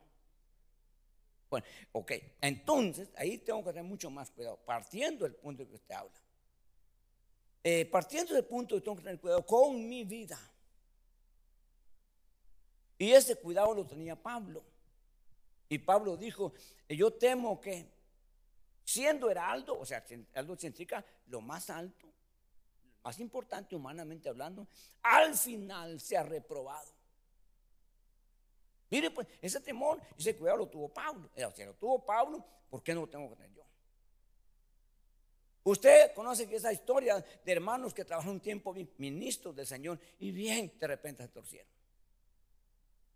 Bueno, 1.50 1.66
ok, 1.92 2.14
entonces 2.40 3.10
ahí 3.18 3.40
tengo 3.40 3.62
que 3.62 3.72
tener 3.72 3.84
mucho 3.84 4.10
más 4.10 4.32
cuidado, 4.32 4.56
partiendo 4.66 5.26
del 5.26 5.36
punto 5.36 5.68
que 5.68 5.76
usted 5.76 5.94
habla. 5.94 6.22
Eh, 7.62 7.84
partiendo 7.84 8.34
del 8.34 8.46
punto 8.46 8.76
que 8.76 8.82
tengo 8.82 8.96
que 8.96 9.04
tener 9.04 9.20
cuidado 9.20 9.46
con 9.46 9.90
mi 9.90 10.06
vida. 10.06 10.40
Y 12.98 13.12
ese 13.12 13.36
cuidado 13.36 13.74
lo 13.74 13.86
tenía 13.86 14.16
Pablo. 14.16 14.64
Y 15.68 15.80
Pablo 15.80 16.16
dijo, 16.16 16.54
yo 16.88 17.12
temo 17.12 17.60
que 17.60 17.92
siendo 18.86 19.30
heraldo, 19.30 19.78
o 19.78 19.86
sea, 19.86 20.02
heraldo 20.08 20.56
significa 20.56 21.06
lo 21.28 21.42
más 21.42 21.70
alto, 21.70 22.08
más 23.04 23.20
importante 23.20 23.76
humanamente 23.76 24.30
hablando, 24.30 24.68
al 25.02 25.36
final 25.36 26.00
se 26.00 26.18
ha 26.18 26.24
reprobado. 26.24 26.90
Mire, 28.90 29.10
pues, 29.10 29.28
ese 29.42 29.60
temor, 29.62 30.02
ese 30.18 30.36
cuidado 30.36 30.60
lo 30.60 30.68
tuvo 30.68 30.90
Pablo. 30.90 31.30
Si 31.56 31.64
lo 31.64 31.74
tuvo 31.76 32.06
Pablo, 32.06 32.44
¿por 32.70 32.84
qué 32.84 32.94
no 32.94 33.02
lo 33.02 33.10
tengo 33.10 33.30
que 33.30 33.36
tener 33.38 33.54
yo? 33.54 33.64
Usted 35.64 36.14
conoce 36.14 36.50
que 36.50 36.56
esa 36.56 36.74
historia 36.74 37.24
de 37.46 37.52
hermanos 37.52 37.94
que 37.94 38.04
trabajaron 38.04 38.36
un 38.36 38.42
tiempo 38.42 38.76
ministros 38.98 39.56
del 39.56 39.68
Señor 39.68 40.00
y 40.20 40.32
bien 40.32 40.74
de 40.78 40.88
repente 40.88 41.24
se 41.24 41.30
torcieron. 41.30 41.72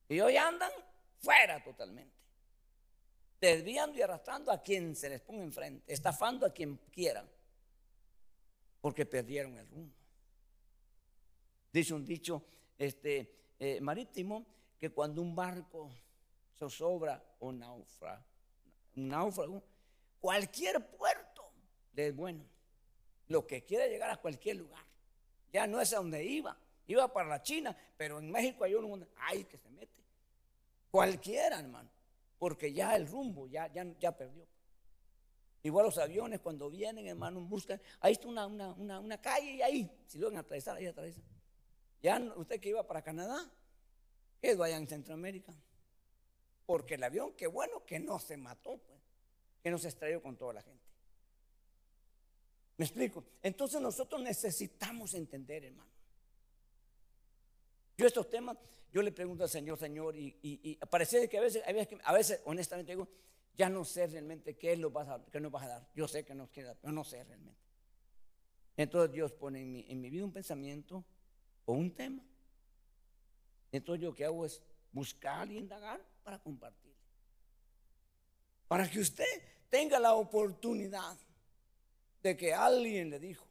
Y 0.08 0.20
hoy 0.20 0.38
andan 0.38 0.72
fuera 1.20 1.64
totalmente. 1.64 2.14
Desviando 3.42 3.98
y 3.98 4.02
arrastrando 4.02 4.52
a 4.52 4.62
quien 4.62 4.96
se 4.96 5.10
les 5.10 5.22
ponga 5.22 5.44
enfrente, 5.44 5.92
estafando 5.92 6.46
a 6.46 6.54
quien 6.54 6.78
quieran, 6.92 7.28
porque 8.86 9.04
perdieron 9.04 9.58
el 9.58 9.68
rumbo. 9.68 9.96
Dice 11.74 11.92
un 11.96 12.06
dicho 12.06 12.46
este, 12.78 13.56
eh, 13.58 13.82
marítimo 13.82 14.46
que 14.78 14.92
cuando 14.92 15.24
un 15.24 15.36
barco 15.36 15.90
zozobra 16.56 17.20
o 17.40 17.52
naufraga, 17.52 18.24
un 18.96 19.08
náufrago, 19.08 19.64
cualquier 20.20 20.88
puerto 20.88 21.52
es 21.96 22.16
bueno. 22.16 22.46
Lo 23.28 23.48
que 23.48 23.66
quiere 23.66 23.90
llegar 23.90 24.12
a 24.12 24.18
cualquier 24.18 24.58
lugar. 24.58 24.86
Ya 25.52 25.66
no 25.66 25.82
es 25.82 25.92
a 25.92 25.96
donde 25.96 26.24
iba. 26.24 26.56
Iba 26.86 27.12
para 27.12 27.28
la 27.28 27.42
China, 27.42 27.76
pero 27.98 28.20
en 28.20 28.30
México 28.30 28.66
hay 28.66 28.76
uno, 28.76 29.04
ay, 29.18 29.46
que 29.46 29.58
se 29.58 29.72
mete. 29.72 30.04
Cualquiera, 30.92 31.60
hermano. 31.60 31.90
Porque 32.38 32.72
ya 32.72 32.96
el 32.96 33.08
rumbo, 33.08 33.48
ya, 33.48 33.66
ya, 33.74 33.84
ya 33.98 34.16
perdió. 34.16 34.46
Igual 35.66 35.88
los 35.88 35.98
aviones 35.98 36.42
cuando 36.42 36.70
vienen, 36.70 37.08
hermano, 37.08 37.42
buscan. 37.42 37.82
Ahí 38.00 38.12
está 38.12 38.28
una, 38.28 38.46
una, 38.46 39.00
una, 39.00 39.20
calle 39.20 39.54
y 39.54 39.62
ahí, 39.64 39.92
si 40.06 40.20
lo 40.20 40.28
van 40.28 40.38
a 40.38 40.42
atravesar, 40.42 40.78
ahí 40.78 40.86
atraviesan. 40.86 41.24
Ya 42.04 42.20
usted 42.36 42.60
que 42.60 42.70
iba 42.70 42.86
para 42.86 43.02
Canadá, 43.02 43.52
que 44.40 44.54
vaya 44.54 44.78
en 44.78 44.88
Centroamérica. 44.88 45.56
Porque 46.68 46.94
el 46.94 47.04
avión, 47.04 47.34
qué 47.34 47.48
bueno 47.48 47.84
que 47.84 47.98
no 47.98 48.20
se 48.20 48.38
mató, 48.38 48.78
pues, 48.78 49.00
que 49.64 49.72
no 49.72 49.80
se 49.80 49.88
estrelló 49.88 50.22
con 50.22 50.38
toda 50.38 50.54
la 50.54 50.62
gente. 50.62 50.86
¿Me 52.78 52.86
explico? 52.86 53.24
Entonces 53.42 53.82
nosotros 53.82 54.22
necesitamos 54.22 55.16
entender, 55.16 55.66
hermano. 55.66 55.90
Yo 57.98 58.06
estos 58.06 58.30
temas, 58.30 58.56
yo 58.94 59.02
le 59.02 59.12
pregunto 59.12 59.42
al 59.42 59.50
Señor, 59.50 59.80
Señor, 59.80 60.16
y, 60.16 60.76
parece 60.92 61.28
que 61.28 61.40
a 61.40 61.42
veces, 61.42 61.64
a 62.04 62.14
veces, 62.14 62.40
honestamente 62.46 62.92
digo, 62.92 63.08
ya 63.58 63.70
no 63.70 63.86
sé 63.86 64.08
realmente 64.08 64.58
qué, 64.58 64.76
lo 64.76 64.92
vas 64.92 65.08
a, 65.08 65.24
qué 65.32 65.40
nos 65.40 65.52
vas 65.52 65.64
a 65.64 65.68
dar. 65.68 65.88
Yo 65.96 66.08
sé 66.08 66.26
que 66.26 66.36
nos 66.36 66.50
queda, 66.50 66.76
pero 66.76 66.94
no 66.94 67.04
sé 67.04 67.24
realmente. 67.24 67.62
Entonces 68.78 69.12
Dios 69.12 69.32
pone 69.34 69.62
en 69.62 70.02
mi, 70.02 70.10
vida 70.10 70.26
un 70.26 70.34
pensamiento 70.34 71.06
o 71.66 71.74
un 71.74 71.94
tema. 71.94 72.24
Entonces 73.72 74.02
yo 74.02 74.10
lo 74.10 74.16
que 74.16 74.26
hago 74.26 74.46
es 74.46 74.62
buscar 74.92 75.50
y 75.52 75.58
indagar 75.58 76.02
para 76.24 76.40
compartir. 76.40 76.94
Para 78.68 78.90
que 78.90 79.00
usted 79.00 79.26
tenga 79.70 80.00
la 80.00 80.16
oportunidad 80.16 81.18
de 82.22 82.36
que 82.36 82.54
alguien 82.54 83.10
le 83.10 83.20
dijo. 83.20 83.46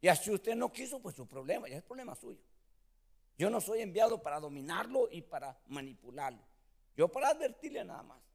Y 0.00 0.08
si 0.16 0.30
usted 0.30 0.54
no 0.56 0.72
quiso, 0.72 1.00
pues 1.00 1.14
su 1.14 1.26
problema, 1.26 1.68
ya 1.68 1.76
es 1.76 1.82
problema 1.82 2.14
suyo. 2.14 2.40
Yo 3.38 3.50
no 3.50 3.60
soy 3.60 3.80
enviado 3.80 4.22
para 4.22 4.40
dominarlo 4.40 5.08
y 5.10 5.22
para 5.22 5.58
manipularlo. 5.66 6.42
Yo 6.96 7.08
para 7.08 7.28
advertirle 7.28 7.84
nada 7.84 8.02
más. 8.02 8.25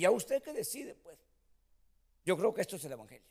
Y 0.00 0.06
a 0.06 0.10
usted 0.10 0.42
que 0.42 0.54
decide, 0.54 0.94
pues. 0.94 1.18
Yo 2.24 2.34
creo 2.34 2.54
que 2.54 2.62
esto 2.62 2.76
es 2.76 2.84
el 2.86 2.92
Evangelio. 2.92 3.28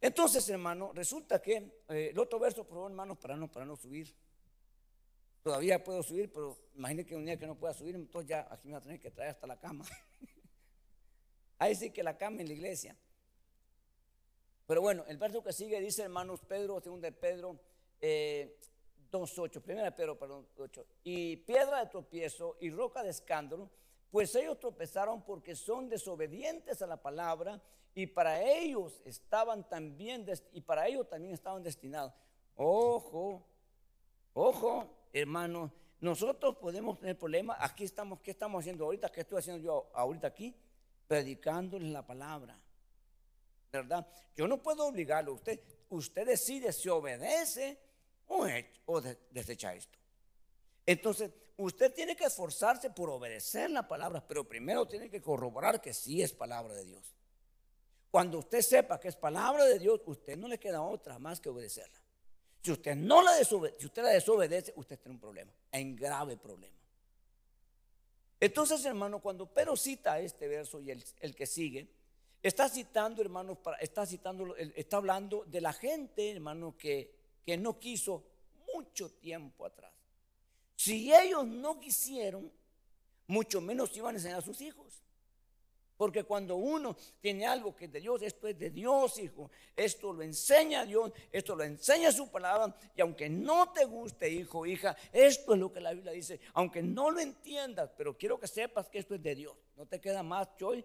Entonces, 0.00 0.48
hermano, 0.48 0.90
resulta 0.92 1.40
que 1.40 1.84
eh, 1.90 2.08
el 2.10 2.18
otro 2.18 2.40
verso, 2.40 2.64
por 2.64 2.74
favor, 2.74 2.90
hermano, 2.90 3.14
para 3.14 3.36
no, 3.36 3.48
para 3.48 3.64
no 3.64 3.76
subir. 3.76 4.12
Todavía 5.44 5.84
puedo 5.84 6.02
subir, 6.02 6.32
pero 6.32 6.58
imagínese 6.74 7.06
que 7.06 7.14
un 7.14 7.24
día 7.24 7.38
que 7.38 7.46
no 7.46 7.54
pueda 7.54 7.72
subir, 7.72 7.94
entonces 7.94 8.28
ya 8.28 8.48
aquí 8.50 8.66
me 8.66 8.72
va 8.72 8.78
a 8.78 8.82
tener 8.82 8.98
que 8.98 9.12
traer 9.12 9.30
hasta 9.30 9.46
la 9.46 9.60
cama. 9.60 9.84
Ahí 11.60 11.76
sí 11.76 11.92
que 11.92 12.02
la 12.02 12.18
cama 12.18 12.40
en 12.40 12.48
la 12.48 12.54
iglesia. 12.54 12.96
Pero 14.66 14.80
bueno, 14.80 15.04
el 15.06 15.18
verso 15.18 15.40
que 15.40 15.52
sigue 15.52 15.80
dice, 15.80 16.02
hermanos, 16.02 16.40
Pedro, 16.40 16.80
segundo 16.80 17.06
de 17.06 17.12
Pedro 17.12 17.60
eh, 18.00 18.58
2.8, 19.12 19.62
primera 19.62 19.94
Pedro, 19.94 20.18
perdón, 20.18 20.48
8. 20.58 20.84
Y 21.04 21.36
piedra 21.36 21.78
de 21.78 21.86
tropiezo 21.90 22.56
y 22.60 22.70
roca 22.70 23.04
de 23.04 23.10
escándalo, 23.10 23.70
pues 24.14 24.32
ellos 24.36 24.60
tropezaron 24.60 25.22
porque 25.22 25.56
son 25.56 25.88
desobedientes 25.88 26.80
a 26.80 26.86
la 26.86 27.02
palabra 27.02 27.60
y 27.96 28.06
para 28.06 28.40
ellos 28.40 29.02
estaban 29.04 29.68
también, 29.68 30.24
y 30.52 30.60
para 30.60 30.86
ellos 30.86 31.08
también 31.08 31.34
estaban 31.34 31.64
destinados. 31.64 32.12
Ojo, 32.54 33.44
ojo, 34.32 34.88
hermano, 35.12 35.72
nosotros 35.98 36.54
podemos 36.58 37.00
tener 37.00 37.18
problemas. 37.18 37.58
Aquí 37.60 37.82
estamos, 37.82 38.20
¿qué 38.20 38.30
estamos 38.30 38.60
haciendo 38.60 38.84
ahorita? 38.84 39.10
¿Qué 39.10 39.22
estoy 39.22 39.40
haciendo 39.40 39.64
yo 39.64 39.90
ahorita 39.92 40.28
aquí? 40.28 40.54
predicándoles 41.08 41.90
la 41.90 42.06
palabra. 42.06 42.56
¿Verdad? 43.72 44.06
Yo 44.36 44.46
no 44.46 44.62
puedo 44.62 44.86
obligarlo. 44.86 45.32
Usted, 45.32 45.58
usted 45.88 46.24
decide 46.24 46.72
si 46.72 46.88
obedece 46.88 47.80
o, 48.28 48.46
o 48.86 49.00
desecha 49.32 49.74
esto. 49.74 49.98
Entonces, 50.86 51.32
usted 51.56 51.92
tiene 51.92 52.16
que 52.16 52.24
esforzarse 52.24 52.90
por 52.90 53.10
obedecer 53.10 53.70
la 53.70 53.86
palabra, 53.86 54.26
pero 54.26 54.46
primero 54.46 54.86
tiene 54.86 55.08
que 55.08 55.22
corroborar 55.22 55.80
que 55.80 55.94
sí 55.94 56.22
es 56.22 56.32
palabra 56.32 56.74
de 56.74 56.84
Dios. 56.84 57.14
Cuando 58.10 58.38
usted 58.38 58.60
sepa 58.60 59.00
que 59.00 59.08
es 59.08 59.16
palabra 59.16 59.64
de 59.64 59.78
Dios, 59.78 60.00
usted 60.06 60.36
no 60.36 60.48
le 60.48 60.58
queda 60.58 60.82
otra 60.82 61.18
más 61.18 61.40
que 61.40 61.48
obedecerla. 61.48 62.00
Si 62.62 62.72
usted 62.72 62.96
no 62.96 63.22
la 63.22 63.32
desobedece, 63.34 63.80
si 63.80 63.86
usted 63.86 64.02
la 64.02 64.10
desobedece, 64.10 64.72
usted 64.76 64.98
tiene 64.98 65.14
un 65.14 65.20
problema, 65.20 65.52
un 65.72 65.96
grave 65.96 66.36
problema. 66.36 66.76
Entonces, 68.40 68.84
hermano, 68.84 69.20
cuando 69.20 69.46
Pedro 69.46 69.76
cita 69.76 70.18
este 70.20 70.48
verso 70.48 70.80
y 70.80 70.90
el, 70.90 71.34
que 71.34 71.46
sigue, 71.46 71.88
está 72.42 72.68
citando, 72.68 73.20
hermano, 73.22 73.58
está 73.80 74.06
citando, 74.06 74.56
está 74.56 74.96
hablando 74.96 75.44
de 75.46 75.60
la 75.60 75.72
gente, 75.72 76.30
hermano, 76.30 76.76
que 76.76 77.10
no 77.58 77.78
quiso 77.78 78.24
mucho 78.74 79.10
tiempo 79.10 79.66
atrás. 79.66 79.92
Si 80.84 81.10
ellos 81.14 81.46
no 81.46 81.80
quisieron, 81.80 82.52
mucho 83.26 83.62
menos 83.62 83.96
iban 83.96 84.14
a 84.14 84.18
enseñar 84.18 84.40
a 84.40 84.42
sus 84.42 84.60
hijos. 84.60 85.02
Porque 85.96 86.24
cuando 86.24 86.56
uno 86.56 86.94
tiene 87.22 87.46
algo 87.46 87.74
que 87.74 87.86
es 87.86 87.92
de 87.92 88.02
Dios, 88.02 88.20
esto 88.20 88.48
es 88.48 88.58
de 88.58 88.68
Dios, 88.68 89.18
hijo. 89.18 89.50
Esto 89.74 90.12
lo 90.12 90.22
enseña 90.22 90.84
Dios, 90.84 91.10
esto 91.32 91.56
lo 91.56 91.64
enseña 91.64 92.12
su 92.12 92.30
palabra. 92.30 92.76
Y 92.94 93.00
aunque 93.00 93.30
no 93.30 93.72
te 93.72 93.86
guste, 93.86 94.28
hijo, 94.28 94.66
hija, 94.66 94.94
esto 95.10 95.54
es 95.54 95.58
lo 95.58 95.72
que 95.72 95.80
la 95.80 95.94
Biblia 95.94 96.12
dice. 96.12 96.38
Aunque 96.52 96.82
no 96.82 97.10
lo 97.10 97.20
entiendas, 97.20 97.90
pero 97.96 98.18
quiero 98.18 98.38
que 98.38 98.46
sepas 98.46 98.90
que 98.90 98.98
esto 98.98 99.14
es 99.14 99.22
de 99.22 99.36
Dios. 99.36 99.56
No 99.76 99.86
te 99.86 100.02
queda 100.02 100.22
más 100.22 100.54
choice 100.58 100.84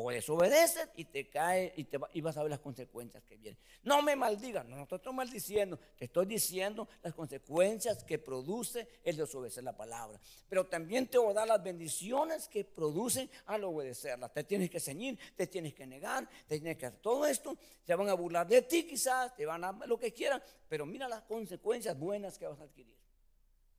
o 0.00 0.10
desobedeces 0.10 0.88
y 0.94 1.06
te 1.06 1.28
cae 1.28 1.72
y, 1.76 1.84
te 1.84 1.98
vas 1.98 2.36
a 2.36 2.42
ver 2.42 2.50
las 2.50 2.60
consecuencias 2.60 3.20
que 3.24 3.36
vienen. 3.36 3.58
No 3.82 4.00
me 4.00 4.14
maldigas, 4.14 4.64
no, 4.64 4.76
no 4.76 4.86
te 4.86 4.94
estoy 4.94 5.12
maldiciendo, 5.12 5.76
te 5.96 6.04
estoy 6.04 6.26
diciendo 6.26 6.88
las 7.02 7.14
consecuencias 7.14 8.04
que 8.04 8.16
produce 8.20 8.86
el 9.02 9.16
desobedecer 9.16 9.64
la 9.64 9.76
palabra. 9.76 10.20
Pero 10.48 10.66
también 10.66 11.08
te 11.08 11.18
voy 11.18 11.32
a 11.32 11.34
dar 11.34 11.48
las 11.48 11.64
bendiciones 11.64 12.46
que 12.46 12.64
producen 12.64 13.28
al 13.46 13.64
obedecerla. 13.64 14.28
Te 14.28 14.44
tienes 14.44 14.70
que 14.70 14.78
ceñir, 14.78 15.18
te 15.34 15.48
tienes 15.48 15.74
que 15.74 15.84
negar, 15.84 16.28
te 16.46 16.60
tienes 16.60 16.76
que 16.76 16.86
hacer 16.86 17.00
todo 17.00 17.26
esto. 17.26 17.58
Te 17.84 17.92
van 17.96 18.08
a 18.08 18.14
burlar 18.14 18.46
de 18.46 18.62
ti 18.62 18.84
quizás, 18.84 19.34
te 19.34 19.46
van 19.46 19.64
a 19.64 19.72
lo 19.84 19.98
que 19.98 20.12
quieran, 20.12 20.40
pero 20.68 20.86
mira 20.86 21.08
las 21.08 21.22
consecuencias 21.22 21.98
buenas 21.98 22.38
que 22.38 22.46
vas 22.46 22.60
a 22.60 22.64
adquirir. 22.64 22.96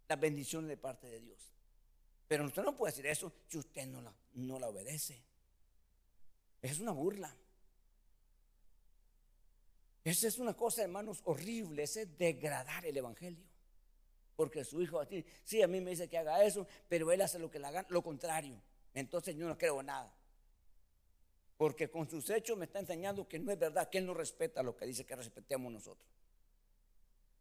Las 0.10 0.20
bendiciones 0.20 0.68
de 0.68 0.76
parte 0.76 1.08
de 1.08 1.22
Dios. 1.22 1.40
Pero 2.28 2.46
usted 2.46 2.64
no 2.64 2.76
puede 2.76 2.92
decir 2.92 3.08
eso 3.08 3.32
si 3.48 3.58
usted 3.58 3.88
no 3.88 4.02
la, 4.02 4.14
no 4.34 4.60
la 4.60 4.68
obedece. 4.68 5.29
Es 6.62 6.80
una 6.80 6.92
burla. 6.92 7.36
Esa 10.04 10.28
es 10.28 10.40
una 10.40 10.56
cosa, 10.56 10.84
hermanos, 10.84 11.22
horrible. 11.26 11.84
Ese 11.84 12.04
es 12.04 12.18
degradar 12.18 12.86
el 12.86 12.98
Evangelio. 12.98 13.44
Porque 14.36 14.64
su 14.64 14.82
hijo 14.82 15.02
sí, 15.44 15.62
a 15.62 15.68
mí 15.68 15.82
me 15.82 15.92
dice 15.92 16.08
que 16.08 16.18
haga 16.18 16.44
eso, 16.44 16.66
pero 16.88 17.12
él 17.12 17.22
hace 17.22 17.40
lo 17.40 17.52
que 17.52 17.60
le 17.60 17.68
haga, 17.68 17.86
lo 17.90 18.02
contrario. 18.02 18.62
Entonces 18.94 19.36
yo 19.36 19.48
no 19.48 19.58
creo 19.58 19.84
nada. 19.84 20.14
Porque 21.58 21.90
con 21.90 22.10
sus 22.10 22.30
hechos 22.30 22.58
me 22.58 22.66
está 22.66 22.80
enseñando 22.80 23.28
que 23.28 23.38
no 23.38 23.52
es 23.52 23.60
verdad, 23.60 23.90
que 23.90 23.98
él 23.98 24.06
no 24.06 24.14
respeta 24.14 24.64
lo 24.64 24.78
que 24.78 24.86
dice 24.86 25.06
que 25.06 25.16
respetemos 25.16 25.72
nosotros. 25.72 26.10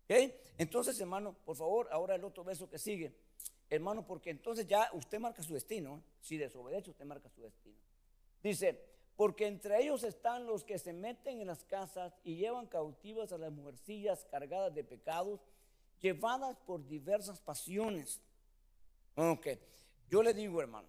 ¿Ok? 0.05 0.35
Entonces, 0.59 0.99
hermano, 1.01 1.35
por 1.45 1.57
favor, 1.57 1.89
ahora 1.93 2.17
el 2.17 2.25
otro 2.25 2.43
verso 2.43 2.69
que 2.69 2.79
sigue. 2.79 3.15
Hermano, 3.71 4.05
porque 4.05 4.31
entonces 4.31 4.67
ya 4.67 4.91
usted 4.93 5.21
marca 5.21 5.43
su 5.43 5.55
destino. 5.55 6.03
Si 6.21 6.37
desobedece, 6.37 6.91
usted 6.91 7.05
marca 7.05 7.29
su 7.29 7.43
destino. 7.43 7.79
Dice, 8.43 8.98
porque 9.19 9.49
entre 9.49 9.83
ellos 9.83 10.05
están 10.05 10.47
los 10.47 10.63
que 10.63 10.79
se 10.79 10.93
meten 10.93 11.41
en 11.41 11.49
las 11.49 11.65
casas 11.65 12.15
y 12.23 12.37
llevan 12.37 12.69
cautivas 12.69 13.33
a 13.33 13.39
las 13.39 13.51
mujercillas 13.51 14.25
cargadas 14.31 14.73
de 14.73 14.85
pecados 14.85 15.41
llevadas 16.01 16.57
por 16.59 16.87
diversas 16.87 17.41
pasiones. 17.41 18.21
Ok, 19.17 19.49
yo 20.09 20.23
le 20.23 20.33
digo, 20.35 20.61
hermano, 20.63 20.87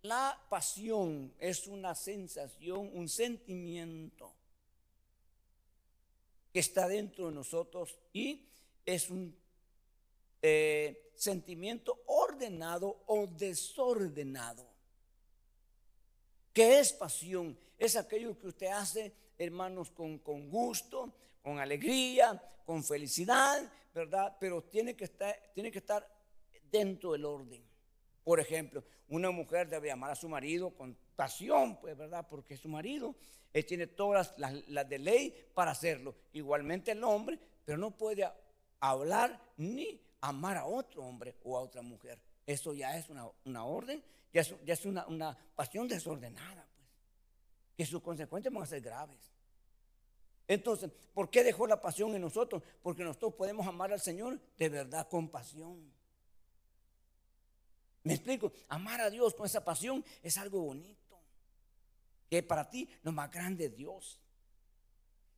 la 0.00 0.40
pasión 0.48 1.34
es 1.38 1.66
una 1.66 1.94
sensación, 1.94 2.90
un 2.94 3.06
sentimiento 3.06 4.32
que 6.54 6.60
está 6.60 6.88
dentro 6.88 7.26
de 7.26 7.34
nosotros 7.34 7.98
y 8.14 8.48
es 8.86 9.10
un 9.10 9.36
eh, 10.40 11.12
sentimiento 11.16 12.02
ordenado 12.06 13.02
o 13.08 13.26
desordenado. 13.26 14.71
¿Qué 16.52 16.80
es 16.80 16.92
pasión? 16.92 17.58
Es 17.78 17.96
aquello 17.96 18.38
que 18.38 18.48
usted 18.48 18.66
hace, 18.66 19.12
hermanos, 19.38 19.90
con, 19.90 20.18
con 20.18 20.50
gusto, 20.50 21.12
con 21.42 21.58
alegría, 21.58 22.40
con 22.64 22.84
felicidad, 22.84 23.70
¿verdad? 23.94 24.36
Pero 24.38 24.62
tiene 24.62 24.94
que 24.94 25.04
estar, 25.04 25.34
tiene 25.54 25.70
que 25.70 25.78
estar 25.78 26.06
dentro 26.70 27.12
del 27.12 27.24
orden. 27.24 27.62
Por 28.24 28.38
ejemplo, 28.38 28.84
una 29.08 29.30
mujer 29.30 29.68
debe 29.68 29.90
amar 29.90 30.10
a 30.10 30.16
su 30.16 30.28
marido 30.28 30.70
con 30.70 30.96
pasión, 31.16 31.78
pues, 31.80 31.96
¿verdad? 31.96 32.26
Porque 32.28 32.56
su 32.56 32.68
marido 32.68 33.14
él 33.52 33.66
tiene 33.66 33.86
todas 33.86 34.34
las, 34.38 34.88
de 34.88 34.98
ley 34.98 35.50
para 35.54 35.72
hacerlo. 35.72 36.14
Igualmente 36.32 36.92
el 36.92 37.04
hombre, 37.04 37.38
pero 37.64 37.78
no 37.78 37.90
puede 37.90 38.28
hablar 38.80 39.40
ni 39.56 40.00
amar 40.20 40.56
a 40.56 40.64
otro 40.64 41.04
hombre 41.04 41.36
o 41.44 41.56
a 41.56 41.60
otra 41.60 41.82
mujer. 41.82 42.18
Eso 42.46 42.74
ya 42.74 42.96
es 42.96 43.08
una, 43.08 43.64
orden, 43.64 44.02
ya 44.32 44.40
es, 44.40 44.84
una, 44.84 45.06
una, 45.06 45.36
pasión 45.54 45.86
desordenada, 45.86 46.66
pues, 46.76 46.88
que 47.76 47.86
sus 47.86 48.02
consecuencias 48.02 48.52
van 48.52 48.64
a 48.64 48.66
ser 48.66 48.80
graves. 48.80 49.32
Entonces, 50.48 50.90
¿por 51.14 51.30
qué 51.30 51.44
dejó 51.44 51.66
la 51.66 51.80
pasión 51.80 52.14
en 52.14 52.20
nosotros? 52.20 52.62
Porque 52.82 53.04
nosotros 53.04 53.34
podemos 53.34 53.66
amar 53.66 53.92
al 53.92 54.00
Señor 54.00 54.40
de 54.58 54.68
verdad 54.68 55.08
con 55.08 55.28
pasión. 55.28 55.92
¿Me 58.04 58.14
explico? 58.14 58.52
Amar 58.68 59.00
a 59.00 59.10
Dios 59.10 59.34
con 59.34 59.46
esa 59.46 59.64
pasión 59.64 60.04
es 60.22 60.36
algo 60.36 60.60
bonito. 60.60 61.20
Que 62.28 62.42
para 62.42 62.68
ti 62.68 62.88
lo 63.02 63.12
más 63.12 63.30
grande 63.30 63.66
es 63.66 63.76
Dios. 63.76 64.18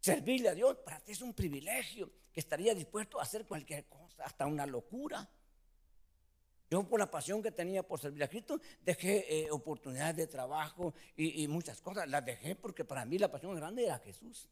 Servirle 0.00 0.48
a 0.48 0.54
Dios 0.54 0.76
para 0.78 1.00
ti 1.00 1.12
es 1.12 1.20
un 1.20 1.34
privilegio 1.34 2.10
que 2.32 2.40
estaría 2.40 2.74
dispuesto 2.74 3.20
a 3.20 3.22
hacer 3.22 3.46
cualquier 3.46 3.86
cosa, 3.86 4.24
hasta 4.24 4.46
una 4.46 4.66
locura. 4.66 5.28
Yo 6.74 6.82
por 6.82 6.98
la 6.98 7.08
pasión 7.08 7.40
que 7.40 7.52
tenía 7.52 7.84
por 7.84 8.00
servir 8.00 8.24
a 8.24 8.28
Cristo, 8.28 8.60
dejé 8.82 9.44
eh, 9.44 9.50
oportunidades 9.52 10.16
de 10.16 10.26
trabajo 10.26 10.92
y, 11.14 11.46
muchas 11.46 11.80
cosas. 11.80 12.08
Las 12.08 12.24
dejé 12.24 12.56
porque 12.56 12.84
para 12.84 13.04
mí 13.04 13.16
la 13.16 13.30
pasión 13.30 13.54
grande 13.54 13.84
era 13.84 13.96
Jesús. 14.00 14.48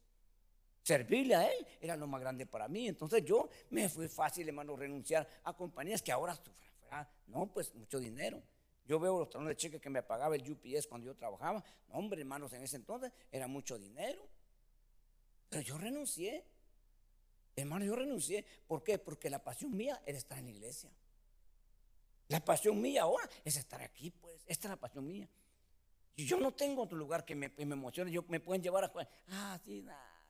Servirle 0.81 1.35
a 1.35 1.45
Él 1.51 1.67
era 1.81 1.97
lo 1.97 2.07
más 2.07 2.21
grande 2.21 2.45
para 2.45 2.69
mí. 2.69 2.87
Entonces 2.87 3.25
yo 3.25 3.49
me 3.71 3.89
fue 3.89 4.07
fácil, 4.07 4.47
hermano, 4.47 4.77
renunciar 4.77 5.27
a 5.43 5.51
compañías 5.51 6.01
que 6.01 6.13
ahora 6.13 6.33
sufren 6.33 6.71
no, 7.27 7.51
pues 7.51 7.75
mucho 7.75 7.99
dinero. 7.99 8.41
Yo 8.85 9.01
veo 9.01 9.19
los 9.19 9.29
talones 9.29 9.57
de 9.57 9.57
cheque 9.57 9.81
que 9.81 9.89
me 9.89 10.01
pagaba 10.01 10.37
el 10.37 10.49
UPS 10.49 10.87
cuando 10.87 11.07
yo 11.07 11.15
trabajaba. 11.15 11.61
No, 11.89 11.95
hombre, 11.95 12.21
hermanos, 12.21 12.53
en 12.53 12.63
ese 12.63 12.77
entonces 12.77 13.11
era 13.33 13.47
mucho 13.47 13.77
dinero. 13.77 14.25
Pero 15.49 15.61
yo 15.61 15.77
renuncié. 15.77 16.45
Hermano, 17.53 17.83
yo 17.83 17.97
renuncié. 17.97 18.45
¿Por 18.65 18.81
qué? 18.81 18.97
Porque 18.97 19.29
la 19.29 19.43
pasión 19.43 19.75
mía 19.75 20.01
era 20.05 20.17
estar 20.17 20.37
en 20.37 20.45
la 20.45 20.51
iglesia. 20.51 20.89
La 22.27 22.43
pasión 22.43 22.81
mía 22.81 23.03
ahora 23.03 23.29
es 23.43 23.57
estar 23.57 23.81
aquí, 23.81 24.11
pues. 24.11 24.43
Esta 24.47 24.67
es 24.67 24.69
la 24.69 24.77
pasión 24.77 25.05
mía. 25.05 25.29
Yo 26.15 26.39
no 26.39 26.53
tengo 26.53 26.83
otro 26.83 26.97
lugar 26.97 27.25
que 27.25 27.35
me, 27.35 27.51
emocione. 27.57 28.11
Yo, 28.11 28.23
me 28.27 28.39
pueden 28.39 28.61
llevar 28.61 28.83
a. 28.83 28.93
Ah, 29.29 29.59
sí, 29.63 29.81
nada, 29.81 30.21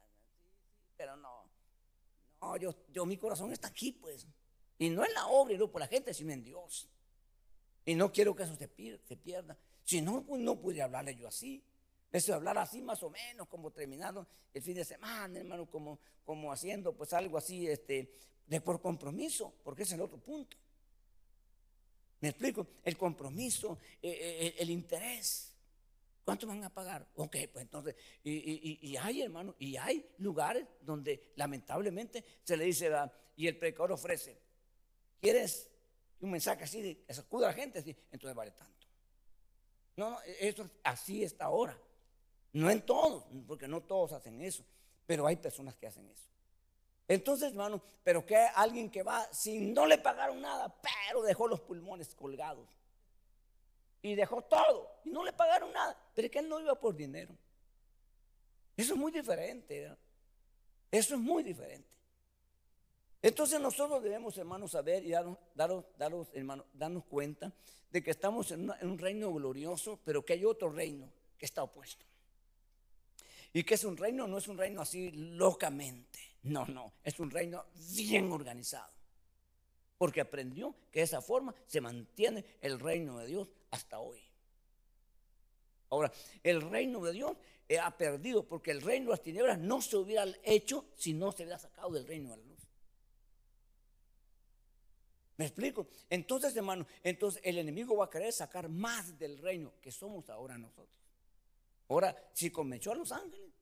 pero 0.96 1.16
no. 1.18 1.44
No, 2.42 2.58
yo, 2.58 2.74
yo, 2.90 3.06
mi 3.06 3.18
corazón 3.18 3.52
está 3.52 3.68
aquí, 3.68 3.92
pues. 3.92 4.26
Y 4.78 4.90
no 4.90 5.06
en 5.06 5.14
la 5.14 5.28
obra 5.28 5.54
y 5.54 5.58
no 5.58 5.70
por 5.70 5.82
la 5.82 5.88
gente, 5.88 6.14
sino 6.14 6.32
en 6.32 6.44
Dios. 6.44 6.90
Y 7.86 7.96
no 7.96 8.12
quiero 8.12 8.36
que 8.36 8.44
eso 8.44 8.56
se 8.56 8.68
pierda. 8.68 9.58
Si 9.84 10.02
no, 10.02 10.24
pues 10.24 10.42
no 10.42 10.60
pude 10.60 10.82
hablarle 10.82 11.16
yo 11.16 11.28
así. 11.28 11.64
Eso 12.12 12.36
hablar 12.36 12.58
así 12.60 12.82
más 12.82 13.02
o 13.02 13.10
menos, 13.10 13.48
como 13.48 13.72
terminado 13.72 14.28
el 14.54 14.62
fin 14.62 14.76
de 14.76 14.86
semana, 14.86 15.40
hermano, 15.40 15.66
como, 15.66 16.00
como 16.24 16.52
haciendo 16.52 16.96
pues 16.96 17.12
algo 17.12 17.40
así, 17.40 17.68
este, 17.68 18.14
de 18.46 18.62
por 18.62 18.80
compromiso, 18.82 19.56
porque 19.64 19.82
es 19.82 19.92
el 19.94 20.02
otro 20.02 20.20
punto. 20.20 20.56
¿Me 22.24 22.30
explico? 22.30 22.66
El 22.86 22.98
compromiso, 22.98 23.80
eh, 24.02 24.10
eh, 24.10 24.56
el, 24.60 24.70
interés. 24.70 25.54
¿Cuánto 26.24 26.48
van 26.48 26.64
a 26.64 26.74
pagar? 26.74 27.06
Ok, 27.16 27.36
pues 27.52 27.64
entonces, 27.64 27.98
y, 28.24 28.96
hay, 28.96 29.24
hermano, 29.24 29.54
y 29.60 29.76
hay 29.76 30.10
lugares 30.20 30.66
donde 30.80 31.34
lamentablemente 31.36 32.24
se 32.42 32.56
le 32.56 32.64
dice, 32.64 32.90
y 33.36 33.46
el 33.46 33.58
predicador 33.58 33.92
ofrece 33.92 34.40
¿Quieres 35.20 35.70
un 36.22 36.32
mensaje 36.32 36.64
así 36.64 36.82
de 36.82 37.04
que 37.04 37.14
sacuda 37.14 37.48
a 37.48 37.50
la 37.50 37.58
gente? 37.58 37.80
entonces 38.10 38.34
vale 38.34 38.52
tanto. 38.52 38.88
No, 39.98 40.12
no, 40.12 40.22
eso 40.40 40.70
así 40.82 41.26
está 41.26 41.44
ahora. 41.44 41.78
No 42.54 42.72
en 42.72 42.86
todos, 42.86 43.26
porque 43.46 43.68
no 43.68 43.82
todos 43.84 44.14
hacen 44.14 44.40
eso, 44.40 44.64
pero 45.06 45.28
hay 45.28 45.36
personas 45.36 45.76
que 45.76 45.88
hacen 45.88 46.10
eso. 46.10 46.30
Entonces, 47.14 47.52
hermano, 47.52 47.80
pero 48.04 48.26
que 48.26 48.36
alguien 48.36 48.90
que 48.90 49.04
va 49.04 49.32
sin 49.32 49.72
no 49.72 49.86
le 49.86 50.00
pagaron 50.00 50.42
nada, 50.42 50.74
pero 50.82 51.22
dejó 51.22 51.48
los 51.48 51.62
pulmones 51.62 52.16
colgados. 52.16 52.68
Y 54.02 54.16
dejó 54.16 54.42
todo. 54.42 55.00
Y 55.06 55.12
no 55.12 55.24
le 55.24 55.32
pagaron 55.32 55.72
nada. 55.72 55.96
Pero 56.16 56.26
es 56.26 56.32
que 56.32 56.40
él 56.40 56.50
no 56.50 56.60
iba 56.60 56.74
por 56.74 56.96
dinero. 56.96 57.32
Eso 58.76 58.96
es 58.96 59.00
muy 59.00 59.12
diferente. 59.12 59.96
Eso 60.90 61.14
es 61.14 61.22
muy 61.22 61.44
diferente. 61.44 61.88
Entonces 63.22 63.60
nosotros 63.60 64.02
debemos, 64.02 64.36
hermanos, 64.40 64.72
saber 64.72 65.06
y 65.06 65.12
darnos, 65.12 65.38
hermanos, 66.34 66.66
darnos 66.74 67.06
cuenta 67.06 67.54
de 67.92 68.02
que 68.02 68.10
estamos 68.10 68.50
en, 68.50 68.72
un 68.82 68.98
reino 68.98 69.32
glorioso, 69.32 70.00
pero 70.04 70.26
que 70.26 70.34
hay 70.34 70.46
otro 70.46 70.72
reino 70.72 71.12
que 71.38 71.46
está 71.46 71.62
opuesto. 71.62 72.08
Y 73.54 73.64
que 73.64 73.76
es 73.76 73.84
un 73.84 73.98
reino, 73.98 74.28
no 74.28 74.40
es 74.40 74.48
un 74.48 74.58
reino 74.58 74.82
así 74.82 75.12
locamente. 75.12 76.33
No, 76.44 76.66
no, 76.66 76.94
es 77.04 77.20
un 77.20 77.32
reino 77.32 77.66
bien 77.96 78.32
organizado. 78.32 78.92
Porque 79.98 80.22
aprendió 80.22 80.76
que 80.92 81.00
de 81.00 81.06
esa 81.06 81.22
forma 81.22 81.54
se 81.66 81.80
mantiene 81.80 82.44
el 82.62 82.80
reino 82.80 83.20
de 83.20 83.28
Dios 83.28 83.50
hasta 83.72 84.00
hoy. 84.00 84.22
Ahora, 85.90 86.12
el 86.44 86.62
reino 86.62 87.04
de 87.04 87.14
Dios 87.14 87.38
ha 87.82 87.96
perdido 87.98 88.46
porque 88.46 88.72
el 88.72 88.82
reino 88.82 89.06
de 89.06 89.12
las 89.12 89.22
tinieblas 89.22 89.60
no 89.60 89.82
se 89.82 89.96
hubiera 89.98 90.26
hecho 90.44 90.86
si 90.96 91.14
no 91.14 91.32
se 91.32 91.44
hubiera 91.44 91.60
sacado 91.60 91.92
del 91.92 92.06
reino 92.06 92.32
de 92.32 92.38
la 92.38 92.44
luz. 92.44 92.60
¿Me 95.38 95.46
explico? 95.46 95.88
Entonces, 96.10 96.56
hermano, 96.56 96.86
entonces 97.04 97.42
el 97.44 97.58
enemigo 97.58 97.96
va 97.96 98.06
a 98.06 98.10
querer 98.10 98.32
sacar 98.32 98.70
más 98.70 99.18
del 99.18 99.38
reino 99.38 99.74
que 99.82 99.92
somos 99.92 100.30
ahora 100.30 100.58
nosotros. 100.58 101.00
Ahora, 101.90 102.16
si 102.34 102.50
convenció 102.52 102.92
a 102.92 102.96
los 102.96 103.12
ángeles, 103.12 103.53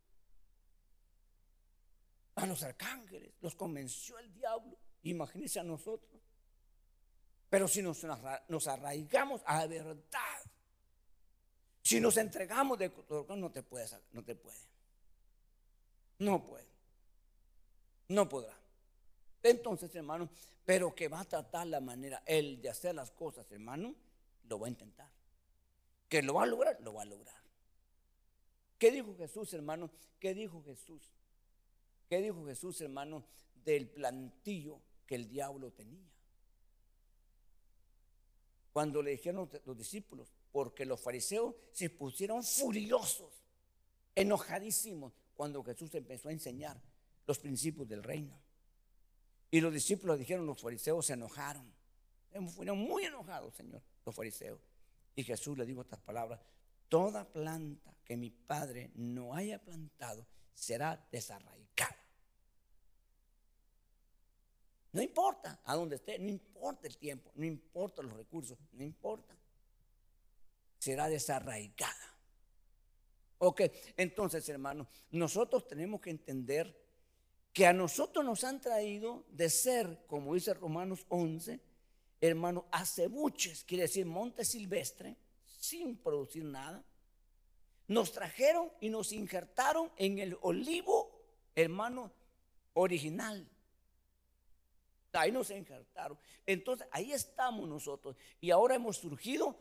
a 2.42 2.46
los 2.48 2.64
arcángeles, 2.64 3.34
los 3.42 3.56
convenció 3.56 4.18
el 4.20 4.32
diablo, 4.34 4.78
imagínense 5.04 5.60
a 5.60 5.64
nosotros. 5.64 6.22
Pero 7.50 7.68
si 7.68 7.82
nos, 7.82 8.02
nos 8.48 8.68
arraigamos 8.68 9.42
a 9.46 9.60
la 9.60 9.68
verdad, 9.68 10.40
si 11.82 12.00
nos 12.00 12.18
entregamos 12.18 12.78
de 12.80 12.92
no 13.36 13.52
te 13.52 13.64
puede, 13.64 13.88
no 14.14 14.24
te 14.24 14.36
puede. 14.36 14.58
No 16.20 16.46
puede. 16.46 16.68
No 18.08 18.30
podrá. 18.30 18.56
Entonces, 19.44 19.94
hermano, 19.96 20.30
pero 20.66 20.94
que 20.94 21.08
va 21.08 21.22
a 21.22 21.26
tratar 21.26 21.68
la 21.68 21.80
manera, 21.80 22.22
él 22.26 22.62
de 22.62 22.70
hacer 22.70 22.94
las 22.94 23.12
cosas, 23.12 23.52
hermano, 23.52 23.96
lo 24.48 24.60
va 24.60 24.68
a 24.68 24.70
intentar. 24.70 25.10
Que 26.08 26.22
lo 26.22 26.36
va 26.36 26.44
a 26.44 26.46
lograr, 26.46 26.78
lo 26.82 26.94
va 26.94 27.02
a 27.02 27.06
lograr. 27.06 27.42
¿Qué 28.78 28.92
dijo 28.92 29.16
Jesús, 29.16 29.54
hermano? 29.54 29.90
¿Qué 30.20 30.34
dijo 30.34 30.64
Jesús? 30.64 31.12
¿Qué 32.12 32.22
dijo 32.22 32.46
Jesús, 32.46 32.82
hermano, 32.82 33.24
del 33.64 33.88
plantillo 33.88 34.82
que 35.08 35.16
el 35.16 35.30
diablo 35.30 35.72
tenía? 35.72 36.12
Cuando 38.74 39.02
le 39.02 39.12
dijeron 39.12 39.50
los 39.64 39.78
discípulos, 39.78 40.34
porque 40.52 40.86
los 40.86 41.00
fariseos 41.00 41.56
se 41.72 41.90
pusieron 41.90 42.44
furiosos, 42.44 43.32
enojadísimos, 44.14 45.14
cuando 45.38 45.64
Jesús 45.64 45.96
empezó 45.96 46.28
a 46.28 46.34
enseñar 46.34 46.82
los 47.26 47.40
principios 47.40 47.88
del 47.88 48.04
reino. 48.04 48.38
Y 49.50 49.62
los 49.62 49.74
discípulos 49.74 50.20
dijeron, 50.20 50.46
los 50.46 50.60
fariseos 50.60 51.06
se 51.06 51.14
enojaron. 51.14 51.74
Fueron 52.50 52.78
muy 52.78 53.06
enojados, 53.06 53.56
Señor, 53.56 53.82
los 54.06 54.14
fariseos. 54.14 54.60
Y 55.16 55.24
Jesús 55.24 55.58
le 55.58 55.66
dijo 55.66 55.80
estas 55.80 56.02
palabras, 56.02 56.42
toda 56.90 57.24
planta 57.24 57.96
que 58.04 58.18
mi 58.18 58.32
Padre 58.32 58.92
no 58.96 59.34
haya 59.34 59.64
plantado 59.64 60.28
será 60.54 61.08
desarraigada. 61.10 61.71
No 64.94 65.02
importa 65.02 65.62
a 65.64 65.76
dónde 65.76 65.96
esté, 65.96 66.20
no 66.20 66.30
importa 66.30 66.88
el 66.88 66.98
tiempo, 66.98 67.32
no 67.36 67.46
importa 67.46 68.02
los 68.02 68.14
recursos, 68.14 68.58
no 68.74 68.84
importa. 68.84 69.36
Será 70.80 71.08
desarraigada. 71.08 72.16
Ok, 73.38 73.62
entonces 73.98 74.48
hermanos, 74.50 74.88
nosotros 75.12 75.68
tenemos 75.68 76.02
que 76.02 76.10
entender 76.10 76.78
que 77.54 77.66
a 77.66 77.74
nosotros 77.74 78.24
nos 78.24 78.44
han 78.44 78.62
traído 78.62 79.26
de 79.30 79.50
ser, 79.50 80.06
como 80.08 80.34
dice 80.34 80.54
Romanos 80.54 81.06
11, 81.10 81.60
hermano, 82.20 82.68
acebuches, 82.72 83.64
quiere 83.64 83.84
decir 83.84 84.06
monte 84.06 84.46
silvestre, 84.46 85.18
sin 85.46 85.98
producir 85.98 86.44
nada. 86.44 86.84
Nos 87.88 88.12
trajeron 88.12 88.72
y 88.80 88.90
nos 88.90 89.12
injertaron 89.12 89.92
en 89.98 90.20
el 90.20 90.38
olivo, 90.42 91.26
hermano, 91.56 92.12
original. 92.74 93.50
Ahí 95.14 95.32
nos 95.32 95.50
injertaron. 95.50 96.18
Entonces, 96.46 96.88
ahí 96.92 97.12
estamos 97.12 97.68
nosotros. 97.68 98.16
Y 98.40 98.52
ahora 98.52 98.76
hemos 98.76 98.98
surgido 98.98 99.58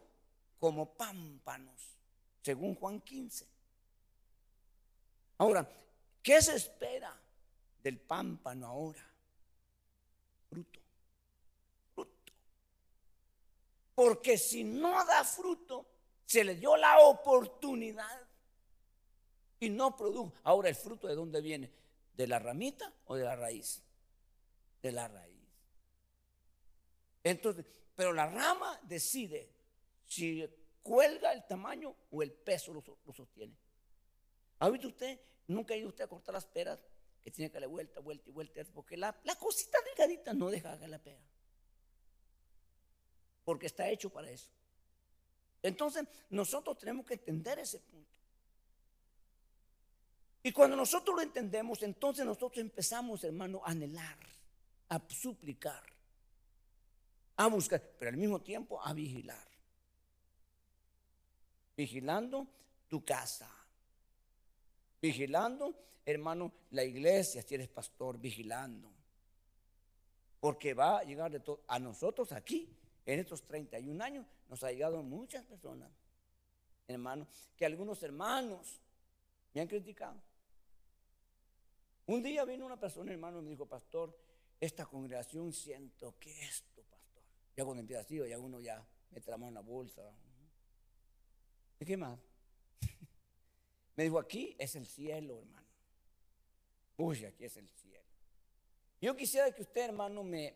como 0.58 0.94
pámpanos, 0.94 1.96
según 2.42 2.74
Juan 2.74 3.00
15. 3.00 3.48
Ahora, 5.38 5.68
¿qué 6.22 6.40
se 6.40 6.54
espera 6.54 7.18
del 7.82 7.98
pámpano 7.98 8.66
ahora? 8.66 9.04
Fruto. 10.48 10.80
Fruto. 11.94 12.32
Porque 13.94 14.36
si 14.36 14.64
no 14.64 15.04
da 15.04 15.24
fruto, 15.24 15.86
se 16.26 16.44
le 16.44 16.54
dio 16.54 16.76
la 16.76 17.00
oportunidad 17.00 18.28
y 19.58 19.68
no 19.70 19.96
produjo. 19.96 20.32
Ahora, 20.44 20.68
¿el 20.68 20.74
fruto 20.74 21.08
de 21.08 21.14
dónde 21.14 21.40
viene? 21.40 21.72
¿De 22.14 22.26
la 22.26 22.38
ramita 22.38 22.92
o 23.06 23.16
de 23.16 23.24
la 23.24 23.34
raíz? 23.34 23.82
De 24.82 24.92
la 24.92 25.08
raíz. 25.08 25.29
Entonces, 27.22 27.64
pero 27.94 28.12
la 28.12 28.26
rama 28.26 28.78
decide 28.84 29.50
si 30.06 30.48
cuelga 30.82 31.32
el 31.32 31.46
tamaño 31.46 31.94
o 32.10 32.22
el 32.22 32.32
peso 32.32 32.72
lo, 32.72 33.12
sostiene. 33.12 33.54
¿Ha 34.60 34.70
visto 34.70 34.88
usted? 34.88 35.20
Nunca 35.48 35.74
ha 35.74 35.76
ido 35.76 35.88
usted 35.88 36.04
a 36.04 36.08
cortar 36.08 36.34
las 36.34 36.46
peras 36.46 36.82
que 37.22 37.30
tiene 37.30 37.50
que 37.50 37.54
darle 37.54 37.66
vuelta, 37.66 38.00
vuelta 38.00 38.28
y 38.28 38.32
vuelta, 38.32 38.64
porque 38.72 38.96
la, 38.96 39.14
la 39.24 39.34
cosita 39.34 39.78
delgadita 39.84 40.32
no 40.32 40.48
deja 40.50 40.78
que 40.78 40.88
la 40.88 40.98
pega. 40.98 41.20
Porque 43.44 43.66
está 43.66 43.88
hecho 43.88 44.10
para 44.10 44.30
eso. 44.30 44.50
Entonces, 45.62 46.04
nosotros 46.30 46.78
tenemos 46.78 47.04
que 47.04 47.14
entender 47.14 47.58
ese 47.58 47.80
punto. 47.80 48.10
Y 50.42 50.52
cuando 50.52 50.76
nosotros 50.76 51.14
lo 51.16 51.22
entendemos, 51.22 51.82
entonces 51.82 52.24
nosotros 52.24 52.58
empezamos, 52.58 53.22
hermano, 53.24 53.60
a 53.64 53.72
anhelar, 53.72 54.18
a 54.88 55.00
suplicar, 55.08 55.84
a 57.44 57.48
buscar, 57.48 57.82
pero 57.98 58.10
al 58.10 58.16
mismo 58.16 58.40
tiempo 58.40 58.80
a 58.82 58.92
vigilar 58.92 59.50
vigilando 61.80 62.46
tu 62.88 63.02
casa, 63.02 63.50
vigilando, 65.00 65.74
hermano, 66.04 66.52
la 66.72 66.84
iglesia, 66.84 67.40
si 67.40 67.54
eres 67.54 67.68
pastor, 67.68 68.18
vigilando. 68.18 68.92
Porque 70.40 70.74
va 70.74 70.98
a 70.98 71.04
llegar 71.04 71.30
de 71.30 71.40
todo. 71.40 71.62
A 71.68 71.78
nosotros 71.78 72.32
aquí, 72.32 72.68
en 73.06 73.20
estos 73.20 73.42
31 73.44 74.04
años, 74.04 74.26
nos 74.46 74.62
ha 74.62 74.70
llegado 74.70 75.02
muchas 75.02 75.42
personas, 75.46 75.90
hermano, 76.86 77.26
que 77.56 77.64
algunos 77.64 78.02
hermanos 78.02 78.78
me 79.54 79.62
han 79.62 79.68
criticado. 79.68 80.20
Un 82.04 82.22
día 82.22 82.44
vino 82.44 82.66
una 82.66 82.78
persona, 82.78 83.10
hermano, 83.10 83.40
y 83.40 83.44
me 83.44 83.50
dijo, 83.52 83.64
pastor, 83.64 84.14
esta 84.60 84.84
congregación 84.84 85.50
siento 85.50 86.14
que 86.20 86.30
pastor. 86.30 86.69
Ya 87.60 87.64
cuando 87.66 87.82
empieza 87.82 88.00
así, 88.00 88.16
ya 88.26 88.38
uno 88.38 88.58
ya 88.58 88.82
mete 89.10 89.30
la 89.30 89.36
mano 89.36 89.48
en 89.48 89.54
la 89.54 89.60
bolsa, 89.60 90.00
¿Y 91.78 91.84
qué 91.84 91.94
más? 91.94 92.18
Me 93.96 94.04
dijo, 94.04 94.18
aquí 94.18 94.56
es 94.58 94.76
el 94.76 94.86
cielo, 94.86 95.40
hermano. 95.40 95.66
Uy, 96.96 97.22
aquí 97.26 97.44
es 97.44 97.58
el 97.58 97.68
cielo. 97.68 98.08
Yo 98.98 99.14
quisiera 99.14 99.52
que 99.52 99.60
usted, 99.60 99.82
hermano, 99.82 100.24
me, 100.24 100.54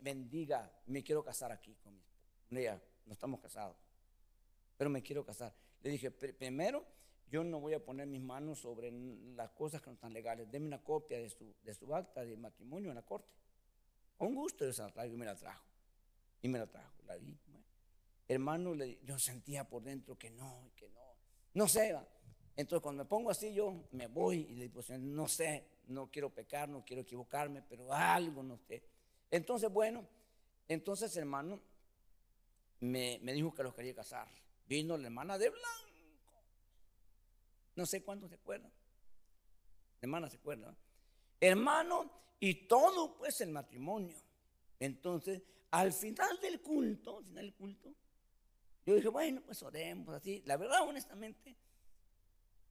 bendiga. 0.00 0.72
Me 0.86 1.04
quiero 1.04 1.22
casar 1.22 1.52
aquí 1.52 1.74
con 1.74 1.92
mi 1.92 2.00
esposa. 2.00 2.82
no 3.04 3.12
estamos 3.12 3.38
casados. 3.40 3.76
Pero 4.78 4.88
me 4.88 5.02
quiero 5.02 5.26
casar. 5.26 5.54
Le 5.82 5.90
dije, 5.90 6.10
primero, 6.10 6.86
yo 7.28 7.44
no 7.44 7.60
voy 7.60 7.74
a 7.74 7.84
poner 7.84 8.06
mis 8.06 8.22
manos 8.22 8.60
sobre 8.60 8.90
las 9.34 9.50
cosas 9.50 9.82
que 9.82 9.90
no 9.90 9.94
están 9.94 10.14
legales. 10.14 10.50
Deme 10.50 10.68
una 10.68 10.82
copia 10.82 11.18
de 11.18 11.28
su, 11.28 11.54
de 11.62 11.74
su 11.74 11.94
acta 11.94 12.24
de 12.24 12.34
matrimonio 12.34 12.88
en 12.92 12.94
la 12.94 13.02
corte. 13.02 13.28
Con 14.16 14.34
gusto 14.34 14.64
yo 14.64 14.72
se 14.72 14.80
la 14.80 14.90
traigo 14.90 15.16
y 15.16 15.18
me 15.18 15.26
la 15.26 15.36
trajo. 15.36 15.65
Y 16.42 16.48
me 16.48 16.58
la 16.58 16.66
trajo. 16.66 17.02
La 17.06 17.16
vi 17.16 17.36
hermano, 18.28 18.74
yo 18.74 19.18
sentía 19.18 19.68
por 19.68 19.82
dentro 19.82 20.18
que 20.18 20.30
no, 20.30 20.70
que 20.76 20.88
no, 20.90 21.16
no 21.54 21.68
sé. 21.68 21.96
Entonces 22.56 22.82
cuando 22.82 23.04
me 23.04 23.08
pongo 23.08 23.30
así 23.30 23.52
yo 23.52 23.88
me 23.92 24.06
voy 24.06 24.46
y 24.50 24.54
le 24.56 24.68
digo, 24.68 24.82
no 24.98 25.28
sé, 25.28 25.66
no 25.88 26.10
quiero 26.10 26.30
pecar, 26.30 26.68
no 26.68 26.84
quiero 26.84 27.02
equivocarme, 27.02 27.62
pero 27.62 27.92
algo 27.92 28.42
no 28.42 28.58
sé. 28.58 28.82
Entonces, 29.30 29.70
bueno, 29.70 30.06
entonces 30.68 31.16
hermano 31.16 31.60
me, 32.80 33.18
dijo 33.18 33.54
que 33.54 33.62
los 33.62 33.74
quería 33.74 33.94
casar. 33.94 34.28
Vino 34.66 34.96
la 34.96 35.06
hermana 35.06 35.38
de 35.38 35.50
blanco. 35.50 35.64
No 37.76 37.86
sé 37.86 38.02
cuántos 38.02 38.30
se 38.30 38.36
acuerdan. 38.36 38.72
Hermana 40.00 40.28
se 40.30 40.36
acuerda. 40.36 40.74
Hermano, 41.40 42.10
y 42.40 42.66
todo 42.66 43.16
pues 43.16 43.40
el 43.40 43.50
matrimonio. 43.50 44.16
Entonces, 44.78 45.42
al 45.70 45.92
final 45.92 46.38
del 46.40 46.60
culto, 46.60 47.18
al 47.18 47.24
final 47.24 47.44
del 47.44 47.54
culto, 47.54 47.94
yo 48.84 48.94
dije, 48.94 49.08
bueno, 49.08 49.42
pues 49.44 49.62
oremos 49.62 50.14
así. 50.14 50.42
La 50.46 50.56
verdad, 50.56 50.82
honestamente, 50.82 51.56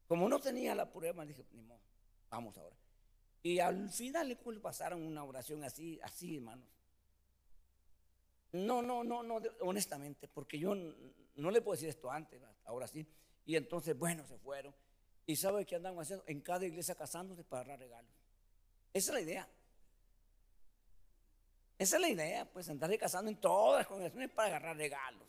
como 0.07 0.29
no 0.29 0.39
tenía 0.39 0.73
la 0.75 0.91
prueba, 0.91 1.25
dije, 1.25 1.45
ni 1.51 1.61
modo, 1.61 1.81
vamos 2.29 2.57
ahora. 2.57 2.75
Y 3.43 3.59
al 3.59 3.89
final 3.89 4.29
le 4.29 4.35
pasaron 4.35 5.03
una 5.03 5.23
oración 5.23 5.63
así, 5.63 5.99
así, 6.01 6.37
hermanos. 6.37 6.67
No, 8.53 8.81
no, 8.81 9.03
no, 9.03 9.21
no, 9.21 9.41
honestamente, 9.61 10.27
porque 10.27 10.57
yo 10.57 10.73
no 10.73 11.51
le 11.51 11.61
puedo 11.61 11.75
decir 11.75 11.89
esto 11.89 12.09
antes, 12.09 12.41
ahora 12.63 12.87
sí. 12.87 13.05
Y 13.45 13.55
entonces, 13.55 13.97
bueno, 13.97 14.25
se 14.25 14.37
fueron. 14.37 14.73
¿Y 15.25 15.35
sabe 15.35 15.65
qué 15.65 15.75
andan 15.75 15.99
haciendo? 15.99 16.23
En 16.27 16.41
cada 16.41 16.65
iglesia 16.65 16.95
casándose 16.95 17.43
para 17.43 17.65
dar 17.69 17.79
regalos. 17.79 18.11
Esa 18.93 19.11
es 19.11 19.13
la 19.13 19.21
idea. 19.21 19.49
Esa 21.77 21.97
es 21.97 22.01
la 22.01 22.09
idea, 22.09 22.45
pues 22.45 22.69
andarse 22.69 22.97
casando 22.97 23.29
en 23.29 23.37
todas 23.37 23.79
las 23.79 23.87
congregaciones 23.87 24.29
para 24.31 24.47
agarrar 24.47 24.77
regalos 24.77 25.27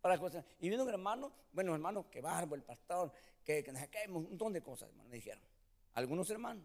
para 0.00 0.18
cosas. 0.18 0.44
Y 0.60 0.68
vino 0.68 0.82
un 0.82 0.88
hermano, 0.88 1.32
bueno, 1.52 1.74
hermano, 1.74 2.10
que 2.10 2.20
barbo, 2.20 2.54
el 2.54 2.62
pastor, 2.62 3.12
que, 3.44 3.62
que, 3.62 3.72
que 3.72 4.08
un 4.08 4.24
montón 4.24 4.52
de 4.52 4.62
cosas, 4.62 4.88
hermano, 4.88 5.08
me 5.08 5.16
dijeron. 5.16 5.42
Algunos 5.94 6.30
hermanos, 6.30 6.64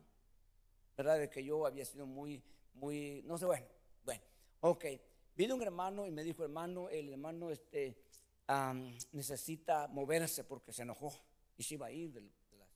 ¿verdad? 0.95 1.19
De 1.19 1.29
que 1.29 1.43
yo 1.43 1.65
había 1.65 1.85
sido 1.85 2.05
muy, 2.05 2.41
muy, 2.73 3.21
no 3.25 3.37
sé, 3.37 3.45
bueno, 3.45 3.65
bueno, 4.03 4.21
ok. 4.61 4.85
Vino 5.35 5.55
un 5.55 5.61
hermano 5.61 6.05
y 6.05 6.11
me 6.11 6.23
dijo, 6.23 6.43
hermano, 6.43 6.89
el 6.89 7.09
hermano 7.09 7.51
este, 7.51 7.97
necesita 9.11 9.87
moverse 9.87 10.43
porque 10.43 10.71
se 10.71 10.83
enojó 10.83 11.13
y 11.57 11.63
se 11.63 11.73
iba 11.73 11.87
a 11.87 11.91
ir 11.91 12.13
de, 12.13 12.21
la 12.21 12.31
ciudad. 12.47 12.67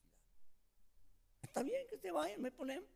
Está 1.42 1.64
bien 1.64 1.88
que 1.90 1.98
se 1.98 2.12
vaya, 2.12 2.38
me 2.38 2.52
ponemos. 2.52 2.90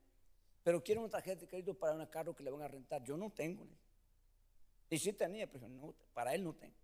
Pero 0.63 0.83
quiero 0.83 1.01
una 1.01 1.09
tarjeta 1.09 1.41
de 1.41 1.47
crédito 1.47 1.73
para 1.73 1.93
un 1.93 2.05
carro 2.07 2.33
que 2.35 2.43
le 2.43 2.51
van 2.51 2.61
a 2.61 2.67
rentar. 2.67 3.03
Yo 3.03 3.17
no 3.17 3.29
tengo. 3.29 3.67
Y 4.89 4.97
sí 4.97 5.11
tenía, 5.13 5.49
pero 5.51 5.67
no, 5.67 5.93
para 6.13 6.33
él 6.33 6.43
no 6.43 6.53
tengo. 6.53 6.75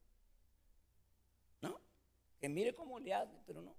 Que 2.40 2.48
mire 2.48 2.74
cómo 2.74 3.00
le 3.00 3.14
hace, 3.14 3.38
pero 3.46 3.62
no. 3.62 3.76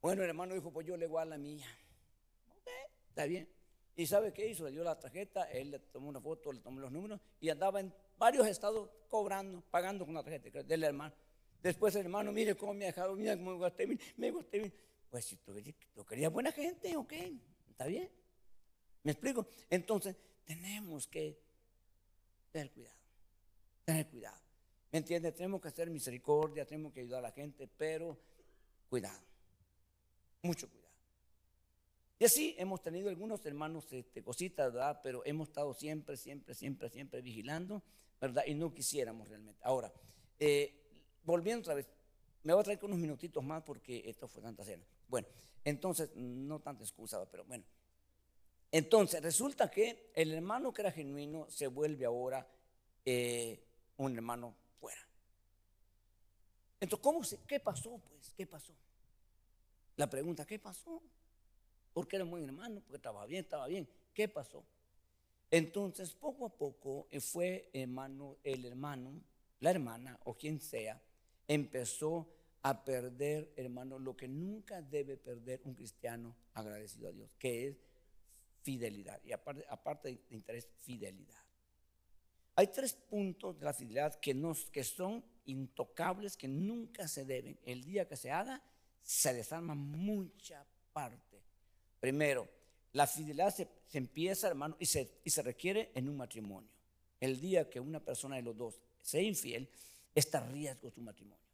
Bueno, 0.00 0.22
el 0.22 0.28
hermano 0.28 0.54
dijo, 0.54 0.72
pues 0.72 0.86
yo 0.86 0.96
le 0.96 1.06
voy 1.06 1.22
a 1.22 1.24
la 1.24 1.38
mía. 1.38 1.66
Ok, 2.50 2.68
está 3.08 3.26
bien. 3.26 3.48
¿Y 3.94 4.06
sabe 4.06 4.32
qué 4.32 4.48
hizo? 4.48 4.64
Le 4.64 4.72
dio 4.72 4.84
la 4.84 4.98
tarjeta, 4.98 5.44
él 5.44 5.70
le 5.70 5.78
tomó 5.78 6.08
una 6.08 6.20
foto, 6.20 6.52
le 6.52 6.60
tomó 6.60 6.80
los 6.80 6.90
números 6.90 7.20
y 7.40 7.48
andaba 7.48 7.80
en 7.80 7.92
varios 8.16 8.46
estados 8.46 8.90
cobrando, 9.08 9.60
pagando 9.70 10.04
con 10.04 10.14
la 10.14 10.22
tarjeta 10.22 10.62
del 10.62 10.84
hermano. 10.84 11.14
Después 11.62 11.94
el 11.96 12.02
hermano, 12.02 12.32
mire 12.32 12.56
cómo 12.56 12.74
me 12.74 12.84
ha 12.84 12.88
dejado, 12.88 13.14
mira 13.16 13.36
cómo 13.36 13.54
me 13.54 13.60
gasté 13.60 13.86
me 14.16 14.30
gasté. 14.30 14.72
Pues 15.10 15.24
si 15.24 15.36
tú 15.36 15.54
querías 16.06 16.32
buena 16.32 16.52
gente, 16.52 16.96
ok, 16.96 17.12
está 17.70 17.86
bien. 17.86 18.10
¿Me 19.02 19.12
explico? 19.12 19.46
Entonces, 19.70 20.16
tenemos 20.44 21.06
que 21.06 21.38
tener 22.50 22.70
cuidado, 22.72 22.96
tener 23.84 24.08
cuidado. 24.08 24.38
¿Me 24.90 24.98
entiendes? 24.98 25.34
Tenemos 25.34 25.60
que 25.60 25.68
hacer 25.68 25.90
misericordia, 25.90 26.64
tenemos 26.66 26.92
que 26.92 27.00
ayudar 27.00 27.18
a 27.18 27.28
la 27.28 27.32
gente, 27.32 27.68
pero 27.68 28.18
cuidado, 28.88 29.20
mucho 30.42 30.68
cuidado. 30.68 30.88
Y 32.18 32.24
así 32.24 32.54
hemos 32.58 32.82
tenido 32.82 33.08
algunos 33.08 33.44
hermanos 33.46 33.92
este, 33.92 34.22
cositas, 34.22 34.72
¿verdad? 34.72 35.00
Pero 35.02 35.22
hemos 35.24 35.48
estado 35.48 35.72
siempre, 35.72 36.16
siempre, 36.16 36.54
siempre, 36.54 36.88
siempre 36.88 37.20
vigilando, 37.20 37.82
¿verdad? 38.20 38.42
Y 38.46 38.54
no 38.54 38.74
quisiéramos 38.74 39.28
realmente. 39.28 39.60
Ahora, 39.62 39.92
eh, 40.40 41.04
volviendo 41.22 41.60
otra 41.60 41.74
vez, 41.74 41.86
me 42.42 42.52
voy 42.52 42.60
a 42.60 42.64
traer 42.64 42.84
unos 42.84 42.98
minutitos 42.98 43.44
más 43.44 43.62
porque 43.62 44.02
esto 44.06 44.26
fue 44.26 44.42
tanta 44.42 44.64
cena. 44.64 44.84
Bueno, 45.06 45.28
entonces, 45.64 46.10
no 46.16 46.60
tanta 46.60 46.82
excusa, 46.82 47.24
pero 47.30 47.44
bueno. 47.44 47.64
Entonces, 48.70 49.22
resulta 49.22 49.70
que 49.70 50.10
el 50.14 50.32
hermano 50.32 50.72
que 50.72 50.82
era 50.82 50.92
genuino 50.92 51.48
se 51.50 51.66
vuelve 51.66 52.04
ahora 52.04 52.46
eh, 53.04 53.64
un 53.96 54.14
hermano 54.14 54.54
entonces, 56.80 57.02
¿cómo 57.02 57.24
se, 57.24 57.38
¿qué 57.46 57.60
pasó? 57.60 58.00
Pues, 58.08 58.32
¿qué 58.36 58.46
pasó? 58.46 58.72
La 59.96 60.08
pregunta, 60.08 60.46
¿qué 60.46 60.58
pasó? 60.58 61.02
porque 61.92 62.14
era 62.14 62.24
un 62.24 62.30
buen 62.30 62.44
hermano, 62.44 62.80
porque 62.82 62.96
estaba 62.96 63.26
bien, 63.26 63.42
estaba 63.42 63.66
bien. 63.66 63.88
¿Qué 64.14 64.28
pasó? 64.28 64.64
Entonces, 65.50 66.14
poco 66.14 66.46
a 66.46 66.56
poco 66.56 67.08
eh, 67.10 67.18
fue 67.18 67.70
hermano, 67.72 68.36
el 68.44 68.64
hermano, 68.64 69.20
la 69.58 69.70
hermana 69.72 70.20
o 70.22 70.34
quien 70.34 70.60
sea, 70.60 71.02
empezó 71.48 72.28
a 72.62 72.84
perder, 72.84 73.52
hermano, 73.56 73.98
lo 73.98 74.16
que 74.16 74.28
nunca 74.28 74.80
debe 74.80 75.16
perder 75.16 75.60
un 75.64 75.74
cristiano 75.74 76.36
agradecido 76.54 77.08
a 77.08 77.12
Dios, 77.12 77.34
que 77.36 77.66
es 77.66 77.76
fidelidad. 78.68 79.18
Y 79.24 79.32
aparte, 79.32 79.64
aparte 79.70 80.08
de 80.08 80.20
interés, 80.28 80.68
fidelidad. 80.82 81.42
Hay 82.54 82.66
tres 82.66 82.92
puntos 82.92 83.58
de 83.58 83.64
la 83.64 83.72
fidelidad 83.72 84.20
que, 84.20 84.34
nos, 84.34 84.66
que 84.66 84.84
son 84.84 85.24
intocables, 85.46 86.36
que 86.36 86.48
nunca 86.48 87.08
se 87.08 87.24
deben. 87.24 87.58
El 87.64 87.82
día 87.82 88.06
que 88.06 88.14
se 88.14 88.30
haga, 88.30 88.62
se 89.02 89.32
desarma 89.32 89.74
mucha 89.74 90.66
parte. 90.92 91.40
Primero, 91.98 92.46
la 92.92 93.06
fidelidad 93.06 93.54
se, 93.54 93.66
empieza, 93.94 94.48
hermano, 94.48 94.76
y 94.78 94.84
se, 94.84 95.18
y 95.24 95.30
se 95.30 95.40
requiere 95.40 95.90
en 95.94 96.06
un 96.06 96.18
matrimonio. 96.18 96.68
El 97.20 97.40
día 97.40 97.70
que 97.70 97.80
una 97.80 98.04
persona 98.04 98.36
de 98.36 98.42
los 98.42 98.54
dos 98.54 98.78
sea 99.00 99.22
infiel, 99.22 99.66
está 100.14 100.40
riesgo 100.40 100.90
su 100.90 101.00
matrimonio. 101.00 101.48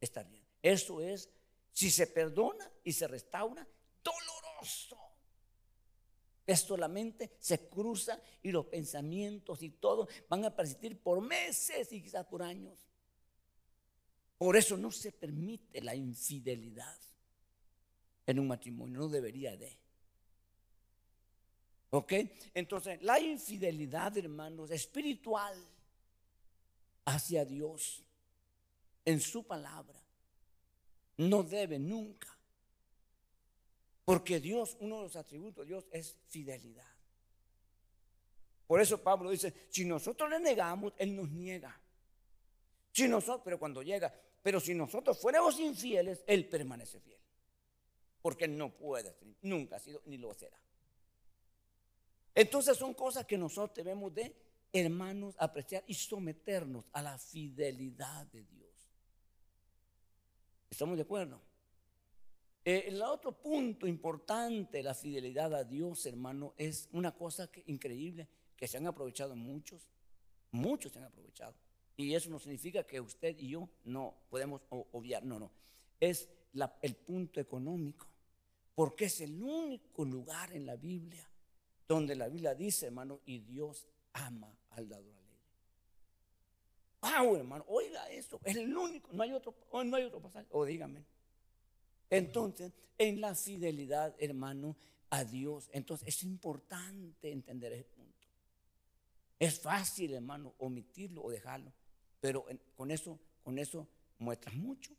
Está 0.00 0.22
bien. 0.22 0.44
Eso 0.62 1.00
es, 1.00 1.28
si 1.72 1.90
se 1.90 2.06
perdona 2.06 2.70
y 2.84 2.92
se 2.92 3.08
restaura, 3.08 3.66
doloroso. 4.00 5.03
Esto 6.46 6.76
la 6.76 6.88
mente 6.88 7.36
se 7.38 7.68
cruza 7.68 8.20
y 8.42 8.50
los 8.50 8.66
pensamientos 8.66 9.62
y 9.62 9.70
todo 9.70 10.08
van 10.28 10.44
a 10.44 10.54
persistir 10.54 10.98
por 10.98 11.20
meses 11.20 11.90
y 11.92 12.02
quizás 12.02 12.26
por 12.26 12.42
años. 12.42 12.78
Por 14.36 14.56
eso 14.56 14.76
no 14.76 14.90
se 14.90 15.12
permite 15.12 15.80
la 15.80 15.94
infidelidad 15.94 16.98
en 18.26 18.40
un 18.40 18.48
matrimonio, 18.48 18.98
no 18.98 19.08
debería 19.08 19.56
de. 19.56 19.78
¿Ok? 21.90 22.12
Entonces, 22.52 23.00
la 23.02 23.20
infidelidad, 23.20 24.16
hermanos, 24.18 24.70
espiritual 24.70 25.56
hacia 27.04 27.44
Dios 27.44 28.02
en 29.04 29.20
su 29.20 29.46
palabra 29.46 30.02
no 31.16 31.42
debe 31.42 31.78
nunca. 31.78 32.33
Porque 34.04 34.38
Dios, 34.40 34.76
uno 34.80 34.96
de 34.96 35.02
los 35.04 35.16
atributos 35.16 35.64
de 35.64 35.68
Dios 35.68 35.86
es 35.90 36.16
fidelidad. 36.28 36.84
Por 38.66 38.80
eso 38.80 39.02
Pablo 39.02 39.30
dice, 39.30 39.66
si 39.70 39.84
nosotros 39.84 40.28
le 40.28 40.40
negamos, 40.40 40.92
Él 40.98 41.14
nos 41.14 41.30
niega. 41.30 41.78
Si 42.92 43.08
nosotros, 43.08 43.42
pero 43.44 43.58
cuando 43.58 43.82
llega, 43.82 44.12
pero 44.42 44.60
si 44.60 44.74
nosotros 44.74 45.18
fuéramos 45.18 45.58
infieles, 45.58 46.22
Él 46.26 46.48
permanece 46.48 47.00
fiel. 47.00 47.18
Porque 48.20 48.44
Él 48.44 48.56
no 48.56 48.74
puede, 48.74 49.16
nunca 49.42 49.76
ha 49.76 49.80
sido 49.80 50.02
ni 50.06 50.18
lo 50.18 50.32
será. 50.34 50.58
Entonces 52.34 52.76
son 52.76 52.94
cosas 52.94 53.26
que 53.26 53.38
nosotros 53.38 53.76
debemos 53.76 54.12
de, 54.14 54.34
hermanos, 54.72 55.34
apreciar 55.38 55.84
y 55.86 55.94
someternos 55.94 56.88
a 56.92 57.00
la 57.00 57.16
fidelidad 57.18 58.26
de 58.26 58.44
Dios. 58.44 58.72
¿Estamos 60.68 60.96
de 60.96 61.02
acuerdo? 61.02 61.40
Eh, 62.64 62.84
el 62.88 63.02
otro 63.02 63.32
punto 63.32 63.86
importante 63.86 64.82
la 64.82 64.94
fidelidad 64.94 65.54
a 65.54 65.64
Dios, 65.64 66.06
hermano, 66.06 66.54
es 66.56 66.88
una 66.92 67.12
cosa 67.12 67.50
increíble 67.66 68.26
que 68.56 68.66
se 68.66 68.78
han 68.78 68.86
aprovechado 68.86 69.36
muchos, 69.36 69.86
muchos 70.50 70.92
se 70.92 70.98
han 70.98 71.04
aprovechado. 71.04 71.54
Y 71.96 72.14
eso 72.14 72.30
no 72.30 72.38
significa 72.38 72.84
que 72.84 73.00
usted 73.00 73.36
y 73.38 73.48
yo 73.48 73.68
no 73.84 74.14
podemos 74.30 74.62
obviar, 74.70 75.24
no, 75.24 75.38
no. 75.38 75.50
Es 76.00 76.28
el 76.82 76.94
punto 76.96 77.40
económico, 77.40 78.06
porque 78.74 79.06
es 79.06 79.20
el 79.20 79.40
único 79.42 80.04
lugar 80.04 80.52
en 80.52 80.66
la 80.66 80.76
Biblia 80.76 81.28
donde 81.86 82.14
la 82.14 82.28
Biblia 82.28 82.54
dice, 82.54 82.86
hermano, 82.86 83.20
y 83.26 83.40
Dios 83.40 83.86
ama 84.14 84.56
al 84.70 84.88
dador 84.88 85.14
alegre. 85.14 85.24
Wow, 87.02 87.36
hermano, 87.36 87.64
oiga 87.68 88.10
eso, 88.10 88.40
es 88.42 88.56
el 88.56 88.74
único, 88.74 89.12
no 89.12 89.22
hay 89.22 89.32
otro, 89.32 89.54
no 89.84 89.96
hay 89.96 90.04
otro 90.04 90.20
pasaje, 90.20 90.46
o 90.50 90.64
dígame. 90.64 91.04
Entonces, 92.16 92.72
en 92.98 93.20
la 93.20 93.34
fidelidad, 93.34 94.14
hermano, 94.18 94.76
a 95.10 95.24
Dios, 95.24 95.68
entonces 95.72 96.08
es 96.08 96.22
importante 96.22 97.30
entender 97.30 97.72
ese 97.72 97.84
punto. 97.84 98.26
Es 99.38 99.60
fácil, 99.60 100.14
hermano, 100.14 100.54
omitirlo 100.58 101.22
o 101.22 101.30
dejarlo. 101.30 101.72
Pero 102.20 102.46
con 102.76 102.90
eso, 102.90 103.18
con 103.42 103.58
eso 103.58 103.86
muestras 104.18 104.54
mucho. 104.54 104.92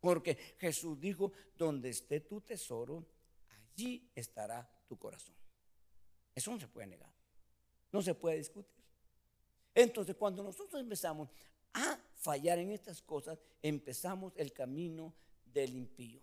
Porque 0.00 0.36
Jesús 0.58 0.98
dijo, 1.00 1.32
donde 1.56 1.90
esté 1.90 2.20
tu 2.20 2.40
tesoro, 2.40 3.06
allí 3.48 4.10
estará 4.14 4.68
tu 4.88 4.98
corazón. 4.98 5.34
Eso 6.34 6.50
no 6.50 6.58
se 6.58 6.68
puede 6.68 6.88
negar. 6.88 7.12
No 7.90 8.02
se 8.02 8.14
puede 8.14 8.38
discutir. 8.38 8.82
Entonces, 9.74 10.16
cuando 10.16 10.42
nosotros 10.42 10.80
empezamos 10.80 11.30
a 11.74 11.98
fallar 12.16 12.58
en 12.58 12.70
estas 12.70 13.00
cosas, 13.00 13.38
empezamos 13.62 14.32
el 14.36 14.52
camino 14.52 15.14
del 15.52 15.74
impío. 15.74 16.20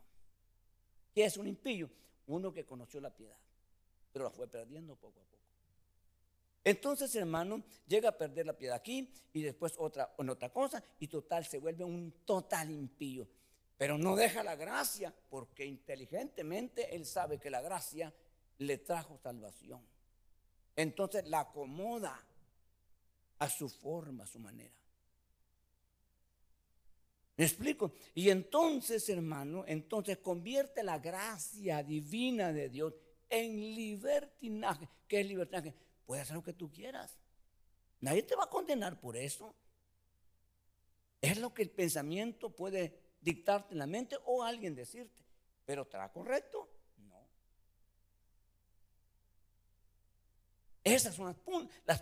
¿Qué 1.13 1.25
es 1.25 1.37
un 1.37 1.47
impío? 1.47 1.89
Uno 2.27 2.53
que 2.53 2.65
conoció 2.65 3.01
la 3.01 3.15
piedad, 3.15 3.37
pero 4.11 4.25
la 4.25 4.31
fue 4.31 4.47
perdiendo 4.47 4.95
poco 4.95 5.19
a 5.19 5.23
poco. 5.23 5.39
Entonces, 6.63 7.15
hermano, 7.15 7.63
llega 7.87 8.09
a 8.09 8.17
perder 8.17 8.45
la 8.45 8.57
piedad 8.57 8.75
aquí 8.75 9.11
y 9.33 9.41
después 9.41 9.73
otra 9.77 10.13
en 10.17 10.29
otra 10.29 10.51
cosa 10.51 10.83
y 10.99 11.07
total 11.07 11.45
se 11.45 11.57
vuelve 11.57 11.83
un 11.83 12.13
total 12.25 12.69
impío. 12.69 13.27
Pero 13.77 13.97
no 13.97 14.15
deja 14.15 14.43
la 14.43 14.55
gracia 14.55 15.13
porque 15.29 15.65
inteligentemente 15.65 16.95
él 16.95 17.05
sabe 17.05 17.39
que 17.39 17.49
la 17.49 17.61
gracia 17.61 18.13
le 18.57 18.77
trajo 18.77 19.17
salvación. 19.17 19.81
Entonces 20.75 21.27
la 21.27 21.41
acomoda 21.41 22.21
a 23.39 23.49
su 23.49 23.69
forma, 23.69 24.25
a 24.25 24.27
su 24.27 24.39
manera. 24.39 24.75
¿Me 27.39 27.45
explico? 27.45 27.93
Y 28.13 28.31
entonces, 28.31 29.07
hermano, 29.07 29.63
entonces 29.65 30.17
convierte 30.17 30.83
la 30.83 30.99
gracia 30.99 31.81
divina 31.81 32.51
de 32.51 32.67
Dios 32.67 32.93
en 33.29 33.55
libertinaje. 33.75 34.89
¿Qué 35.07 35.21
es 35.21 35.25
libertinaje? 35.25 35.73
Puedes 36.05 36.23
hacer 36.23 36.35
lo 36.35 36.43
que 36.43 36.51
tú 36.51 36.69
quieras. 36.69 37.17
Nadie 38.01 38.23
te 38.23 38.35
va 38.35 38.43
a 38.43 38.49
condenar 38.49 38.99
por 38.99 39.15
eso. 39.15 39.55
Es 41.21 41.39
lo 41.39 41.53
que 41.53 41.61
el 41.61 41.69
pensamiento 41.69 42.53
puede 42.53 42.99
dictarte 43.21 43.73
en 43.73 43.79
la 43.79 43.87
mente 43.87 44.17
o 44.25 44.43
alguien 44.43 44.75
decirte. 44.75 45.23
Pero 45.63 45.83
¿estará 45.83 46.11
correcto? 46.11 46.67
No. 46.97 47.25
Esos 50.83 51.15
son 51.15 51.33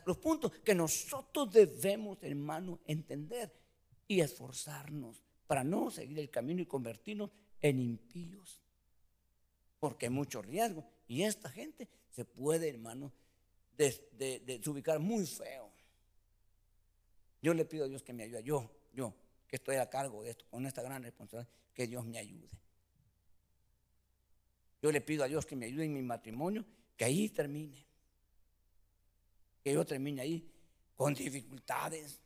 los 0.04 0.18
puntos 0.18 0.52
que 0.66 0.74
nosotros 0.74 1.52
debemos, 1.52 2.18
hermano, 2.24 2.80
entender 2.88 3.54
y 4.08 4.22
esforzarnos 4.22 5.27
para 5.48 5.64
no 5.64 5.90
seguir 5.90 6.20
el 6.20 6.30
camino 6.30 6.62
y 6.62 6.66
convertirnos 6.66 7.32
en 7.62 7.80
impíos. 7.80 8.62
Porque 9.80 10.08
hay 10.08 10.12
mucho 10.12 10.42
riesgo. 10.42 10.86
Y 11.08 11.24
esta 11.24 11.50
gente 11.50 11.88
se 12.12 12.26
puede, 12.26 12.70
hermano, 12.70 13.12
desubicar 13.78 15.00
muy 15.00 15.26
feo. 15.26 15.72
Yo 17.42 17.54
le 17.54 17.66
pido 17.66 17.86
a 17.86 17.88
Dios 17.88 18.04
que 18.04 18.14
me 18.14 18.24
ayude. 18.24 18.44
Yo, 18.44 18.70
yo, 18.94 19.14
que 19.48 19.56
estoy 19.56 19.78
a 19.78 19.90
cargo 19.90 20.24
de 20.24 20.32
esto, 20.32 20.46
con 20.50 20.66
esta 20.66 20.82
gran 20.82 21.02
responsabilidad, 21.02 21.52
que 21.74 21.88
Dios 21.88 22.06
me 22.06 22.18
ayude. 22.18 22.50
Yo 24.82 24.92
le 24.92 25.02
pido 25.02 25.24
a 25.24 25.28
Dios 25.28 25.46
que 25.46 25.56
me 25.56 25.68
ayude 25.68 25.86
en 25.86 25.94
mi 25.94 26.02
matrimonio, 26.02 26.66
que 26.96 27.06
ahí 27.06 27.30
termine. 27.30 27.86
Que 29.64 29.74
yo 29.74 29.86
termine 29.86 30.22
ahí 30.22 30.52
con 30.96 31.14
dificultades 31.14 32.20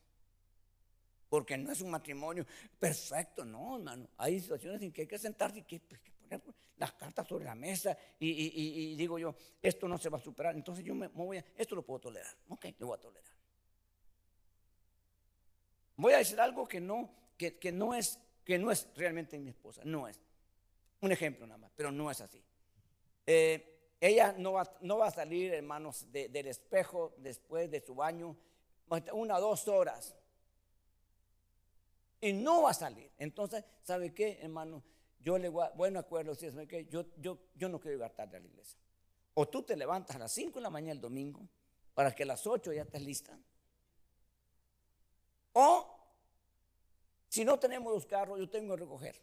porque 1.32 1.58
no 1.58 1.72
es 1.72 1.80
un 1.80 1.90
matrimonio 1.90 2.46
perfecto, 2.78 3.46
no, 3.46 3.78
hermano. 3.78 4.06
Hay 4.18 4.42
situaciones 4.42 4.82
en 4.82 4.92
que 4.92 5.04
hay 5.04 5.08
que 5.08 5.18
sentarse 5.18 5.60
y 5.60 5.64
que, 5.64 5.80
pues, 5.80 6.02
poner 6.02 6.42
las 6.76 6.92
cartas 6.92 7.26
sobre 7.26 7.46
la 7.46 7.56
mesa 7.56 7.98
y, 8.20 8.98
digo 8.98 9.18
yo, 9.18 9.34
esto 9.62 9.88
no 9.88 9.98
se 9.98 10.10
va 10.10 10.18
a 10.18 10.22
superar, 10.22 10.58
entonces 10.58 10.84
yo 10.84 10.94
me, 10.94 11.08
voy 11.08 11.38
a, 11.38 11.46
esto 11.56 11.74
lo 11.74 11.84
puedo 11.84 12.02
tolerar, 12.02 12.36
ok, 12.50 12.66
lo 12.80 12.88
voy 12.88 12.98
a 12.98 13.00
tolerar. 13.00 13.32
Voy 15.96 16.12
a 16.12 16.18
decir 16.18 16.38
algo 16.42 16.68
que 16.68 16.82
no, 16.82 17.10
que, 17.38 17.72
no, 17.72 17.94
es, 17.94 18.20
que 18.44 18.60
no 18.60 18.70
es 18.70 18.90
realmente 18.98 19.40
mi 19.40 19.52
esposa, 19.52 19.84
no 19.86 20.10
es. 20.10 20.20
Un 21.00 21.14
ejemplo 21.14 21.48
nada 21.48 21.60
más, 21.60 21.72
pero 21.78 21.94
no 21.94 22.12
es 22.12 22.20
así. 22.20 22.44
Eh, 23.26 23.96
ella 24.02 24.36
no 24.38 24.52
va, 24.52 24.78
no 24.82 24.98
va 24.98 25.08
a 25.08 25.12
salir, 25.12 25.54
hermanos, 25.54 26.08
del 26.12 26.48
espejo 26.48 27.14
después 27.20 27.72
de 27.72 27.80
su 27.80 27.96
baño, 27.96 28.36
una 29.14 29.38
o 29.38 29.42
dos 29.42 29.70
horas 29.70 30.18
y 32.22 32.34
no 32.34 32.62
va 32.62 32.72
a 32.72 32.74
salir. 32.74 33.12
Entonces, 33.18 33.66
¿sabe 33.82 34.14
qué, 34.14 34.40
hermano? 34.42 34.84
Yo 35.20 35.38
le 35.38 35.50
voy 35.50 35.66
a, 35.66 35.72
bueno 35.72 36.00
acuerdo, 36.00 36.34
si 36.36 36.50
¿sabe 36.50 36.68
qué? 36.68 36.86
Yo, 36.86 37.06
yo, 37.18 37.38
yo 37.56 37.68
no 37.68 37.80
quiero 37.80 37.98
llegar 37.98 38.14
tarde 38.14 38.38
a 38.38 38.40
la 38.40 38.48
iglesia. 38.48 38.80
O 39.34 39.48
tú 39.48 39.64
te 39.64 39.76
levantas 39.76 40.16
a 40.16 40.20
las 40.20 40.32
5 40.32 40.60
de 40.60 40.62
la 40.62 40.70
mañana 40.70 40.94
el 40.94 41.02
domingo 41.02 41.48
para 41.94 42.14
que 42.14 42.24
a 42.24 42.26
las 42.26 42.46
8 42.46 42.74
ya 42.74 42.84
estés 42.84 43.02
lista. 43.02 43.38
O 45.54 45.98
si 47.28 47.46
no 47.46 47.60
tenemos 47.60 47.94
los 47.94 48.06
carros, 48.06 48.40
yo 48.40 48.50
tengo 48.50 48.76
que 48.76 48.82
recoger. 48.82 49.16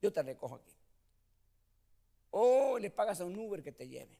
Yo 0.00 0.12
te 0.12 0.22
recojo 0.22 0.56
aquí. 0.56 0.72
O 2.30 2.78
le 2.78 2.90
pagas 2.90 3.20
a 3.20 3.24
un 3.24 3.36
Uber 3.36 3.62
que 3.62 3.72
te 3.72 3.88
lleve. 3.88 4.16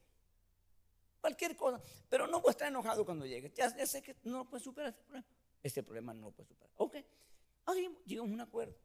Cualquier 1.21 1.55
cosa. 1.55 1.81
Pero 2.09 2.27
no 2.27 2.41
puedes 2.41 2.55
estar 2.55 2.67
enojado 2.67 3.05
cuando 3.05 3.25
llegue. 3.25 3.51
Ya, 3.55 3.69
sé 3.85 4.01
que 4.01 4.15
no 4.23 4.49
puedes 4.49 4.63
superar 4.63 4.89
ese 4.89 5.03
problema. 5.03 5.25
Este 5.63 5.83
problema 5.83 6.13
no 6.13 6.27
lo 6.27 6.31
puedes 6.31 6.49
superar. 6.49 6.71
Ok. 6.77 6.97
Ahí 7.65 7.89
llegamos 8.05 8.31
a 8.31 8.33
un 8.33 8.41
acuerdo. 8.41 8.75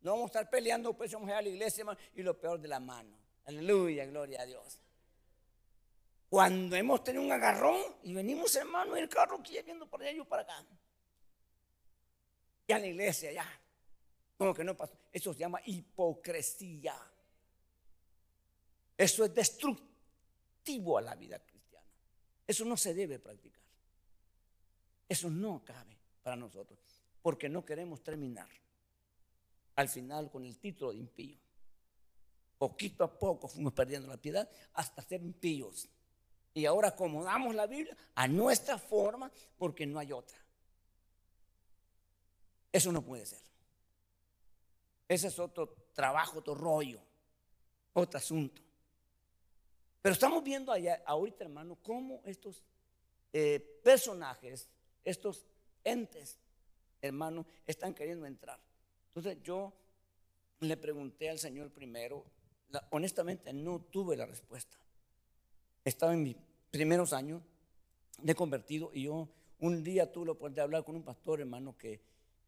No 0.00 0.12
vamos 0.12 0.24
a 0.24 0.26
estar 0.26 0.50
peleando, 0.50 0.94
pues 0.94 1.12
vamos 1.12 1.28
a 1.28 1.32
ir 1.32 1.36
a 1.38 1.42
la 1.42 1.48
iglesia 1.48 1.84
y 2.14 2.22
lo 2.22 2.38
peor 2.38 2.60
de 2.60 2.68
la 2.68 2.80
mano. 2.80 3.16
Aleluya, 3.44 4.04
gloria 4.06 4.42
a 4.42 4.46
Dios. 4.46 4.80
Cuando 6.28 6.76
hemos 6.76 7.04
tenido 7.04 7.24
un 7.24 7.30
agarrón 7.30 7.78
y 8.02 8.14
venimos 8.14 8.54
hermano 8.56 8.96
en 8.96 9.02
el 9.02 9.08
carro 9.08 9.38
aquí 9.38 9.60
viendo 9.62 9.86
por 9.86 10.02
allá 10.02 10.12
y 10.12 10.24
para 10.24 10.42
acá. 10.42 10.64
Ya 12.66 12.78
la 12.78 12.86
iglesia, 12.86 13.32
ya. 13.32 13.60
Como 14.36 14.54
que 14.54 14.64
no 14.64 14.76
pasó. 14.76 14.96
Eso 15.12 15.32
se 15.32 15.40
llama 15.40 15.60
hipocresía. 15.66 16.96
Eso 18.96 19.24
es 19.24 19.34
destructivo 19.34 20.98
a 20.98 21.02
la 21.02 21.14
vida 21.14 21.38
cristiana. 21.38 21.86
Eso 22.46 22.64
no 22.64 22.76
se 22.76 22.94
debe 22.94 23.18
practicar. 23.18 23.62
Eso 25.08 25.28
no 25.28 25.62
cabe 25.64 25.98
para 26.22 26.36
nosotros. 26.36 26.78
Porque 27.22 27.48
no 27.48 27.64
queremos 27.64 28.02
terminar 28.02 28.48
al 29.76 29.88
final 29.88 30.30
con 30.30 30.44
el 30.44 30.58
título 30.58 30.92
de 30.92 30.98
impío. 30.98 31.38
Poquito 32.58 33.04
a 33.04 33.18
poco 33.18 33.48
fuimos 33.48 33.72
perdiendo 33.72 34.08
la 34.08 34.16
piedad 34.16 34.48
hasta 34.74 35.02
ser 35.02 35.22
impíos. 35.22 35.88
Y 36.54 36.66
ahora 36.66 36.88
acomodamos 36.88 37.54
la 37.54 37.66
Biblia 37.66 37.96
a 38.14 38.28
nuestra 38.28 38.78
forma 38.78 39.30
porque 39.56 39.86
no 39.86 39.98
hay 39.98 40.12
otra. 40.12 40.38
Eso 42.70 42.92
no 42.92 43.02
puede 43.02 43.26
ser. 43.26 43.40
Ese 45.08 45.28
es 45.28 45.38
otro 45.38 45.74
trabajo, 45.92 46.38
otro 46.38 46.54
rollo, 46.54 47.00
otro 47.92 48.18
asunto. 48.18 48.62
Pero 50.00 50.14
estamos 50.14 50.42
viendo 50.42 50.72
allá, 50.72 51.02
ahorita, 51.06 51.44
hermano, 51.44 51.76
cómo 51.82 52.20
estos 52.24 52.62
eh, 53.32 53.80
personajes, 53.82 54.68
estos 55.04 55.46
entes, 55.84 56.38
hermano, 57.02 57.44
están 57.66 57.92
queriendo 57.94 58.26
entrar. 58.26 58.58
Entonces 59.08 59.42
yo 59.42 59.72
le 60.60 60.76
pregunté 60.76 61.28
al 61.28 61.38
Señor 61.38 61.70
primero, 61.70 62.24
honestamente 62.90 63.52
no 63.52 63.80
tuve 63.80 64.16
la 64.16 64.24
respuesta. 64.24 64.78
Estaba 65.84 66.14
en 66.14 66.22
mis 66.22 66.36
primeros 66.70 67.12
años 67.12 67.42
de 68.22 68.34
convertido 68.34 68.90
y 68.94 69.02
yo 69.02 69.28
un 69.58 69.82
día 69.82 70.10
tuve 70.10 70.26
la 70.26 70.32
oportunidad 70.32 70.62
de 70.62 70.62
hablar 70.62 70.84
con 70.84 70.96
un 70.96 71.02
pastor, 71.02 71.40
hermano, 71.40 71.76
que 71.76 72.00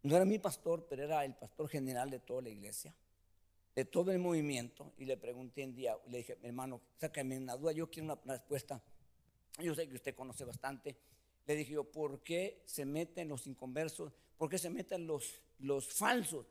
no 0.03 0.17
era 0.17 0.25
mi 0.25 0.39
pastor, 0.39 0.87
pero 0.89 1.05
era 1.05 1.25
el 1.25 1.35
pastor 1.35 1.69
general 1.69 2.11
de 2.11 2.21
toda 2.21 2.43
la 2.43 2.51
iglesia, 2.51 2.95
de 3.75 3.85
todo 3.85 4.13
el 4.13 4.19
movimiento. 4.19 4.93
Y 4.99 5.05
le 5.05 5.17
pregunté 5.17 5.65
un 5.65 5.75
día, 5.75 5.97
le 6.09 6.19
dije, 6.19 6.39
hermano, 6.43 6.81
sácame 6.97 7.39
una 7.39 7.57
duda, 7.57 7.73
yo 7.73 7.91
quiero 7.91 8.07
una 8.07 8.21
respuesta. 8.25 8.83
Yo 9.59 9.75
sé 9.75 9.89
que 9.89 9.95
usted 9.95 10.15
conoce 10.15 10.45
bastante. 10.45 10.97
Le 11.47 11.57
dije 11.57 11.73
yo, 11.73 11.85
¿por 11.85 12.23
qué 12.23 12.63
se 12.65 12.85
meten 12.85 13.29
los 13.29 13.47
inconversos? 13.47 14.13
¿Por 14.37 14.49
qué 14.51 14.59
se 14.59 14.71
meten 14.71 15.07
los, 15.07 15.41
los 15.59 15.93
falsos 15.93 16.47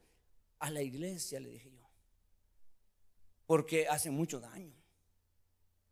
a 0.60 0.70
la 0.70 0.82
iglesia? 0.82 1.40
Le 1.40 1.50
dije 1.50 1.72
yo. 1.72 1.84
Porque 3.46 3.88
hace 3.88 4.10
mucho 4.10 4.40
daño. 4.40 4.74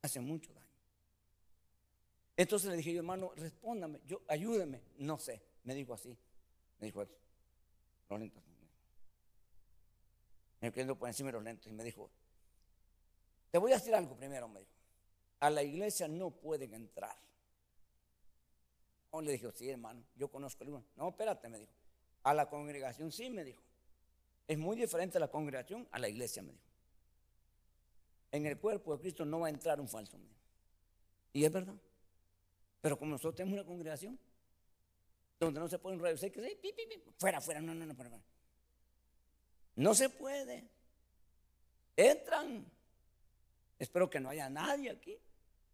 Hace 0.01 0.19
mucho 0.19 0.53
daño. 0.53 0.61
Entonces 2.37 2.69
le 2.71 2.77
dije 2.77 2.93
yo, 2.93 2.99
hermano, 2.99 3.33
respóndame, 3.35 4.01
yo, 4.07 4.21
ayúdeme. 4.27 4.81
No 4.97 5.19
sé, 5.19 5.43
me 5.63 5.75
dijo 5.75 5.93
así. 5.93 6.17
Me 6.79 6.87
dijo, 6.87 7.05
los 8.09 8.19
lentes. 8.19 8.43
Me 10.59 10.71
quedó 10.71 10.97
por 10.97 11.07
encima 11.07 11.27
de 11.27 11.33
los 11.33 11.43
lentes 11.43 11.71
y 11.71 11.75
me 11.75 11.83
dijo, 11.83 12.09
te 13.49 13.57
voy 13.57 13.71
a 13.71 13.75
decir 13.75 13.93
algo 13.93 14.15
primero, 14.15 14.47
me 14.47 14.59
dijo. 14.59 14.71
A 15.39 15.49
la 15.49 15.63
iglesia 15.63 16.07
no 16.07 16.31
pueden 16.31 16.73
entrar. 16.73 17.17
No, 19.11 19.21
le 19.21 19.33
dije, 19.33 19.51
sí, 19.53 19.69
hermano, 19.69 20.03
yo 20.15 20.29
conozco 20.29 20.63
el 20.63 20.69
uno. 20.69 20.85
No, 20.95 21.09
espérate, 21.09 21.49
me 21.49 21.59
dijo. 21.59 21.73
A 22.23 22.33
la 22.33 22.49
congregación 22.49 23.11
sí, 23.11 23.29
me 23.29 23.43
dijo. 23.43 23.61
Es 24.47 24.57
muy 24.57 24.75
diferente 24.75 25.19
la 25.19 25.29
congregación 25.29 25.87
a 25.91 25.99
la 25.99 26.09
iglesia, 26.09 26.43
me 26.43 26.51
dijo. 26.51 26.63
En 28.31 28.45
el 28.45 28.57
cuerpo 28.57 28.95
de 28.95 29.01
Cristo 29.01 29.25
no 29.25 29.39
va 29.41 29.47
a 29.47 29.49
entrar 29.49 29.79
un 29.79 29.87
falso, 29.87 30.17
Y 31.33 31.43
es 31.43 31.51
verdad. 31.51 31.75
Pero 32.81 32.97
como 32.97 33.11
nosotros 33.11 33.35
tenemos 33.35 33.59
una 33.59 33.67
congregación, 33.67 34.19
donde 35.39 35.59
no 35.59 35.67
se 35.67 35.79
pueden 35.79 35.99
radio 35.99 36.15
que 36.15 36.29
sí, 36.29 37.03
fuera, 37.17 37.41
fuera, 37.41 37.61
no, 37.61 37.73
no, 37.73 37.85
no, 37.85 37.95
fuera, 37.95 38.11
No 39.75 39.93
se 39.95 40.09
puede. 40.09 40.67
Entran. 41.95 42.65
Espero 43.79 44.09
que 44.09 44.19
no 44.19 44.29
haya 44.29 44.49
nadie 44.49 44.91
aquí, 44.91 45.17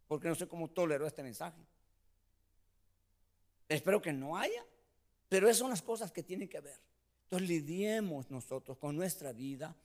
porque 0.07 0.29
no 0.29 0.35
sé 0.35 0.47
cómo 0.47 0.69
toleró 0.69 1.05
este 1.05 1.21
mensaje. 1.21 1.61
Espero 3.67 4.01
que 4.01 4.13
no 4.13 4.37
haya, 4.37 4.65
pero 5.29 5.47
esas 5.47 5.59
son 5.59 5.69
las 5.69 5.81
cosas 5.81 6.11
que 6.11 6.23
tienen 6.23 6.47
que 6.47 6.59
ver. 6.59 6.79
Entonces 7.23 7.49
lidiemos 7.49 8.31
nosotros 8.31 8.77
con 8.77 8.95
nuestra 8.95 9.33
vida, 9.33 9.75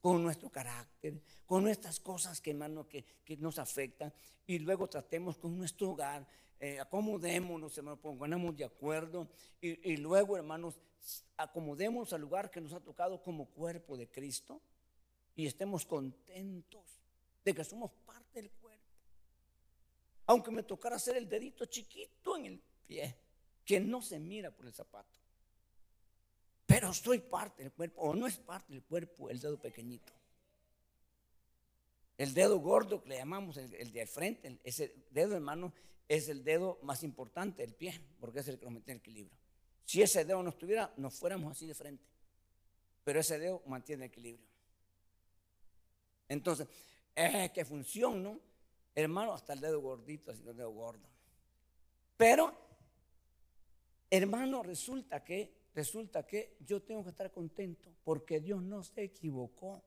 con 0.00 0.22
nuestro 0.22 0.50
carácter, 0.50 1.20
con 1.46 1.64
nuestras 1.64 1.98
cosas 2.00 2.40
que, 2.40 2.50
hermano, 2.50 2.86
que, 2.88 3.04
nos 3.38 3.58
afectan, 3.58 4.12
y 4.46 4.58
luego 4.58 4.88
tratemos 4.88 5.38
con 5.38 5.56
nuestro 5.56 5.90
hogar, 5.90 6.26
eh, 6.58 6.78
acomodémonos, 6.78 7.76
hermanos, 7.78 8.00
pongámonos 8.00 8.56
de 8.56 8.64
acuerdo 8.64 9.30
y, 9.60 9.96
luego, 9.96 10.36
hermanos, 10.36 10.78
acomodemos 11.36 12.12
al 12.12 12.20
lugar 12.20 12.50
que 12.50 12.60
nos 12.60 12.74
ha 12.74 12.80
tocado 12.80 13.22
como 13.22 13.46
cuerpo 13.46 13.96
de 13.96 14.10
Cristo 14.10 14.60
y 15.34 15.46
estemos 15.46 15.86
contentos 15.86 17.00
de 17.42 17.54
que 17.54 17.64
somos 17.64 17.92
parte 18.04 18.42
del 18.42 18.50
cuerpo. 18.50 18.84
Aunque 20.26 20.50
me 20.50 20.62
tocara 20.62 20.96
hacer 20.96 21.16
el 21.16 21.28
dedito 21.28 21.64
chiquito 21.64 22.36
en 22.36 22.44
el 22.44 22.62
pie, 22.86 23.16
que 23.70 23.78
no 23.78 24.02
se 24.02 24.18
mira 24.18 24.50
por 24.50 24.66
el 24.66 24.72
zapato. 24.72 25.16
Pero 26.66 26.92
soy 26.92 27.20
parte 27.20 27.62
del 27.62 27.70
cuerpo, 27.70 28.00
o 28.00 28.16
no 28.16 28.26
es 28.26 28.36
parte 28.36 28.72
del 28.72 28.82
cuerpo 28.82 29.30
el 29.30 29.38
dedo 29.38 29.60
pequeñito. 29.60 30.12
El 32.18 32.34
dedo 32.34 32.58
gordo 32.58 33.00
que 33.00 33.10
le 33.10 33.18
llamamos 33.18 33.58
el, 33.58 33.72
el 33.74 33.92
de 33.92 34.08
frente, 34.08 34.58
ese 34.64 34.92
dedo 35.12 35.36
hermano 35.36 35.72
es 36.08 36.28
el 36.28 36.42
dedo 36.42 36.80
más 36.82 37.04
importante 37.04 37.62
del 37.62 37.72
pie, 37.72 37.94
porque 38.18 38.40
es 38.40 38.48
el 38.48 38.58
que 38.58 38.64
nos 38.64 38.74
mantiene 38.74 38.96
el 38.96 39.02
equilibrio. 39.02 39.38
Si 39.84 40.02
ese 40.02 40.24
dedo 40.24 40.42
no 40.42 40.50
estuviera, 40.50 40.92
nos 40.96 41.14
fuéramos 41.14 41.52
así 41.52 41.68
de 41.68 41.74
frente. 41.76 42.04
Pero 43.04 43.20
ese 43.20 43.38
dedo 43.38 43.62
mantiene 43.66 44.06
el 44.06 44.10
equilibrio. 44.10 44.48
Entonces, 46.28 46.66
es 47.14 47.52
que 47.52 47.64
función, 47.64 48.20
¿no? 48.20 48.40
Hermano, 48.96 49.32
hasta 49.32 49.52
el 49.52 49.60
dedo 49.60 49.80
gordito, 49.80 50.32
así 50.32 50.40
el 50.44 50.56
dedo 50.56 50.72
gordo. 50.72 51.08
Pero, 52.16 52.69
hermano, 54.10 54.62
resulta 54.62 55.22
que, 55.24 55.54
resulta 55.74 56.26
que 56.26 56.56
yo 56.60 56.82
tengo 56.82 57.04
que 57.04 57.10
estar 57.10 57.30
contento 57.30 57.94
porque 58.04 58.40
Dios 58.40 58.62
no 58.62 58.82
se 58.82 59.04
equivocó. 59.04 59.82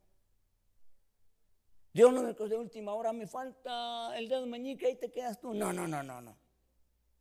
Dios 1.93 2.11
no 2.11 2.23
me 2.23 2.33
de 2.33 2.55
última 2.55 2.93
hora, 2.93 3.13
me 3.13 3.27
falta 3.27 4.17
el 4.17 4.27
dedo 4.27 4.47
meñique, 4.47 4.87
ahí 4.87 4.95
te 4.95 5.11
quedas 5.11 5.39
tú. 5.39 5.53
No, 5.53 5.71
no, 5.71 5.87
no, 5.87 6.01
no, 6.01 6.21
no. 6.21 6.35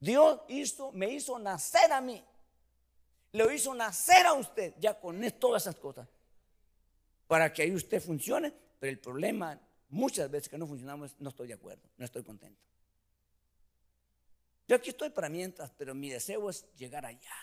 Dios 0.01 0.41
hizo, 0.49 0.91
me 0.93 1.13
hizo 1.13 1.39
nacer 1.39 1.93
a 1.93 2.01
mí. 2.01 2.25
Lo 3.33 3.51
hizo 3.53 3.75
nacer 3.75 4.27
a 4.27 4.35
usted, 4.35 4.75
ya 4.79 4.99
con 4.99 5.21
todas 5.39 5.63
esas 5.63 5.77
cosas. 5.77 6.09
Para 7.27 7.53
que 7.53 7.63
ahí 7.63 7.75
usted 7.75 8.01
funcione, 8.03 8.53
pero 8.79 8.91
el 8.91 8.99
problema, 8.99 9.61
muchas 9.89 10.31
veces 10.31 10.49
que 10.49 10.59
no 10.59 10.67
funcionamos, 10.67 11.15
no 11.19 11.29
estoy 11.29 11.49
de 11.49 11.55
acuerdo, 11.55 11.83
no 11.99 12.05
estoy 12.05 12.23
contento. 12.23 12.61
Yo 14.73 14.77
aquí 14.77 14.89
estoy 14.89 15.11
para 15.11 15.29
mientras, 15.29 15.71
pero 15.73 15.95
mi 15.95 16.09
deseo 16.09 16.49
es 16.49 16.67
llegar 16.77 17.05
allá. 17.05 17.37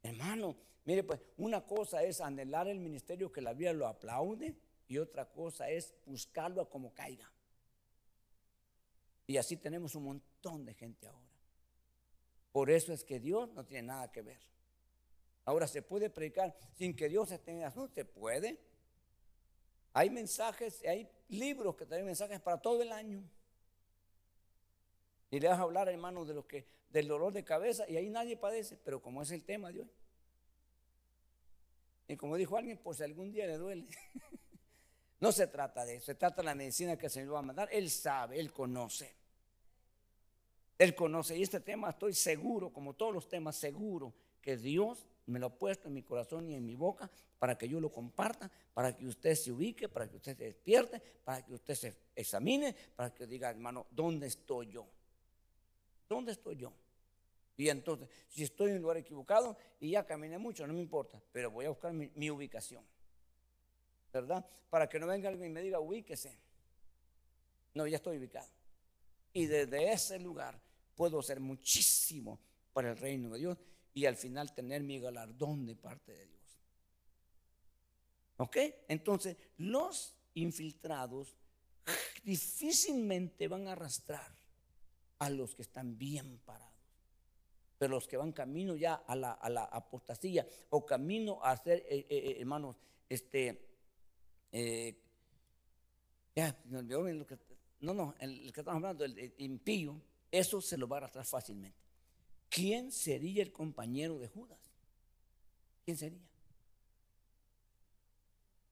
Hermano, 0.00 0.56
Mire, 0.84 1.04
pues 1.04 1.20
una 1.36 1.64
cosa 1.66 2.02
es 2.02 2.20
anhelar 2.20 2.68
el 2.68 2.78
ministerio 2.78 3.30
que 3.30 3.40
la 3.40 3.52
vida 3.52 3.72
lo 3.72 3.86
aplaude 3.86 4.56
y 4.88 4.98
otra 4.98 5.30
cosa 5.30 5.68
es 5.68 5.94
buscarlo 6.06 6.62
a 6.62 6.70
como 6.70 6.94
caiga. 6.94 7.30
Y 9.26 9.36
así 9.36 9.56
tenemos 9.56 9.94
un 9.94 10.04
montón 10.04 10.64
de 10.64 10.74
gente 10.74 11.06
ahora. 11.06 11.28
Por 12.50 12.70
eso 12.70 12.92
es 12.92 13.04
que 13.04 13.20
Dios 13.20 13.52
no 13.52 13.64
tiene 13.64 13.88
nada 13.88 14.10
que 14.10 14.22
ver. 14.22 14.40
Ahora 15.44 15.68
se 15.68 15.82
puede 15.82 16.10
predicar 16.10 16.56
sin 16.74 16.96
que 16.96 17.08
Dios 17.08 17.30
esté 17.30 17.52
en 17.52 17.64
asunto, 17.64 17.92
se 17.94 18.04
puede. 18.04 18.58
Hay 19.92 20.10
mensajes, 20.10 20.82
hay 20.84 21.08
libros 21.28 21.76
que 21.76 21.86
traen 21.86 22.04
mensajes 22.04 22.40
para 22.40 22.60
todo 22.60 22.82
el 22.82 22.92
año. 22.92 23.22
Y 25.30 25.40
le 25.40 25.48
vas 25.48 25.58
a 25.58 25.62
hablar, 25.62 25.88
hermano, 25.88 26.24
de 26.24 26.34
lo 26.34 26.46
que, 26.46 26.66
del 26.90 27.06
dolor 27.06 27.32
de 27.32 27.44
cabeza, 27.44 27.88
y 27.88 27.96
ahí 27.96 28.10
nadie 28.10 28.36
padece, 28.36 28.76
pero 28.84 29.00
como 29.00 29.22
es 29.22 29.30
el 29.30 29.44
tema 29.44 29.70
de 29.70 29.80
hoy. 29.82 29.90
Y 32.08 32.16
como 32.16 32.36
dijo 32.36 32.56
alguien, 32.56 32.78
pues 32.78 32.98
si 32.98 33.04
algún 33.04 33.30
día 33.30 33.46
le 33.46 33.56
duele. 33.56 33.86
no 35.20 35.30
se 35.30 35.46
trata 35.46 35.84
de 35.84 35.96
eso, 35.96 36.06
se 36.06 36.14
trata 36.16 36.42
de 36.42 36.46
la 36.46 36.54
medicina 36.56 36.96
que 36.96 37.06
el 37.06 37.12
Señor 37.12 37.34
va 37.34 37.38
a 37.38 37.42
mandar. 37.42 37.68
Él 37.70 37.88
sabe, 37.90 38.40
Él 38.40 38.52
conoce. 38.52 39.14
Él 40.76 40.94
conoce. 40.94 41.38
Y 41.38 41.42
este 41.42 41.60
tema 41.60 41.90
estoy 41.90 42.14
seguro, 42.14 42.72
como 42.72 42.94
todos 42.94 43.14
los 43.14 43.28
temas, 43.28 43.54
seguro 43.54 44.12
que 44.40 44.56
Dios 44.56 45.06
me 45.26 45.38
lo 45.38 45.46
ha 45.46 45.54
puesto 45.54 45.86
en 45.86 45.94
mi 45.94 46.02
corazón 46.02 46.48
y 46.48 46.54
en 46.54 46.66
mi 46.66 46.74
boca 46.74 47.08
para 47.38 47.56
que 47.56 47.68
yo 47.68 47.80
lo 47.80 47.90
comparta, 47.90 48.50
para 48.74 48.94
que 48.94 49.06
usted 49.06 49.34
se 49.34 49.52
ubique, 49.52 49.88
para 49.88 50.08
que 50.08 50.16
usted 50.16 50.36
se 50.36 50.44
despierte, 50.44 51.00
para 51.24 51.44
que 51.44 51.54
usted 51.54 51.74
se 51.74 51.94
examine, 52.14 52.74
para 52.94 53.14
que 53.14 53.26
diga, 53.26 53.48
hermano, 53.48 53.86
¿dónde 53.90 54.26
estoy 54.26 54.72
yo? 54.72 54.86
¿Dónde 56.10 56.32
estoy 56.32 56.56
yo? 56.56 56.72
Y 57.56 57.68
entonces, 57.68 58.08
si 58.28 58.42
estoy 58.42 58.70
en 58.70 58.76
un 58.76 58.82
lugar 58.82 58.96
equivocado 58.96 59.56
y 59.78 59.90
ya 59.90 60.04
caminé 60.04 60.38
mucho, 60.38 60.66
no 60.66 60.74
me 60.74 60.80
importa, 60.80 61.22
pero 61.30 61.52
voy 61.52 61.66
a 61.66 61.68
buscar 61.68 61.92
mi, 61.92 62.30
ubicación. 62.30 62.84
¿Verdad? 64.12 64.44
Para 64.68 64.88
que 64.88 64.98
no 64.98 65.06
venga 65.06 65.28
alguien 65.28 65.52
y 65.52 65.54
me 65.54 65.62
diga, 65.62 65.78
ubíquese. 65.78 66.36
No, 67.74 67.86
ya 67.86 67.98
estoy 67.98 68.18
ubicado. 68.18 68.48
Y 69.32 69.46
desde 69.46 69.92
ese 69.92 70.18
lugar 70.18 70.60
puedo 70.96 71.20
hacer 71.20 71.38
muchísimo 71.38 72.40
para 72.72 72.90
el 72.90 72.96
reino 72.96 73.30
de 73.30 73.38
Dios 73.38 73.58
y 73.94 74.06
al 74.06 74.16
final 74.16 74.52
tener 74.52 74.82
mi 74.82 74.98
galardón 74.98 75.64
de 75.64 75.76
parte 75.76 76.12
de 76.12 76.26
Dios. 76.26 76.58
¿Ok? 78.38 78.56
Entonces, 78.88 79.36
los 79.58 80.16
infiltrados 80.34 81.36
difícilmente 82.24 83.46
van 83.46 83.68
a 83.68 83.72
arrastrar 83.72 84.39
a 85.20 85.30
los 85.30 85.54
que 85.54 85.62
están 85.62 85.96
bien 85.96 86.38
parados 86.44 86.70
pero 87.80 87.94
los 87.94 88.06
que 88.06 88.18
van 88.18 88.32
camino 88.32 88.76
ya 88.76 88.96
a 89.06 89.16
la, 89.16 89.38
a 89.40 89.64
apostasía 89.64 90.46
o 90.68 90.84
camino 90.84 91.42
a 91.42 91.56
ser, 91.56 91.78
eh, 91.88 92.00
eh, 92.00 92.06
eh, 92.10 92.36
hermanos, 92.38 92.76
este, 93.08 93.70
no, 97.80 97.94
no, 97.94 98.14
el 98.18 98.52
que 98.52 98.60
estamos 98.60 98.82
hablando, 98.84 99.06
el, 99.06 99.34
impío, 99.38 99.98
eso 100.30 100.60
se 100.60 100.76
lo 100.76 100.86
va 100.86 100.96
a 100.96 100.98
arrastrar 100.98 101.24
fácilmente. 101.24 101.78
¿Quién 102.50 102.92
sería 102.92 103.42
el 103.42 103.50
compañero 103.50 104.18
de 104.18 104.28
Judas? 104.28 104.60
¿Quién 105.86 105.96
sería? 105.96 106.20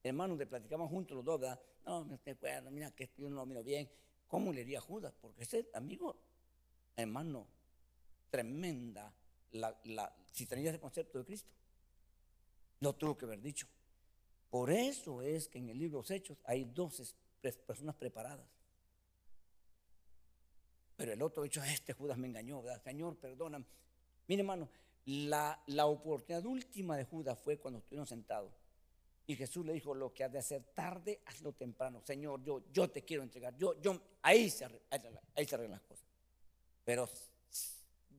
Hermanos, 0.03 0.37
le 0.37 0.47
platicamos 0.47 0.91
juntos 0.91 1.17
los 1.17 1.25
dos, 1.25 1.41
¿verdad? 1.41 1.59
No, 1.87 2.05
me 2.05 2.17
acuerdo, 2.31 2.71
mira 2.71 2.91
que 2.91 3.09
yo 3.17 3.31
no 3.31 3.37
lo 3.37 3.47
miro 3.47 3.65
bien. 3.65 3.89
¿Cómo 4.27 4.53
le 4.53 4.61
iría 4.61 4.81
a 4.81 4.83
Judas? 4.83 5.15
Porque 5.19 5.45
ese 5.45 5.71
amigo, 5.73 6.15
hermano, 7.03 7.47
tremenda 8.31 9.13
la, 9.53 10.15
si 10.33 10.47
tenía 10.47 10.71
ese 10.71 10.81
concepto 10.81 11.19
de 11.19 11.25
Cristo. 11.25 11.51
Lo 12.81 12.93
tuvo 12.95 13.17
que 13.17 13.25
haber 13.25 13.41
dicho. 13.41 13.67
Por 14.51 14.71
eso 14.71 15.23
es 15.23 15.49
que 15.49 15.59
en 15.59 15.69
el 15.69 15.79
libro 15.79 15.99
de 15.99 16.03
los 16.03 16.11
Hechos 16.11 16.39
hay 16.45 16.65
dos 16.65 17.15
personas 17.67 17.95
preparadas. 17.95 18.47
Pero 20.97 21.13
el 21.13 21.23
otro 21.23 21.43
dicho, 21.45 21.63
este 21.63 21.93
Judas 21.93 22.19
me 22.19 22.27
engañó, 22.27 22.63
¿verdad? 22.63 22.83
Señor, 22.83 23.17
perdona. 23.17 23.65
Mire, 24.27 24.41
hermano, 24.41 24.69
la, 25.07 25.63
la 25.67 25.87
oportunidad 25.87 26.45
última 26.45 26.97
de 26.97 27.05
Judas 27.05 27.39
fue 27.39 27.59
cuando 27.59 27.79
estuvieron 27.79 28.07
sentados. 28.07 28.53
Y 29.27 29.37
Jesús 29.37 29.65
le 29.65 29.75
dijo, 29.75 29.95
lo 29.95 30.13
que 30.13 30.25
has 30.25 30.33
de 30.33 30.39
hacer 30.39 30.65
tarde, 30.75 31.21
hazlo 31.27 31.53
temprano. 31.53 32.01
Señor, 32.01 32.43
yo, 32.43 32.63
yo 32.73 32.91
te 32.91 33.05
quiero 33.05 33.23
entregar. 33.23 33.55
Yo, 33.57 33.79
yo, 33.81 34.01
ahí 34.23 34.49
se, 34.49 34.67
ahí 35.35 35.45
se 35.45 35.57
cosas. 35.57 35.88
Pero 36.89 37.07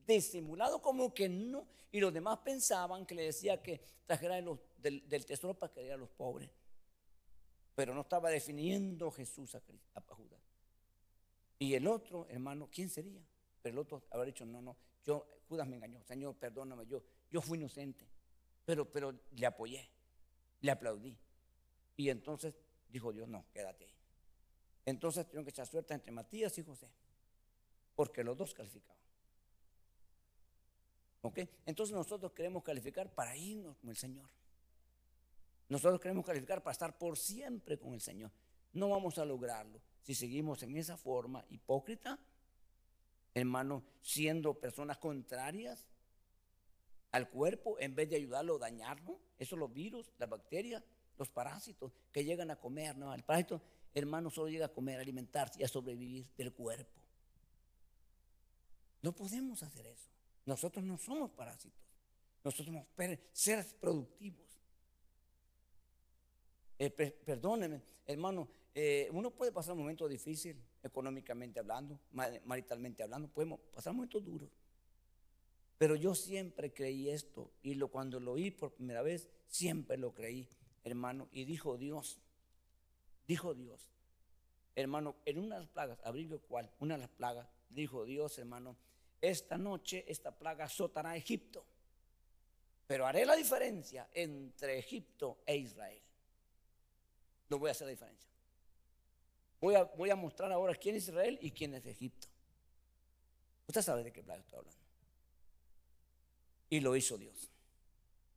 disimulado 0.06 0.80
como 0.80 1.12
que 1.12 1.28
no. 1.28 1.66
Y 1.90 1.98
los 1.98 2.14
demás 2.14 2.38
pensaban 2.38 3.04
que 3.04 3.16
le 3.16 3.24
decía 3.24 3.60
que 3.60 3.80
trajera 4.06 4.40
del, 4.76 5.26
tesoro 5.26 5.58
para 5.58 5.72
que 5.72 5.80
diera 5.80 5.96
a 5.96 5.98
los 5.98 6.08
pobres. 6.10 6.48
Pero 7.74 7.96
no 7.96 8.02
estaba 8.02 8.30
definiendo 8.30 9.10
Jesús 9.10 9.56
a, 9.56 9.60
Judas. 10.14 10.40
Y 11.58 11.74
el 11.74 11.88
otro, 11.88 12.28
hermano, 12.28 12.68
¿quién 12.70 12.88
sería? 12.88 13.20
Pero 13.60 13.72
el 13.72 13.78
otro 13.80 14.04
habrá 14.08 14.26
dicho, 14.26 14.46
no, 14.46 14.62
no, 14.62 14.76
yo, 15.02 15.26
Judas 15.48 15.66
me 15.66 15.74
engañó, 15.74 16.00
Señor, 16.04 16.36
perdóname, 16.36 16.86
yo, 16.86 17.02
yo 17.28 17.40
fui 17.40 17.58
inocente. 17.58 18.06
Pero, 18.64 18.88
pero 18.88 19.18
le 19.32 19.46
apoyé, 19.46 19.90
le 20.60 20.70
aplaudí. 20.70 21.18
Y 21.96 22.08
entonces 22.08 22.54
dijo 22.88 23.12
Dios, 23.12 23.26
no, 23.26 23.46
quédate 23.52 23.86
ahí. 23.86 23.94
Entonces 24.86 25.26
tuvieron 25.26 25.44
que 25.44 25.50
echar 25.50 25.66
suerte 25.66 25.92
entre 25.92 26.12
Matías 26.12 26.56
y 26.56 26.62
José, 26.62 26.88
porque 28.00 28.24
los 28.24 28.34
dos 28.34 28.54
calificaban. 28.54 28.96
Entonces 31.66 31.94
nosotros 31.94 32.32
queremos 32.32 32.62
calificar 32.62 33.14
para 33.14 33.36
irnos 33.36 33.76
con 33.76 33.90
el 33.90 33.96
Señor. 33.96 34.26
Nosotros 35.68 36.00
queremos 36.00 36.24
calificar 36.24 36.62
para 36.62 36.72
estar 36.72 36.96
por 36.96 37.18
siempre 37.18 37.78
con 37.78 37.92
el 37.92 38.00
Señor. 38.00 38.30
No 38.72 38.88
vamos 38.88 39.18
a 39.18 39.26
lograrlo 39.26 39.82
si 40.00 40.14
seguimos 40.14 40.62
en 40.62 40.78
esa 40.78 40.96
forma 40.96 41.44
hipócrita, 41.50 42.18
hermano, 43.34 43.84
siendo 44.00 44.54
personas 44.54 44.96
contrarias 44.96 45.86
al 47.12 47.28
cuerpo 47.28 47.78
en 47.80 47.94
vez 47.94 48.08
de 48.08 48.16
ayudarlo 48.16 48.56
a 48.56 48.60
dañarlo. 48.60 49.20
Eso 49.36 49.56
los 49.56 49.70
virus, 49.70 50.10
las 50.16 50.30
bacterias, 50.30 50.82
los 51.18 51.28
parásitos 51.28 51.92
que 52.12 52.24
llegan 52.24 52.50
a 52.50 52.56
comer. 52.56 52.96
No, 52.96 53.12
el 53.12 53.24
parásito, 53.24 53.60
hermano, 53.92 54.30
solo 54.30 54.48
llega 54.48 54.64
a 54.64 54.72
comer, 54.72 55.00
a 55.00 55.02
alimentarse 55.02 55.60
y 55.60 55.64
a 55.64 55.68
sobrevivir 55.68 56.30
del 56.38 56.54
cuerpo. 56.54 56.99
No 59.02 59.12
podemos 59.12 59.62
hacer 59.62 59.86
eso. 59.86 60.08
Nosotros 60.46 60.84
no 60.84 60.98
somos 60.98 61.30
parásitos. 61.30 61.80
Nosotros 62.42 62.66
somos 62.66 62.86
seres 63.32 63.74
productivos. 63.74 64.46
Eh, 66.78 66.90
perdónenme, 66.90 67.82
hermano, 68.06 68.48
eh, 68.74 69.10
uno 69.12 69.30
puede 69.30 69.52
pasar 69.52 69.72
un 69.72 69.80
momento 69.80 70.08
difícil, 70.08 70.56
económicamente 70.82 71.60
hablando, 71.60 72.00
maritalmente 72.44 73.02
hablando, 73.02 73.28
podemos 73.28 73.60
pasar 73.74 73.92
momentos 73.92 74.24
duros. 74.24 74.48
Pero 75.76 75.94
yo 75.94 76.14
siempre 76.14 76.72
creí 76.72 77.10
esto 77.10 77.52
y 77.62 77.74
lo, 77.74 77.88
cuando 77.88 78.18
lo 78.18 78.32
oí 78.32 78.50
por 78.50 78.72
primera 78.72 79.02
vez, 79.02 79.28
siempre 79.46 79.98
lo 79.98 80.14
creí, 80.14 80.48
hermano. 80.84 81.28
Y 81.32 81.44
dijo 81.44 81.76
Dios, 81.76 82.18
dijo 83.26 83.54
Dios, 83.54 83.90
hermano, 84.74 85.16
en 85.26 85.38
una 85.38 85.56
de 85.56 85.62
las 85.62 85.70
plagas, 85.70 85.98
abrigo 86.04 86.38
cuál, 86.40 86.70
una 86.80 86.94
de 86.94 87.00
las 87.00 87.10
plagas, 87.10 87.48
dijo 87.68 88.04
Dios, 88.04 88.38
hermano, 88.38 88.76
esta 89.20 89.58
noche 89.58 90.04
esta 90.08 90.30
plaga 90.30 90.64
azotará 90.64 91.10
a 91.10 91.16
Egipto. 91.16 91.64
Pero 92.86 93.06
haré 93.06 93.24
la 93.24 93.36
diferencia 93.36 94.08
entre 94.12 94.78
Egipto 94.78 95.38
e 95.46 95.56
Israel. 95.56 96.02
No 97.48 97.58
voy 97.58 97.68
a 97.68 97.72
hacer 97.72 97.86
la 97.86 97.92
diferencia. 97.92 98.30
Voy 99.60 100.10
a, 100.10 100.16
mostrar 100.16 100.50
ahora 100.50 100.74
quién 100.74 100.96
es 100.96 101.08
Israel 101.08 101.38
y 101.42 101.50
quién 101.50 101.74
es 101.74 101.84
Egipto. 101.84 102.28
Usted 103.66 103.82
sabe 103.82 104.02
de 104.02 104.12
qué 104.12 104.22
plaga 104.22 104.40
estoy 104.40 104.58
hablando. 104.58 104.80
Y 106.70 106.80
lo 106.80 106.96
hizo 106.96 107.18
Dios. 107.18 107.50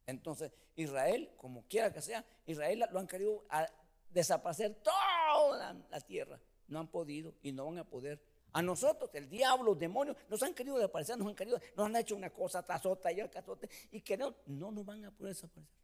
Entonces, 0.06 0.52
Israel, 0.76 1.32
como 1.38 1.64
quiera 1.64 1.94
que 1.94 2.02
sea, 2.02 2.26
Israel 2.46 2.84
lo 2.92 3.00
han 3.00 3.08
querido 3.08 3.46
desaparecer 4.10 4.76
toda 4.84 5.74
la 5.90 6.02
tierra. 6.02 6.40
No 6.68 6.80
han 6.80 6.88
podido 6.88 7.34
y 7.42 7.54
no 7.54 7.66
van 7.66 7.78
a 7.78 7.86
poder 7.86 8.22
a 8.54 8.62
nosotros, 8.62 9.10
el 9.14 9.28
diablo, 9.28 9.72
los 9.72 9.80
demonios, 9.80 10.16
nos 10.30 10.42
han 10.44 10.54
querido 10.54 10.78
desaparecer, 10.78 11.18
nos 11.18 11.28
han 11.28 11.36
querido, 11.36 11.60
nos 11.76 11.88
han 11.88 11.96
hecho 11.96 12.16
una 12.16 12.30
cosa 12.30 12.62
tras 12.64 12.86
otra 12.86 13.12
y 13.12 13.20
otra, 13.22 13.44
y 13.92 14.02
que 14.02 14.16
no, 14.16 14.36
no 14.46 14.72
nos 14.72 14.86
van 14.86 15.04
a 15.06 15.12
poder 15.12 15.34
desaparecer. 15.34 15.84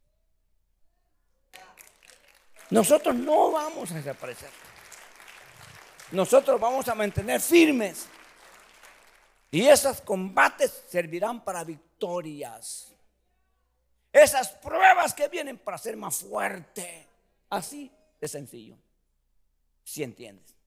Nosotros 2.70 3.16
no 3.16 3.50
vamos 3.50 3.90
a 3.90 3.94
desaparecer. 3.96 4.50
Nosotros 6.12 6.60
vamos 6.60 6.86
a 6.88 6.94
mantener 6.94 7.40
firmes. 7.40 8.06
Y 9.50 9.66
esos 9.66 10.00
combates 10.00 10.84
servirán 10.88 11.42
para 11.42 11.64
victorias. 11.64 12.94
Esas 14.12 14.50
pruebas 14.50 15.12
que 15.12 15.28
vienen 15.28 15.58
para 15.58 15.78
ser 15.78 15.96
más 15.96 16.18
fuerte. 16.18 17.08
Así 17.48 17.90
de 18.20 18.28
sencillo. 18.28 18.76
Si 19.82 20.04
entiendes. 20.04 20.59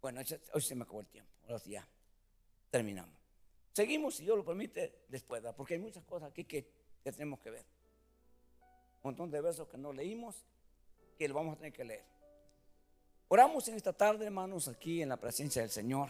Bueno, 0.00 0.20
hoy 0.54 0.60
se 0.62 0.74
me 0.74 0.84
acabó 0.84 1.00
el 1.00 1.06
tiempo. 1.06 1.30
Ahora 1.44 1.58
sí 1.58 1.70
ya 1.72 1.86
terminamos. 2.70 3.14
Seguimos, 3.72 4.16
si 4.16 4.24
Dios 4.24 4.36
lo 4.36 4.44
permite, 4.44 5.04
después, 5.08 5.42
porque 5.56 5.74
hay 5.74 5.80
muchas 5.80 6.04
cosas 6.04 6.30
aquí 6.30 6.44
que, 6.44 6.80
tenemos 7.02 7.40
que 7.40 7.50
ver. 7.50 7.64
Un 9.02 9.10
montón 9.10 9.30
de 9.30 9.40
versos 9.40 9.68
que 9.68 9.78
no 9.78 9.92
leímos, 9.92 10.44
que 11.16 11.28
lo 11.28 11.34
vamos 11.34 11.54
a 11.54 11.56
tener 11.56 11.72
que 11.72 11.84
leer. 11.84 12.04
Oramos 13.28 13.68
en 13.68 13.76
esta 13.76 13.92
tarde, 13.92 14.26
hermanos, 14.26 14.68
aquí 14.68 15.02
en 15.02 15.08
la 15.08 15.16
presencia 15.16 15.62
del 15.62 15.70
Señor. 15.70 16.08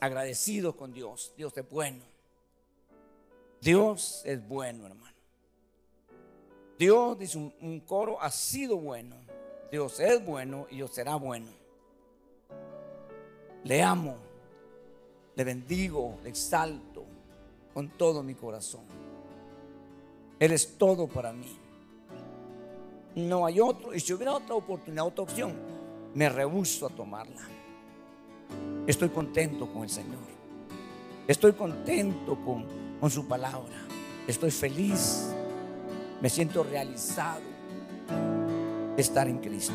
Agradecidos 0.00 0.76
con 0.76 0.92
Dios. 0.92 1.32
Dios 1.36 1.56
es 1.56 1.68
bueno. 1.68 2.04
Dios 3.60 4.22
es 4.24 4.46
bueno, 4.46 4.86
hermano. 4.86 5.16
Dios, 6.78 7.18
dice 7.18 7.38
un 7.38 7.80
coro, 7.80 8.20
ha 8.22 8.30
sido 8.30 8.76
bueno. 8.76 9.16
Dios 9.70 9.98
es 9.98 10.24
bueno 10.24 10.68
y 10.70 10.76
Dios 10.76 10.94
será 10.94 11.16
bueno. 11.16 11.57
Le 13.68 13.82
amo, 13.82 14.16
le 15.36 15.44
bendigo, 15.44 16.20
le 16.22 16.30
exalto 16.30 17.04
con 17.74 17.90
todo 17.90 18.22
mi 18.22 18.34
corazón. 18.34 18.80
Él 20.38 20.52
es 20.52 20.78
todo 20.78 21.06
para 21.06 21.34
mí. 21.34 21.54
No 23.16 23.44
hay 23.44 23.60
otro. 23.60 23.92
Y 23.92 24.00
si 24.00 24.14
hubiera 24.14 24.32
otra 24.32 24.54
oportunidad, 24.54 25.04
otra 25.04 25.24
opción, 25.24 25.52
me 26.14 26.30
rehuso 26.30 26.86
a 26.86 26.88
tomarla. 26.88 27.42
Estoy 28.86 29.10
contento 29.10 29.70
con 29.70 29.82
el 29.82 29.90
Señor. 29.90 30.24
Estoy 31.26 31.52
contento 31.52 32.42
con, 32.42 32.64
con 32.98 33.10
su 33.10 33.28
palabra. 33.28 33.86
estoy 34.26 34.50
feliz, 34.50 35.28
me 36.22 36.30
siento 36.30 36.62
realizado 36.62 37.42
de 38.96 39.02
estar 39.02 39.28
en 39.28 39.36
Cristo. 39.40 39.74